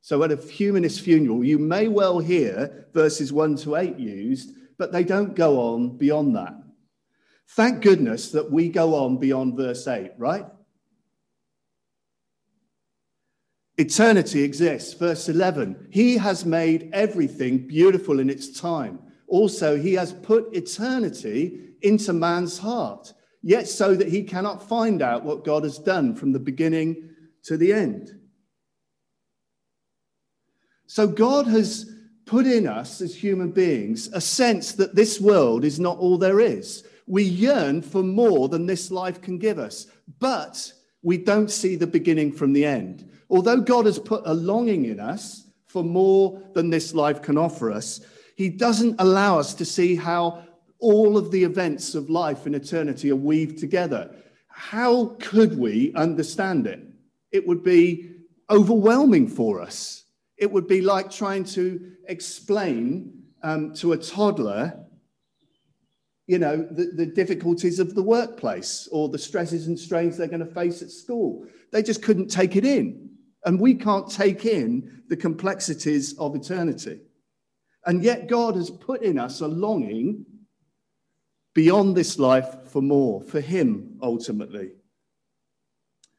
So 0.00 0.22
at 0.22 0.32
a 0.32 0.36
humanist 0.36 1.00
funeral, 1.00 1.44
you 1.44 1.58
may 1.58 1.88
well 1.88 2.18
hear 2.18 2.88
verses 2.92 3.32
1 3.32 3.56
to 3.58 3.76
8 3.76 3.98
used, 3.98 4.50
but 4.76 4.92
they 4.92 5.04
don't 5.04 5.34
go 5.34 5.58
on 5.60 5.96
beyond 5.96 6.36
that. 6.36 6.54
Thank 7.50 7.82
goodness 7.82 8.30
that 8.32 8.50
we 8.50 8.68
go 8.68 8.94
on 8.94 9.18
beyond 9.18 9.56
verse 9.56 9.86
8, 9.86 10.12
right? 10.18 10.46
Eternity 13.76 14.42
exists. 14.42 14.94
Verse 14.94 15.28
11 15.28 15.88
He 15.90 16.16
has 16.16 16.44
made 16.44 16.90
everything 16.92 17.66
beautiful 17.66 18.20
in 18.20 18.30
its 18.30 18.60
time. 18.60 18.98
Also, 19.26 19.76
he 19.76 19.94
has 19.94 20.12
put 20.12 20.54
eternity 20.54 21.60
into 21.82 22.12
man's 22.12 22.58
heart, 22.58 23.12
yet 23.42 23.68
so 23.68 23.94
that 23.94 24.08
he 24.08 24.22
cannot 24.22 24.68
find 24.68 25.02
out 25.02 25.24
what 25.24 25.44
God 25.44 25.64
has 25.64 25.78
done 25.78 26.14
from 26.14 26.32
the 26.32 26.38
beginning 26.38 27.10
to 27.44 27.56
the 27.56 27.72
end. 27.72 28.18
So, 30.86 31.06
God 31.06 31.46
has 31.46 31.90
put 32.26 32.46
in 32.46 32.66
us 32.66 33.00
as 33.00 33.14
human 33.14 33.50
beings 33.50 34.08
a 34.12 34.20
sense 34.20 34.72
that 34.72 34.94
this 34.94 35.20
world 35.20 35.64
is 35.64 35.78
not 35.78 35.98
all 35.98 36.18
there 36.18 36.40
is. 36.40 36.84
We 37.06 37.22
yearn 37.22 37.82
for 37.82 38.02
more 38.02 38.48
than 38.48 38.66
this 38.66 38.90
life 38.90 39.20
can 39.20 39.38
give 39.38 39.58
us, 39.58 39.86
but 40.20 40.72
we 41.02 41.18
don't 41.18 41.50
see 41.50 41.76
the 41.76 41.86
beginning 41.86 42.32
from 42.32 42.52
the 42.52 42.64
end. 42.64 43.10
Although 43.28 43.60
God 43.60 43.86
has 43.86 43.98
put 43.98 44.22
a 44.24 44.32
longing 44.32 44.86
in 44.86 45.00
us 45.00 45.46
for 45.66 45.84
more 45.84 46.40
than 46.54 46.70
this 46.70 46.94
life 46.94 47.20
can 47.20 47.36
offer 47.36 47.70
us, 47.70 48.00
he 48.36 48.48
doesn't 48.48 48.96
allow 48.98 49.38
us 49.38 49.54
to 49.54 49.64
see 49.64 49.94
how 49.94 50.44
all 50.78 51.16
of 51.16 51.30
the 51.30 51.44
events 51.44 51.94
of 51.94 52.10
life 52.10 52.46
and 52.46 52.54
eternity 52.54 53.10
are 53.10 53.16
weaved 53.16 53.58
together. 53.58 54.14
How 54.48 55.16
could 55.20 55.58
we 55.58 55.92
understand 55.94 56.66
it? 56.66 56.80
It 57.32 57.46
would 57.46 57.62
be 57.62 58.10
overwhelming 58.50 59.28
for 59.28 59.60
us. 59.60 60.04
It 60.36 60.50
would 60.50 60.66
be 60.66 60.80
like 60.80 61.10
trying 61.10 61.44
to 61.44 61.92
explain 62.08 63.22
um, 63.42 63.72
to 63.74 63.92
a 63.92 63.96
toddler, 63.96 64.78
you 66.26 66.38
know, 66.38 66.56
the, 66.56 66.92
the 66.94 67.06
difficulties 67.06 67.78
of 67.78 67.94
the 67.94 68.02
workplace 68.02 68.88
or 68.90 69.08
the 69.08 69.18
stresses 69.18 69.68
and 69.68 69.78
strains 69.78 70.16
they're 70.16 70.26
going 70.26 70.46
to 70.46 70.54
face 70.54 70.82
at 70.82 70.90
school. 70.90 71.46
They 71.72 71.82
just 71.82 72.02
couldn't 72.02 72.28
take 72.28 72.56
it 72.56 72.64
in. 72.64 73.10
And 73.44 73.60
we 73.60 73.74
can't 73.74 74.10
take 74.10 74.44
in 74.46 75.02
the 75.08 75.16
complexities 75.16 76.18
of 76.18 76.34
eternity. 76.34 77.00
And 77.86 78.02
yet, 78.02 78.28
God 78.28 78.56
has 78.56 78.70
put 78.70 79.02
in 79.02 79.18
us 79.18 79.40
a 79.40 79.48
longing 79.48 80.24
beyond 81.54 81.96
this 81.96 82.18
life 82.18 82.68
for 82.70 82.82
more, 82.82 83.20
for 83.20 83.40
Him 83.40 83.98
ultimately. 84.02 84.72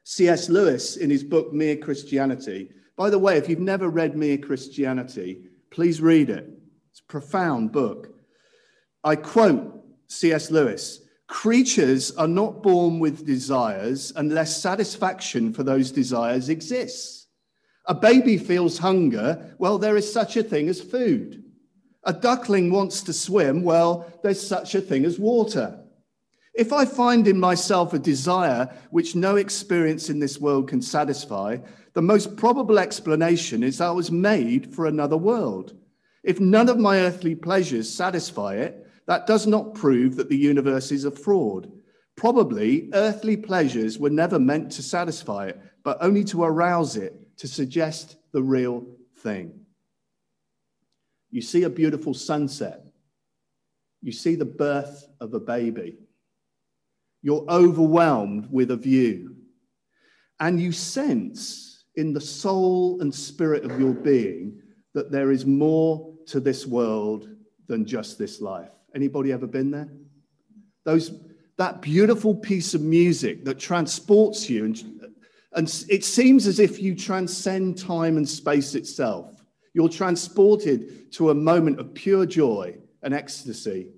C.S. 0.08 0.50
Lewis, 0.50 0.98
in 0.98 1.10
his 1.10 1.24
book 1.24 1.52
Mere 1.52 1.76
Christianity, 1.76 2.70
by 2.96 3.10
the 3.10 3.18
way, 3.18 3.38
if 3.38 3.50
you've 3.50 3.60
never 3.60 3.90
read 3.90 4.16
Mere 4.16 4.38
Christianity, 4.38 5.42
please 5.72 6.00
read 6.00 6.30
it. 6.30 6.48
It's 6.92 7.00
a 7.00 7.12
profound 7.12 7.72
book. 7.72 8.10
I 9.04 9.16
quote 9.16 9.84
C.S. 10.08 10.52
Lewis 10.52 11.02
Creatures 11.28 12.12
are 12.18 12.28
not 12.28 12.62
born 12.62 13.00
with 13.00 13.26
desires 13.26 14.14
unless 14.16 14.62
satisfaction 14.62 15.52
for 15.52 15.64
those 15.64 15.92
desires 15.92 16.50
exists. 16.50 17.28
A 17.88 17.96
baby 17.96 18.38
feels 18.38 18.78
hunger, 18.78 19.56
well, 19.58 19.80
there 19.80 19.98
is 19.98 20.12
such 20.12 20.38
a 20.38 20.44
thing 20.44 20.70
as 20.70 20.82
food. 20.82 21.45
A 22.06 22.14
duckling 22.14 22.72
wants 22.72 23.02
to 23.02 23.14
swim, 23.14 23.64
well, 23.64 24.06
there's 24.22 24.46
such 24.46 24.76
a 24.76 24.82
thing 24.82 25.06
as 25.06 25.20
water. 25.20 25.80
If 26.54 26.72
I 26.72 26.86
find 26.86 27.28
in 27.28 27.40
myself 27.40 27.94
a 27.94 28.00
desire 28.00 28.74
which 28.92 29.16
no 29.16 29.36
experience 29.36 30.10
in 30.10 30.20
this 30.20 30.40
world 30.40 30.70
can 30.70 30.82
satisfy, 30.82 31.58
the 31.94 32.02
most 32.02 32.38
probable 32.38 32.78
explanation 32.78 33.64
is 33.64 33.82
I 33.82 33.90
was 33.92 34.12
made 34.12 34.74
for 34.74 34.86
another 34.86 35.18
world. 35.18 35.76
If 36.24 36.40
none 36.40 36.70
of 36.70 36.78
my 36.78 37.00
earthly 37.00 37.36
pleasures 37.36 37.92
satisfy 37.94 38.56
it, 38.56 38.88
that 39.08 39.28
does 39.28 39.48
not 39.48 39.74
prove 39.74 40.16
that 40.16 40.30
the 40.30 40.38
universe 40.38 40.92
is 40.92 41.06
a 41.06 41.12
fraud. 41.12 41.72
Probably 42.16 42.90
earthly 42.94 43.36
pleasures 43.36 44.00
were 44.00 44.10
never 44.10 44.40
meant 44.40 44.72
to 44.74 44.84
satisfy 44.84 45.48
it, 45.48 45.62
but 45.84 45.98
only 46.02 46.24
to 46.26 46.44
arouse 46.44 46.96
it, 46.96 47.36
to 47.38 47.48
suggest 47.48 48.16
the 48.32 48.42
real 48.44 48.86
thing. 49.18 49.65
You 51.36 51.42
see 51.42 51.64
a 51.64 51.70
beautiful 51.70 52.14
sunset. 52.14 52.86
You 54.02 54.14
see 54.14 54.36
the 54.36 54.46
birth 54.46 55.06
of 55.20 55.34
a 55.34 55.40
baby. 55.42 55.98
You're 57.22 57.46
overwhelmed 57.50 58.48
with 58.50 58.72
a 58.72 58.78
view. 58.78 59.36
And 60.40 60.62
you 60.62 60.72
sense 60.72 61.84
in 61.96 62.14
the 62.14 62.22
soul 62.22 63.02
and 63.02 63.14
spirit 63.14 63.66
of 63.66 63.78
your 63.78 63.92
being 63.92 64.62
that 64.94 65.12
there 65.12 65.30
is 65.30 65.46
more 65.46 66.16
to 66.28 66.40
this 66.40 66.66
world 66.66 67.28
than 67.68 67.86
just 67.86 68.18
this 68.18 68.40
life. 68.40 68.72
Anybody 68.96 69.34
ever 69.34 69.46
been 69.46 69.72
there? 69.72 69.90
Those 70.86 71.20
that 71.58 71.82
beautiful 71.82 72.34
piece 72.34 72.74
of 72.74 72.80
music 72.80 73.44
that 73.44 73.60
transports 73.60 74.50
you 74.50 74.64
and, 74.64 75.12
and 75.52 75.86
it 75.90 76.06
seems 76.06 76.48
as 76.48 76.62
if 76.62 76.82
you 76.82 76.96
transcend 76.96 77.78
time 77.78 78.16
and 78.16 78.28
space 78.28 78.74
itself. 78.74 79.35
You're 79.76 79.90
transported 79.90 81.12
to 81.12 81.32
a 81.32 81.36
moment 81.36 81.82
of 81.82 81.94
pure 81.94 82.26
joy 82.26 82.78
and 83.04 83.14
ecstasy. 83.14 83.90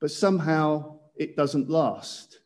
But 0.00 0.12
somehow 0.12 1.00
it 1.16 1.34
doesn't 1.34 1.68
last. 1.68 2.38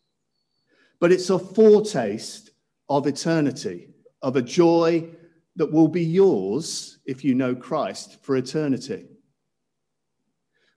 But 1.01 1.13
it's 1.13 1.29
a 1.29 1.39
foretaste 1.39 2.49
of 2.89 3.07
eternity, 3.07 3.91
of 4.23 4.37
a 4.37 4.43
joy 4.43 5.11
that 5.57 5.71
will 5.71 5.87
be 5.87 6.03
yours 6.03 6.97
if 7.05 7.23
you 7.23 7.35
know 7.35 7.55
Christ 7.55 8.25
for 8.25 8.37
eternity. 8.37 9.05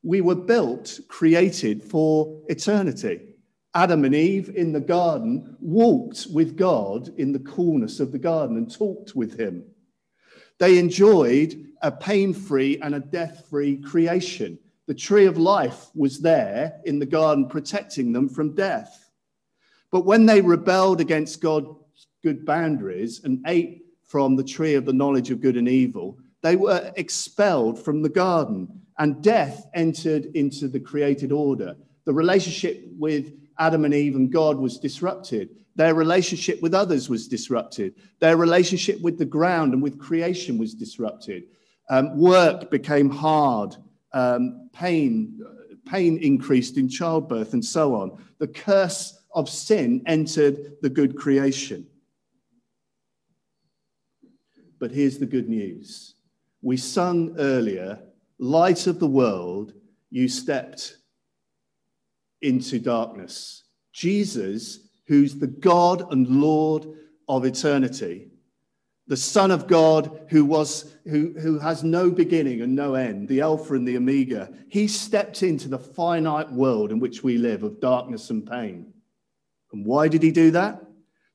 We 0.04 0.20
were 0.20 0.36
built, 0.36 1.00
created 1.08 1.82
for 1.82 2.42
eternity. 2.50 3.36
Adam 3.74 4.04
and 4.04 4.14
Eve 4.14 4.50
in 4.54 4.74
the 4.74 4.82
garden 4.82 5.56
walked 5.62 6.28
with 6.34 6.58
God 6.58 7.18
in 7.18 7.32
the 7.32 7.40
coolness 7.40 8.02
of 8.02 8.12
the 8.12 8.20
garden 8.20 8.58
and 8.58 8.70
talked 8.70 9.16
with 9.16 9.40
him. 9.40 9.64
They 10.58 10.78
enjoyed 10.78 11.68
a 11.82 11.92
pain 11.92 12.34
free 12.34 12.80
and 12.82 12.96
a 12.96 13.00
death 13.00 13.46
free 13.50 13.78
creation. 13.78 14.58
The 14.88 14.94
tree 14.94 15.26
of 15.26 15.38
life 15.38 15.88
was 15.96 16.20
there 16.20 16.80
in 16.86 17.00
the 17.00 17.06
garden, 17.06 17.48
protecting 17.48 18.14
them 18.14 18.30
from 18.30 18.56
death. 18.56 19.12
But 19.92 20.06
when 20.06 20.26
they 20.26 20.42
rebelled 20.42 21.02
against 21.02 21.42
God's 21.42 22.08
good 22.24 22.46
boundaries 22.46 23.24
and 23.24 23.44
ate 23.48 23.86
from 24.04 24.36
the 24.36 24.44
tree 24.44 24.76
of 24.76 24.86
the 24.86 24.94
knowledge 24.94 25.32
of 25.32 25.42
good 25.42 25.58
and 25.58 25.68
evil, 25.68 26.18
they 26.42 26.56
were 26.56 26.92
expelled 26.96 27.84
from 27.84 28.02
the 28.02 28.10
garden, 28.10 28.82
and 29.00 29.24
death 29.24 29.68
entered 29.74 30.26
into 30.36 30.68
the 30.68 30.80
created 30.80 31.32
order. 31.32 31.76
The 32.06 32.14
relationship 32.14 32.86
with 32.98 33.34
Adam 33.60 33.86
and 33.86 33.94
Eve 33.94 34.16
and 34.16 34.32
God 34.32 34.58
was 34.58 34.78
disrupted. 34.78 35.50
Their 35.76 35.94
relationship 35.94 36.62
with 36.62 36.74
others 36.74 37.10
was 37.10 37.28
disrupted. 37.28 37.96
Their 38.20 38.38
relationship 38.38 39.02
with 39.02 39.18
the 39.18 39.26
ground 39.26 39.74
and 39.74 39.82
with 39.82 40.00
creation 40.00 40.58
was 40.58 40.74
disrupted. 40.74 41.44
Um, 41.90 42.18
work 42.18 42.72
became 42.72 43.10
hard. 43.10 43.76
Um, 44.14 44.70
pain, 44.74 45.42
pain 45.86 46.18
increased 46.18 46.78
in 46.78 46.88
childbirth, 46.88 47.54
and 47.54 47.64
so 47.64 47.96
on. 47.96 48.24
The 48.40 48.48
curse 48.48 49.20
of 49.34 49.50
sin 49.50 50.02
entered 50.06 50.78
the 50.82 50.90
good 50.90 51.18
creation. 51.18 51.86
But 54.80 54.92
here's 54.92 55.18
the 55.18 55.26
good 55.26 55.50
news. 55.50 56.16
We 56.62 56.78
sung 56.78 57.36
earlier, 57.38 58.00
Light 58.40 58.88
of 58.88 59.00
the 59.00 59.08
world, 59.08 59.74
you 60.10 60.28
stepped 60.28 60.98
into 62.42 62.80
darkness. 62.80 63.64
Jesus, 63.94 64.80
who's 65.08 65.36
the 65.36 65.48
God 65.48 66.12
and 66.12 66.28
Lord 66.28 66.86
of 67.28 67.46
eternity, 67.46 68.30
the 69.08 69.18
Son 69.18 69.52
of 69.52 69.68
God 69.68 70.26
who, 70.30 70.44
was, 70.46 70.96
who, 71.08 71.34
who 71.40 71.60
has 71.60 71.84
no 71.84 72.10
beginning 72.10 72.62
and 72.62 72.76
no 72.76 72.96
end, 72.96 73.28
the 73.28 73.42
Alpha 73.42 73.76
and 73.76 73.88
the 73.88 73.98
Omega, 73.98 74.52
he 74.68 74.88
stepped 74.88 75.44
into 75.44 75.68
the 75.68 75.80
finite 75.80 76.52
world 76.52 76.92
in 76.92 77.00
which 77.00 77.24
we 77.24 77.38
live 77.38 77.64
of 77.64 77.80
darkness 77.80 78.30
and 78.32 78.50
pain. 78.50 78.94
And 79.72 79.86
why 79.86 80.08
did 80.08 80.24
he 80.24 80.32
do 80.32 80.52
that? 80.52 80.86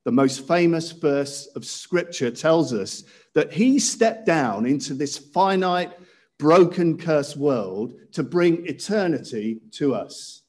the 0.05 0.12
most 0.12 0.46
famous 0.48 0.92
verse 0.92 1.46
of 1.55 1.64
scripture 1.64 2.30
tells 2.30 2.72
us 2.72 3.05
that 3.34 3.53
he 3.53 3.78
stepped 3.78 4.26
down 4.26 4.66
into 4.66 4.94
this 4.94 5.18
finite, 5.18 5.92
broken, 6.38 6.96
cursed 6.96 7.36
world 7.36 7.94
to 8.12 8.22
bring 8.22 8.66
eternity 8.66 9.61
to 9.72 9.94
us. 9.94 10.42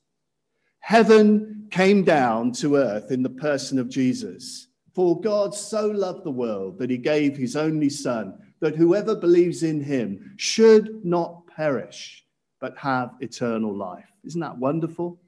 Heaven 0.81 1.67
came 1.71 2.03
down 2.03 2.51
to 2.51 2.75
earth 2.75 3.11
in 3.11 3.23
the 3.23 3.29
person 3.29 3.79
of 3.79 3.89
Jesus. 3.89 4.67
For 4.93 5.19
God 5.21 5.55
so 5.55 5.87
loved 5.87 6.25
the 6.25 6.31
world 6.31 6.77
that 6.79 6.89
he 6.89 6.97
gave 6.97 7.37
his 7.37 7.55
only 7.55 7.89
Son, 7.89 8.37
that 8.59 8.75
whoever 8.75 9.15
believes 9.15 9.63
in 9.63 9.81
him 9.81 10.33
should 10.37 11.05
not 11.05 11.47
perish, 11.47 12.25
but 12.59 12.77
have 12.77 13.11
eternal 13.21 13.73
life. 13.73 14.05
Isn't 14.25 14.41
that 14.41 14.57
wonderful? 14.57 15.19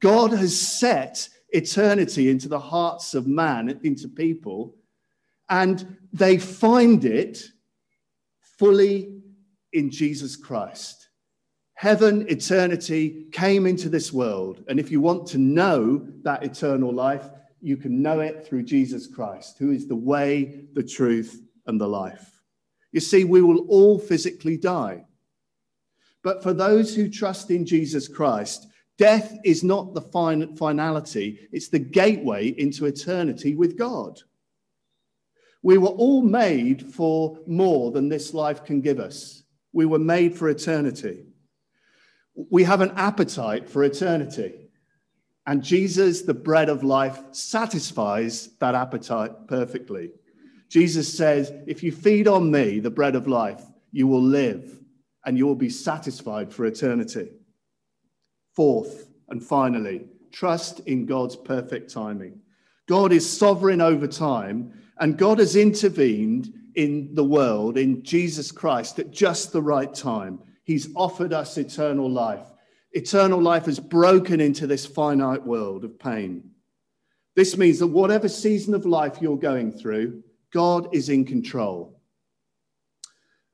God 0.00 0.32
has 0.32 0.58
set 0.58 1.28
eternity 1.50 2.30
into 2.30 2.48
the 2.48 2.60
hearts 2.60 3.14
of 3.14 3.26
man, 3.26 3.80
into 3.82 4.08
people, 4.08 4.74
and 5.48 5.96
they 6.12 6.38
find 6.38 7.04
it 7.04 7.42
fully 8.40 9.14
in 9.72 9.90
Jesus 9.90 10.36
Christ. 10.36 10.97
Heaven, 11.78 12.26
eternity 12.28 13.28
came 13.30 13.64
into 13.64 13.88
this 13.88 14.12
world. 14.12 14.64
And 14.66 14.80
if 14.80 14.90
you 14.90 15.00
want 15.00 15.28
to 15.28 15.38
know 15.38 16.04
that 16.22 16.42
eternal 16.42 16.92
life, 16.92 17.30
you 17.60 17.76
can 17.76 18.02
know 18.02 18.18
it 18.18 18.44
through 18.44 18.64
Jesus 18.64 19.06
Christ, 19.06 19.58
who 19.58 19.70
is 19.70 19.86
the 19.86 19.94
way, 19.94 20.64
the 20.72 20.82
truth, 20.82 21.40
and 21.66 21.80
the 21.80 21.86
life. 21.86 22.42
You 22.90 22.98
see, 22.98 23.22
we 23.22 23.42
will 23.42 23.60
all 23.68 23.98
physically 23.98 24.56
die. 24.56 25.04
But 26.24 26.42
for 26.42 26.52
those 26.52 26.96
who 26.96 27.08
trust 27.08 27.50
in 27.52 27.64
Jesus 27.64 28.08
Christ, 28.08 28.66
Death 28.98 29.38
is 29.44 29.62
not 29.62 29.94
the 29.94 30.02
fin- 30.02 30.56
finality, 30.56 31.48
it's 31.52 31.68
the 31.68 31.78
gateway 31.78 32.48
into 32.58 32.86
eternity 32.86 33.54
with 33.54 33.78
God. 33.78 34.20
We 35.62 35.78
were 35.78 35.88
all 35.88 36.22
made 36.22 36.84
for 36.84 37.38
more 37.46 37.92
than 37.92 38.08
this 38.08 38.34
life 38.34 38.64
can 38.64 38.80
give 38.80 38.98
us. 38.98 39.44
We 39.72 39.86
were 39.86 40.00
made 40.00 40.36
for 40.36 40.48
eternity. 40.48 41.26
We 42.50 42.64
have 42.64 42.80
an 42.80 42.92
appetite 42.96 43.68
for 43.68 43.84
eternity. 43.84 44.68
And 45.46 45.62
Jesus, 45.62 46.22
the 46.22 46.34
bread 46.34 46.68
of 46.68 46.84
life, 46.84 47.18
satisfies 47.32 48.50
that 48.58 48.74
appetite 48.74 49.48
perfectly. 49.48 50.10
Jesus 50.68 51.12
says, 51.12 51.52
If 51.66 51.82
you 51.82 51.90
feed 51.90 52.28
on 52.28 52.50
me, 52.50 52.80
the 52.80 52.90
bread 52.90 53.16
of 53.16 53.26
life, 53.26 53.62
you 53.90 54.06
will 54.06 54.22
live 54.22 54.78
and 55.24 55.36
you 55.36 55.46
will 55.46 55.54
be 55.54 55.70
satisfied 55.70 56.52
for 56.52 56.66
eternity. 56.66 57.30
Fourth, 58.54 59.08
and 59.28 59.42
finally, 59.42 60.06
trust 60.30 60.80
in 60.80 61.06
God's 61.06 61.36
perfect 61.36 61.92
timing. 61.92 62.40
God 62.86 63.12
is 63.12 63.28
sovereign 63.28 63.80
over 63.80 64.06
time, 64.06 64.72
and 65.00 65.18
God 65.18 65.38
has 65.38 65.56
intervened 65.56 66.52
in 66.74 67.14
the 67.14 67.24
world, 67.24 67.76
in 67.76 68.02
Jesus 68.02 68.52
Christ, 68.52 68.98
at 68.98 69.10
just 69.10 69.52
the 69.52 69.62
right 69.62 69.92
time. 69.92 70.40
He's 70.68 70.90
offered 70.94 71.32
us 71.32 71.56
eternal 71.56 72.10
life. 72.10 72.46
Eternal 72.92 73.40
life 73.40 73.64
has 73.64 73.80
broken 73.80 74.38
into 74.38 74.66
this 74.66 74.84
finite 74.84 75.42
world 75.42 75.82
of 75.82 75.98
pain. 75.98 76.50
This 77.34 77.56
means 77.56 77.78
that 77.78 77.86
whatever 77.86 78.28
season 78.28 78.74
of 78.74 78.84
life 78.84 79.16
you're 79.18 79.38
going 79.38 79.72
through, 79.72 80.22
God 80.52 80.94
is 80.94 81.08
in 81.08 81.24
control. 81.24 81.98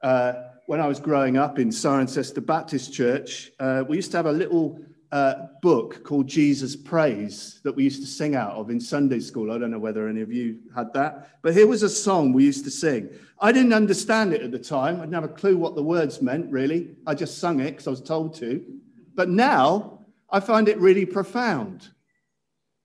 Uh, 0.02 0.32
when 0.66 0.80
I 0.80 0.88
was 0.88 0.98
growing 0.98 1.36
up 1.36 1.60
in 1.60 1.68
Cirencester 1.68 2.44
Baptist 2.44 2.92
Church, 2.92 3.52
uh, 3.60 3.84
we 3.88 3.94
used 3.94 4.10
to 4.10 4.16
have 4.16 4.26
a 4.26 4.32
little 4.32 4.80
uh, 5.14 5.46
book 5.62 6.02
called 6.02 6.26
Jesus 6.26 6.74
Praise 6.74 7.60
that 7.62 7.76
we 7.76 7.84
used 7.84 8.02
to 8.02 8.06
sing 8.06 8.34
out 8.34 8.54
of 8.54 8.68
in 8.68 8.80
Sunday 8.80 9.20
school. 9.20 9.52
I 9.52 9.58
don't 9.58 9.70
know 9.70 9.78
whether 9.78 10.08
any 10.08 10.22
of 10.22 10.32
you 10.32 10.58
had 10.74 10.92
that, 10.94 11.38
but 11.40 11.54
here 11.54 11.68
was 11.68 11.84
a 11.84 11.88
song 11.88 12.32
we 12.32 12.42
used 12.42 12.64
to 12.64 12.70
sing. 12.72 13.08
I 13.40 13.52
didn't 13.52 13.74
understand 13.74 14.32
it 14.32 14.42
at 14.42 14.50
the 14.50 14.58
time. 14.58 14.96
I 14.96 15.02
didn't 15.02 15.14
have 15.14 15.22
a 15.22 15.28
clue 15.28 15.56
what 15.56 15.76
the 15.76 15.84
words 15.84 16.20
meant, 16.20 16.50
really. 16.50 16.96
I 17.06 17.14
just 17.14 17.38
sung 17.38 17.60
it 17.60 17.70
because 17.70 17.86
I 17.86 17.90
was 17.90 18.00
told 18.00 18.34
to. 18.38 18.64
But 19.14 19.28
now 19.28 20.00
I 20.30 20.40
find 20.40 20.68
it 20.68 20.78
really 20.78 21.06
profound. 21.06 21.90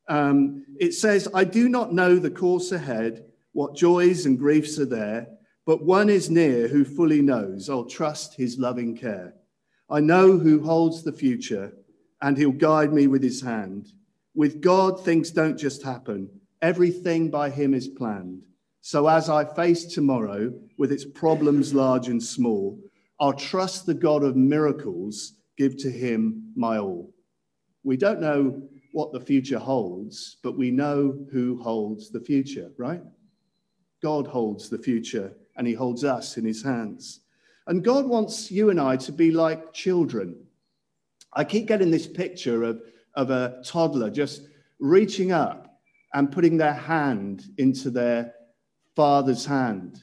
Um, 0.07 0.67
it 0.80 0.93
says, 0.93 1.27
I 1.34 1.43
do 1.43 1.67
not 1.67 1.93
know 1.93 2.19
the 2.19 2.30
course 2.30 2.71
ahead, 2.71 3.25
what 3.53 3.75
joys 3.75 4.27
and 4.27 4.38
griefs 4.38 4.77
are 4.77 4.86
there, 4.86 5.30
but 5.65 5.84
one 5.84 6.11
is 6.11 6.30
near 6.30 6.67
who 6.67 6.86
fully 6.86 7.23
knows. 7.23 7.71
I'll 7.71 7.86
trust 7.86 8.36
his 8.36 8.59
loving 8.59 8.95
care. 8.95 9.34
I 9.89 9.99
know 9.99 10.38
who 10.38 10.61
holds 10.61 11.01
the 11.01 11.11
future 11.11 11.73
and 12.22 12.38
he'll 12.38 12.51
guide 12.51 12.93
me 12.93 13.07
with 13.07 13.24
his 13.24 13.41
hand. 13.41 13.91
With 14.36 14.61
God, 14.61 15.03
things 15.03 15.32
don't 15.32 15.57
just 15.57 15.84
happen, 15.84 16.30
everything 16.61 17.30
by 17.30 17.49
him 17.49 17.74
is 17.74 17.88
planned. 17.88 18.43
So 18.82 19.07
as 19.07 19.30
I 19.30 19.45
face 19.45 19.86
tomorrow 19.86 20.53
with 20.78 20.91
its 20.91 21.05
problems 21.05 21.74
large 21.74 22.07
and 22.07 22.22
small, 22.22 22.80
I'll 23.20 23.34
trust 23.34 23.86
the 23.86 23.93
God 23.93 24.24
of 24.24 24.36
miracles, 24.36 25.34
give 25.57 25.78
to 25.78 25.91
him 25.91 26.53
my 26.55 26.78
all. 26.78 27.13
We 27.84 27.97
don't 27.97 28.22
know 28.22 28.61
what 28.93 29.11
the 29.11 29.20
future 29.20 29.59
holds, 29.59 30.38
but 30.41 30.57
we 30.57 30.72
know 30.72 31.26
who 31.32 31.61
holds 31.61 32.09
the 32.09 32.22
future, 32.22 32.72
right? 32.78 33.01
God 34.01 34.28
holds 34.28 34.70
the 34.70 34.78
future 34.78 35.34
and 35.57 35.67
he 35.67 35.74
holds 35.74 36.03
us 36.03 36.38
in 36.38 36.45
his 36.45 36.63
hands. 36.63 37.22
And 37.67 37.84
God 37.84 38.05
wants 38.05 38.49
you 38.49 38.70
and 38.70 38.80
I 38.80 38.95
to 38.97 39.11
be 39.11 39.32
like 39.32 39.74
children. 39.74 40.36
I 41.34 41.43
keep 41.43 41.67
getting 41.67 41.91
this 41.91 42.07
picture 42.07 42.63
of, 42.63 42.82
of 43.15 43.30
a 43.30 43.61
toddler 43.63 44.09
just 44.09 44.43
reaching 44.80 45.32
up 45.32 45.80
and 46.13 46.32
putting 46.32 46.57
their 46.57 46.73
hand 46.73 47.43
into 47.57 47.89
their 47.89 48.34
father's 48.95 49.45
hand. 49.45 50.01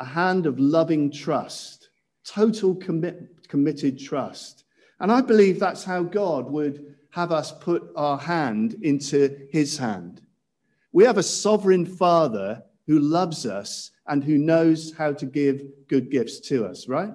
A 0.00 0.04
hand 0.04 0.46
of 0.46 0.58
loving 0.58 1.10
trust, 1.10 1.90
total 2.24 2.74
commit, 2.74 3.48
committed 3.48 3.98
trust. 3.98 4.64
And 4.98 5.12
I 5.12 5.20
believe 5.20 5.60
that's 5.60 5.84
how 5.84 6.02
God 6.02 6.50
would 6.50 6.96
have 7.10 7.30
us 7.30 7.52
put 7.52 7.90
our 7.94 8.18
hand 8.18 8.74
into 8.82 9.46
his 9.50 9.76
hand. 9.76 10.22
We 10.92 11.04
have 11.04 11.18
a 11.18 11.22
sovereign 11.22 11.86
father 11.86 12.62
who 12.86 12.98
loves 12.98 13.46
us 13.46 13.90
and 14.06 14.24
who 14.24 14.38
knows 14.38 14.92
how 14.96 15.12
to 15.12 15.26
give 15.26 15.62
good 15.88 16.10
gifts 16.10 16.40
to 16.48 16.66
us, 16.66 16.88
right? 16.88 17.12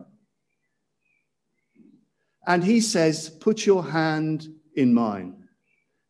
And 2.48 2.64
he 2.64 2.80
says, 2.82 3.30
Put 3.30 3.66
your 3.66 3.84
hand 3.84 4.48
in 4.76 4.94
mine 4.94 5.36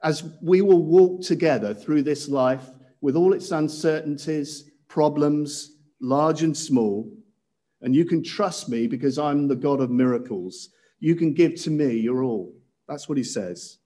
as 0.03 0.23
we 0.41 0.61
will 0.61 0.83
walk 0.83 1.21
together 1.23 1.73
through 1.73 2.03
this 2.03 2.29
life 2.29 2.69
with 3.01 3.15
all 3.15 3.33
its 3.33 3.51
uncertainties, 3.51 4.69
problems, 4.87 5.77
large 5.99 6.43
and 6.43 6.55
small. 6.55 7.11
And 7.81 7.95
you 7.95 8.05
can 8.05 8.23
trust 8.23 8.69
me 8.69 8.87
because 8.87 9.17
I'm 9.17 9.47
the 9.47 9.55
God 9.55 9.81
of 9.81 9.89
miracles. 9.89 10.69
You 10.99 11.15
can 11.15 11.33
give 11.33 11.55
to 11.63 11.71
me 11.71 11.99
your 11.99 12.23
all. 12.23 12.53
That's 12.87 13.09
what 13.09 13.17
he 13.17 13.23
says. 13.23 13.77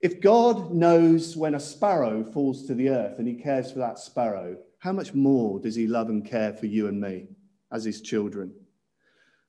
If 0.00 0.20
God 0.20 0.72
knows 0.72 1.36
when 1.36 1.54
a 1.54 1.60
sparrow 1.60 2.24
falls 2.32 2.66
to 2.66 2.74
the 2.74 2.88
earth 2.88 3.18
and 3.18 3.28
he 3.28 3.34
cares 3.34 3.70
for 3.70 3.80
that 3.80 3.98
sparrow, 3.98 4.56
how 4.78 4.92
much 4.92 5.12
more 5.12 5.60
does 5.60 5.74
he 5.74 5.86
love 5.86 6.08
and 6.08 6.24
care 6.24 6.54
for 6.54 6.66
you 6.66 6.88
and 6.88 7.00
me 7.00 7.28
as 7.70 7.84
his 7.84 8.00
children? 8.00 8.52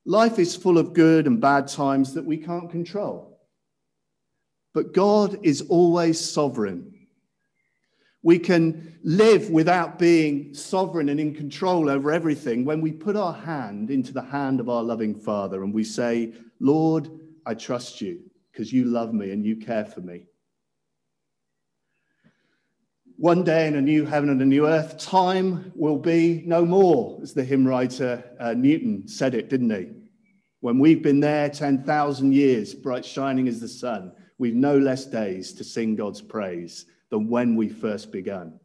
Life 0.06 0.40
is 0.40 0.56
full 0.56 0.78
of 0.78 0.94
good 0.94 1.28
and 1.28 1.40
bad 1.40 1.68
times 1.68 2.14
that 2.14 2.26
we 2.26 2.38
can't 2.38 2.72
control. 2.72 3.40
But 4.74 4.94
God 4.94 5.40
is 5.44 5.62
always 5.62 6.20
sovereign. 6.20 6.94
We 8.24 8.40
can 8.40 9.00
live 9.04 9.50
without 9.50 9.98
being 9.98 10.54
sovereign 10.54 11.10
and 11.10 11.20
in 11.20 11.34
control 11.34 11.90
over 11.90 12.12
everything 12.12 12.66
when 12.66 12.80
we 12.82 12.92
put 12.92 13.16
our 13.16 13.34
hand 13.34 13.90
into 13.90 14.14
the 14.14 14.22
hand 14.22 14.60
of 14.60 14.70
our 14.70 14.84
loving 14.84 15.16
Father 15.16 15.64
and 15.64 15.74
we 15.74 15.84
say, 15.84 16.34
Lord, 16.60 17.10
I 17.46 17.56
trust 17.56 18.00
you 18.00 18.20
because 18.52 18.72
you 18.72 18.86
love 18.86 19.14
me 19.14 19.32
and 19.32 19.44
you 19.44 19.58
care 19.58 19.86
for 19.86 20.02
me. 20.02 20.26
One 23.22 23.44
day 23.44 23.68
in 23.68 23.76
a 23.76 23.82
new 23.84 24.04
heaven 24.04 24.32
and 24.32 24.42
a 24.42 24.46
new 24.46 24.66
earth, 24.66 24.98
time 24.98 25.72
will 25.76 26.00
be 26.00 26.42
no 26.44 26.66
more, 26.66 27.20
as 27.22 27.36
the 27.36 27.44
hymn 27.44 27.68
writer 27.68 28.24
uh, 28.40 28.56
Newton 28.56 29.08
said 29.08 29.36
it, 29.36 29.48
didn't 29.48 29.70
he? 29.70 29.90
When 30.62 30.80
we've 30.80 31.04
been 31.04 31.20
there 31.20 31.48
10,000 31.48 32.34
years, 32.34 32.74
bright 32.74 33.06
shining 33.06 33.48
as 33.48 33.60
the 33.60 33.68
sun, 33.68 34.12
we've 34.40 34.56
no 34.56 34.76
less 34.76 35.06
days 35.06 35.54
to 35.54 35.64
sing 35.64 35.96
God's 35.96 36.20
praise 36.20 36.88
than 37.12 37.30
when 37.30 37.56
we 37.56 37.70
first 37.70 38.12
begun. 38.12 38.60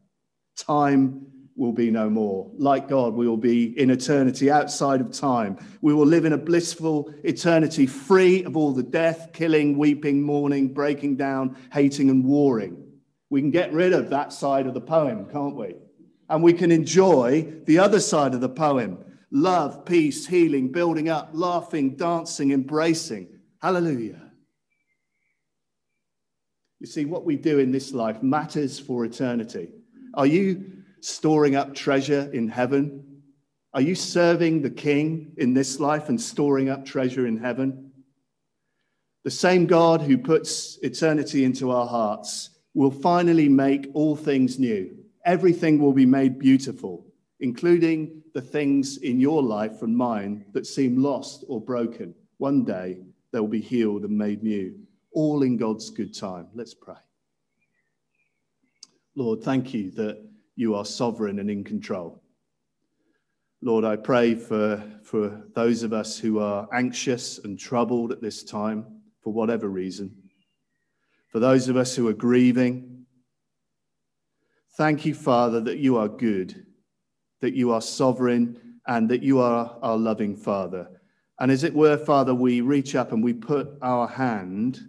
Time 0.57 1.27
will 1.55 1.71
be 1.71 1.91
no 1.91 2.09
more. 2.09 2.49
Like 2.57 2.87
God, 2.87 3.13
we 3.13 3.27
will 3.27 3.37
be 3.37 3.79
in 3.79 3.91
eternity 3.91 4.49
outside 4.49 5.01
of 5.01 5.11
time. 5.11 5.59
We 5.81 5.93
will 5.93 6.07
live 6.07 6.25
in 6.25 6.33
a 6.33 6.37
blissful 6.37 7.13
eternity 7.23 7.85
free 7.85 8.43
of 8.43 8.57
all 8.57 8.73
the 8.73 8.81
death, 8.81 9.33
killing, 9.33 9.77
weeping, 9.77 10.23
mourning, 10.23 10.73
breaking 10.73 11.17
down, 11.17 11.55
hating, 11.71 12.09
and 12.09 12.25
warring 12.25 12.86
we 13.29 13.41
can 13.41 13.51
get 13.51 13.73
rid 13.73 13.93
of 13.93 14.09
that 14.09 14.31
side 14.31 14.67
of 14.67 14.73
the 14.73 14.81
poem, 14.81 15.27
can't 15.29 15.55
we? 15.55 15.75
And 16.29 16.43
we 16.43 16.53
can 16.53 16.71
enjoy 16.71 17.53
the 17.65 17.79
other 17.79 17.99
side 17.99 18.33
of 18.33 18.41
the 18.41 18.49
poem 18.49 19.03
love, 19.29 19.85
peace, 19.85 20.25
healing, 20.25 20.71
building 20.71 21.09
up, 21.09 21.29
laughing, 21.33 21.95
dancing, 21.95 22.51
embracing. 22.51 23.27
Hallelujah. 23.61 24.21
You 26.79 26.87
see, 26.87 27.05
what 27.05 27.25
we 27.25 27.35
do 27.35 27.59
in 27.59 27.71
this 27.71 27.91
life 27.91 28.23
matters 28.23 28.79
for 28.79 29.03
eternity. 29.03 29.69
Are 30.13 30.25
you 30.25 30.71
storing 31.01 31.55
up 31.55 31.75
treasure 31.75 32.29
in 32.31 32.47
heaven? 32.47 33.21
Are 33.73 33.81
you 33.81 33.95
serving 33.95 34.61
the 34.61 34.69
King 34.69 35.33
in 35.37 35.53
this 35.53 35.79
life 35.79 36.07
and 36.07 36.19
storing 36.19 36.69
up 36.69 36.85
treasure 36.85 37.27
in 37.27 37.37
heaven? 37.37 37.91
The 39.23 39.31
same 39.31 39.65
God 39.65 40.01
who 40.01 40.17
puts 40.17 40.79
eternity 40.83 41.43
into 41.43 41.71
our 41.71 41.85
hearts 41.85 42.56
will 42.77 42.91
finally 42.91 43.49
make 43.49 43.89
all 43.95 44.15
things 44.15 44.59
new. 44.59 44.95
Everything 45.25 45.79
will 45.79 45.93
be 45.93 46.05
made 46.05 46.37
beautiful, 46.37 47.03
including 47.39 48.21
the 48.35 48.41
things 48.41 48.97
in 48.97 49.19
your 49.19 49.41
life 49.41 49.81
and 49.81 49.97
mine 49.97 50.45
that 50.53 50.67
seem 50.67 51.01
lost 51.01 51.43
or 51.47 51.59
broken. 51.59 52.13
One 52.37 52.63
day 52.63 52.99
they'll 53.31 53.47
be 53.47 53.61
healed 53.61 54.03
and 54.03 54.15
made 54.15 54.43
new, 54.43 54.75
all 55.11 55.41
in 55.41 55.57
God's 55.57 55.89
good 55.89 56.13
time. 56.13 56.49
Let's 56.53 56.75
pray. 56.75 57.01
Lord, 59.15 59.41
thank 59.41 59.73
you 59.73 59.89
that 59.93 60.23
you 60.55 60.75
are 60.75 60.85
sovereign 60.85 61.39
and 61.39 61.49
in 61.49 61.63
control. 61.63 62.21
Lord, 63.63 63.85
I 63.85 63.95
pray 63.95 64.35
for, 64.35 64.83
for 65.01 65.41
those 65.55 65.81
of 65.81 65.93
us 65.93 66.19
who 66.19 66.37
are 66.37 66.69
anxious 66.71 67.39
and 67.39 67.57
troubled 67.57 68.11
at 68.11 68.21
this 68.21 68.43
time 68.43 68.85
for 69.23 69.33
whatever 69.33 69.67
reason 69.67 70.15
for 71.37 71.41
those 71.41 71.69
of 71.69 71.77
us 71.77 71.95
who 71.95 72.07
are 72.07 72.13
grieving. 72.13 73.05
Thank 74.75 75.05
you, 75.05 75.13
Father, 75.13 75.61
that 75.61 75.77
you 75.77 75.95
are 75.95 76.07
good, 76.07 76.65
that 77.41 77.53
you 77.53 77.71
are 77.71 77.79
sovereign, 77.79 78.79
and 78.87 79.07
that 79.09 79.21
you 79.21 79.39
are 79.39 79.77
our 79.83 79.97
loving 79.97 80.35
Father. 80.35 80.89
And 81.39 81.51
as 81.51 81.63
it 81.63 81.75
were, 81.75 81.95
Father, 81.95 82.33
we 82.33 82.61
reach 82.61 82.95
up 82.95 83.11
and 83.11 83.23
we 83.23 83.33
put 83.33 83.69
our 83.83 84.07
hand 84.07 84.79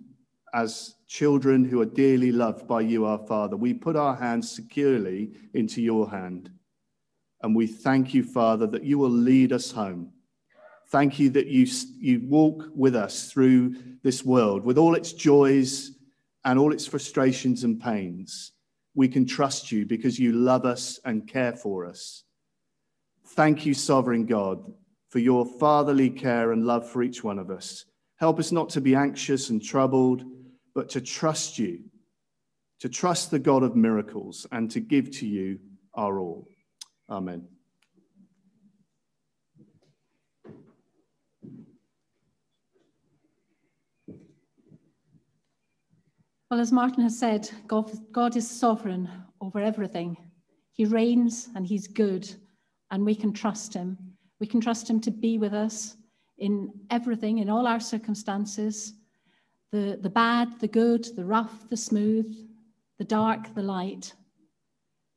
as 0.55 0.95
children 1.07 1.67
who 1.67 1.83
are 1.83 1.85
dearly 1.85 2.33
loved 2.33 2.67
by 2.67 2.81
you, 2.81 3.05
our 3.05 3.19
Father. 3.27 3.59
We 3.59 3.75
put 3.75 3.95
our 3.95 4.17
hand 4.17 4.43
securely 4.43 5.33
into 5.53 5.83
your 5.83 6.09
hand. 6.09 6.51
And 7.43 7.55
we 7.55 7.67
thank 7.67 8.15
you, 8.15 8.23
Father, 8.23 8.67
that 8.69 8.85
you 8.85 8.97
will 8.97 9.11
lead 9.11 9.53
us 9.53 9.71
home. 9.71 10.15
Thank 10.87 11.19
you 11.19 11.29
that 11.29 11.49
you, 11.49 11.67
you 12.01 12.23
walk 12.25 12.71
with 12.75 12.97
us 12.97 13.31
through 13.31 13.75
this 14.03 14.25
world 14.25 14.65
with 14.65 14.79
all 14.79 14.95
its 14.95 15.13
joys 15.13 15.91
and 16.45 16.59
all 16.59 16.73
its 16.73 16.87
frustrations 16.87 17.65
and 17.65 17.81
pains, 17.81 18.53
we 18.95 19.09
can 19.09 19.27
trust 19.27 19.71
you 19.71 19.87
because 19.87 20.19
you 20.19 20.33
love 20.33 20.65
us 20.65 20.99
and 21.05 21.29
care 21.29 21.53
for 21.53 21.87
us. 21.87 22.25
Thank 23.29 23.67
you, 23.67 23.75
sovereign 23.75 24.27
God, 24.27 24.73
for 25.11 25.19
your 25.19 25.45
fatherly 25.45 26.11
care 26.11 26.53
and 26.53 26.67
love 26.67 26.89
for 26.89 27.03
each 27.03 27.23
one 27.23 27.39
of 27.39 27.51
us. 27.51 27.85
Help 28.17 28.39
us 28.39 28.51
not 28.51 28.69
to 28.71 28.81
be 28.81 28.95
anxious 28.95 29.51
and 29.51 29.63
troubled, 29.63 30.25
but 30.75 30.89
to 30.91 31.01
trust 31.01 31.59
you, 31.59 31.81
to 32.81 32.89
trust 32.89 33.31
the 33.31 33.39
God 33.39 33.63
of 33.63 33.77
miracles, 33.77 34.47
and 34.51 34.71
to 34.71 34.81
give 34.81 35.11
to 35.19 35.27
you 35.27 35.61
our 35.95 36.19
all. 36.19 36.49
Amen. 37.09 37.47
Well, 46.51 46.61
as 46.61 46.73
Martin 46.73 47.03
has 47.03 47.19
said, 47.19 47.51
God, 47.67 47.91
God 48.11 48.35
is 48.37 48.49
sovereign 48.49 49.09
over 49.41 49.61
everything. 49.61 50.17
He 50.73 50.87
reigns 50.87 51.49
and 51.55 51.67
he's 51.67 51.87
good, 51.87 52.29
and 52.91 53.05
we 53.05 53.15
can 53.15 53.33
trust 53.33 53.75
him. 53.75 53.99
We 54.41 54.47
can 54.47 54.61
trust 54.61 54.89
him 54.89 55.01
to 55.03 55.11
be 55.11 55.37
with 55.37 55.53
us 55.53 55.97
in 56.39 56.73
everything, 56.91 57.39
in 57.39 57.51
all 57.51 57.67
our 57.67 57.81
circumstances 57.81 58.95
the, 59.71 59.99
the 60.01 60.11
bad, 60.11 60.59
the 60.61 60.69
good, 60.69 61.07
the 61.17 61.25
rough, 61.25 61.69
the 61.69 61.77
smooth, 61.77 62.35
the 62.99 63.05
dark, 63.05 63.55
the 63.55 63.63
light, 63.63 64.15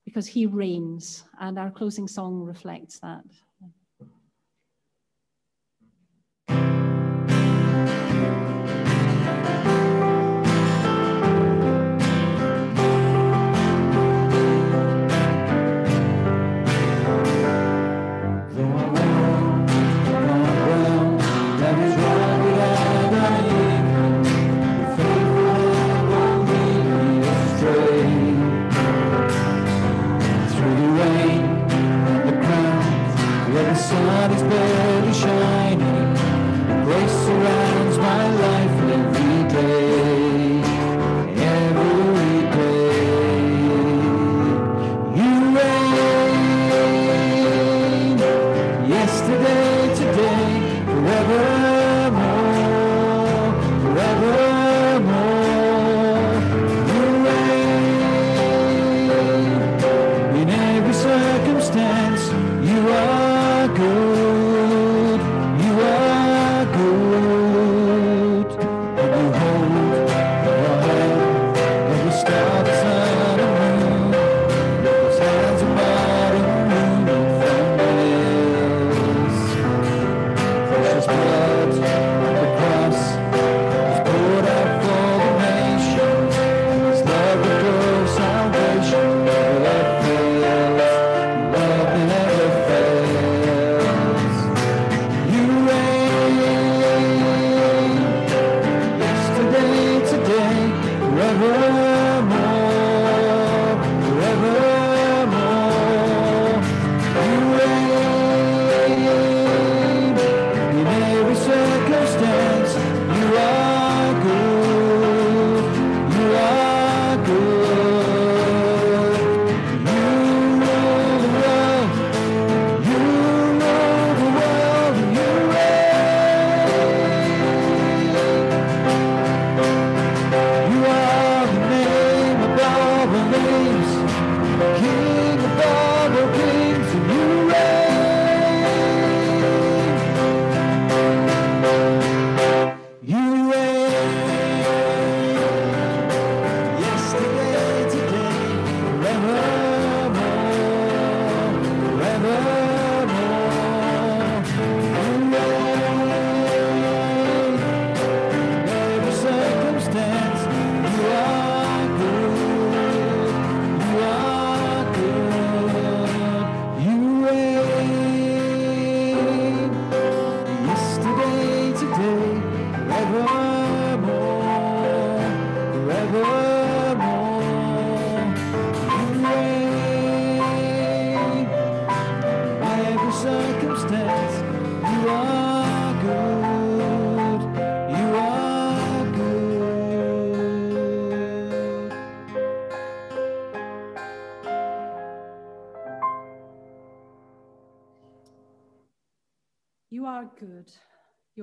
because 0.05 0.27
he 0.27 0.45
reigns. 0.45 1.23
And 1.39 1.57
our 1.57 1.71
closing 1.71 2.07
song 2.07 2.41
reflects 2.41 2.99
that. 2.99 3.23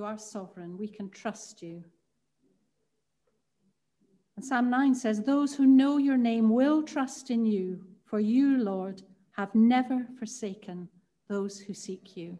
Are 0.09 0.17
sovereign. 0.17 0.75
We 0.75 0.87
can 0.87 1.07
trust 1.11 1.61
you. 1.61 1.83
And 4.35 4.43
Psalm 4.43 4.67
9 4.71 4.95
says, 4.95 5.21
Those 5.21 5.53
who 5.53 5.67
know 5.67 5.97
your 5.97 6.17
name 6.17 6.49
will 6.49 6.81
trust 6.81 7.29
in 7.29 7.45
you, 7.45 7.85
for 8.05 8.19
you, 8.19 8.57
Lord, 8.57 9.03
have 9.33 9.53
never 9.53 10.07
forsaken 10.17 10.89
those 11.27 11.59
who 11.59 11.75
seek 11.75 12.17
you. 12.17 12.39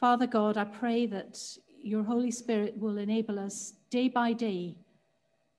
Father 0.00 0.26
God, 0.26 0.56
I 0.56 0.64
pray 0.64 1.04
that 1.06 1.38
your 1.82 2.02
Holy 2.02 2.30
Spirit 2.30 2.78
will 2.78 2.96
enable 2.96 3.38
us 3.38 3.74
day 3.90 4.08
by 4.08 4.32
day 4.32 4.76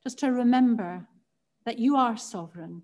just 0.02 0.18
to 0.20 0.32
remember 0.32 1.08
that 1.66 1.78
you 1.78 1.96
are 1.96 2.18
sovereign, 2.18 2.82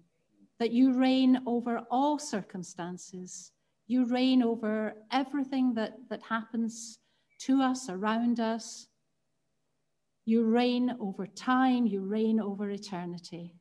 that 0.60 0.72
you 0.72 0.94
reign 0.94 1.42
over 1.48 1.82
all 1.90 2.20
circumstances. 2.20 3.54
You 3.88 4.06
reign 4.06 4.44
over 4.44 4.94
everything 5.12 5.74
that, 5.74 5.98
that 6.10 6.22
happens 6.22 7.00
to 7.40 7.62
us, 7.62 7.90
around 7.90 8.40
us. 8.40 8.88
You 10.26 10.44
reign 10.44 10.96
over 11.00 11.28
time, 11.28 11.86
you 11.86 12.02
reign 12.02 12.40
over 12.40 12.70
eternity. 12.70 13.56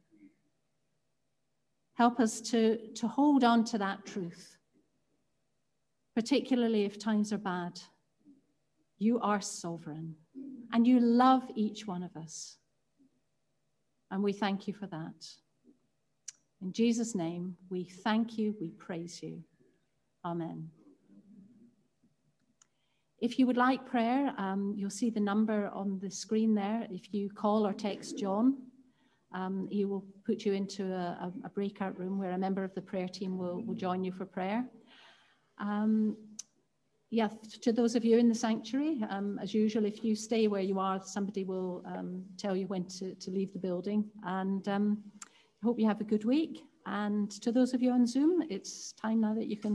Help 1.94 2.18
us 2.18 2.40
to, 2.40 2.78
to 2.94 3.06
hold 3.06 3.44
on 3.44 3.64
to 3.64 3.78
that 3.78 4.04
truth, 4.04 4.56
particularly 6.14 6.84
if 6.84 6.98
times 6.98 7.32
are 7.32 7.38
bad. 7.38 7.80
You 8.98 9.20
are 9.20 9.40
sovereign 9.40 10.16
and 10.72 10.86
you 10.86 10.98
love 10.98 11.42
each 11.54 11.86
one 11.86 12.02
of 12.02 12.16
us. 12.16 12.56
And 14.10 14.22
we 14.22 14.32
thank 14.32 14.66
you 14.66 14.74
for 14.74 14.86
that. 14.86 15.26
In 16.62 16.72
Jesus' 16.72 17.14
name, 17.14 17.56
we 17.68 17.84
thank 17.84 18.38
you, 18.38 18.54
we 18.60 18.70
praise 18.70 19.22
you. 19.22 19.42
Amen. 20.24 20.70
If 23.20 23.38
you 23.38 23.46
would 23.46 23.56
like 23.56 23.86
prayer, 23.86 24.34
um, 24.38 24.74
you'll 24.76 24.90
see 24.90 25.10
the 25.10 25.20
number 25.20 25.70
on 25.72 25.98
the 26.00 26.10
screen 26.10 26.54
there. 26.54 26.86
If 26.90 27.14
you 27.14 27.30
call 27.30 27.66
or 27.66 27.72
text 27.72 28.18
John, 28.18 28.56
um, 29.32 29.68
he 29.70 29.84
will 29.84 30.04
put 30.26 30.44
you 30.44 30.52
into 30.52 30.92
a, 30.92 31.32
a, 31.44 31.48
breakout 31.48 31.98
room 31.98 32.18
where 32.18 32.32
a 32.32 32.38
member 32.38 32.62
of 32.62 32.74
the 32.74 32.82
prayer 32.82 33.08
team 33.08 33.36
will, 33.36 33.62
will 33.64 33.74
join 33.74 34.04
you 34.04 34.12
for 34.12 34.24
prayer. 34.24 34.64
Um, 35.58 36.16
yeah, 37.10 37.28
to 37.62 37.72
those 37.72 37.94
of 37.94 38.04
you 38.04 38.18
in 38.18 38.28
the 38.28 38.34
sanctuary, 38.34 39.00
um, 39.08 39.38
as 39.40 39.54
usual, 39.54 39.84
if 39.84 40.02
you 40.02 40.16
stay 40.16 40.48
where 40.48 40.60
you 40.60 40.78
are, 40.78 41.00
somebody 41.04 41.44
will 41.44 41.82
um, 41.86 42.24
tell 42.36 42.56
you 42.56 42.66
when 42.66 42.84
to, 42.98 43.14
to 43.14 43.30
leave 43.30 43.52
the 43.52 43.58
building. 43.58 44.04
And 44.24 44.66
um, 44.68 44.98
I 45.24 45.66
hope 45.66 45.78
you 45.78 45.86
have 45.86 46.00
a 46.00 46.04
good 46.04 46.24
week. 46.24 46.60
And 46.86 47.30
to 47.42 47.50
those 47.50 47.72
of 47.72 47.82
you 47.82 47.92
on 47.92 48.06
Zoom, 48.06 48.42
it's 48.50 48.92
time 48.92 49.20
now 49.20 49.32
that 49.34 49.46
you 49.46 49.56
can 49.56 49.72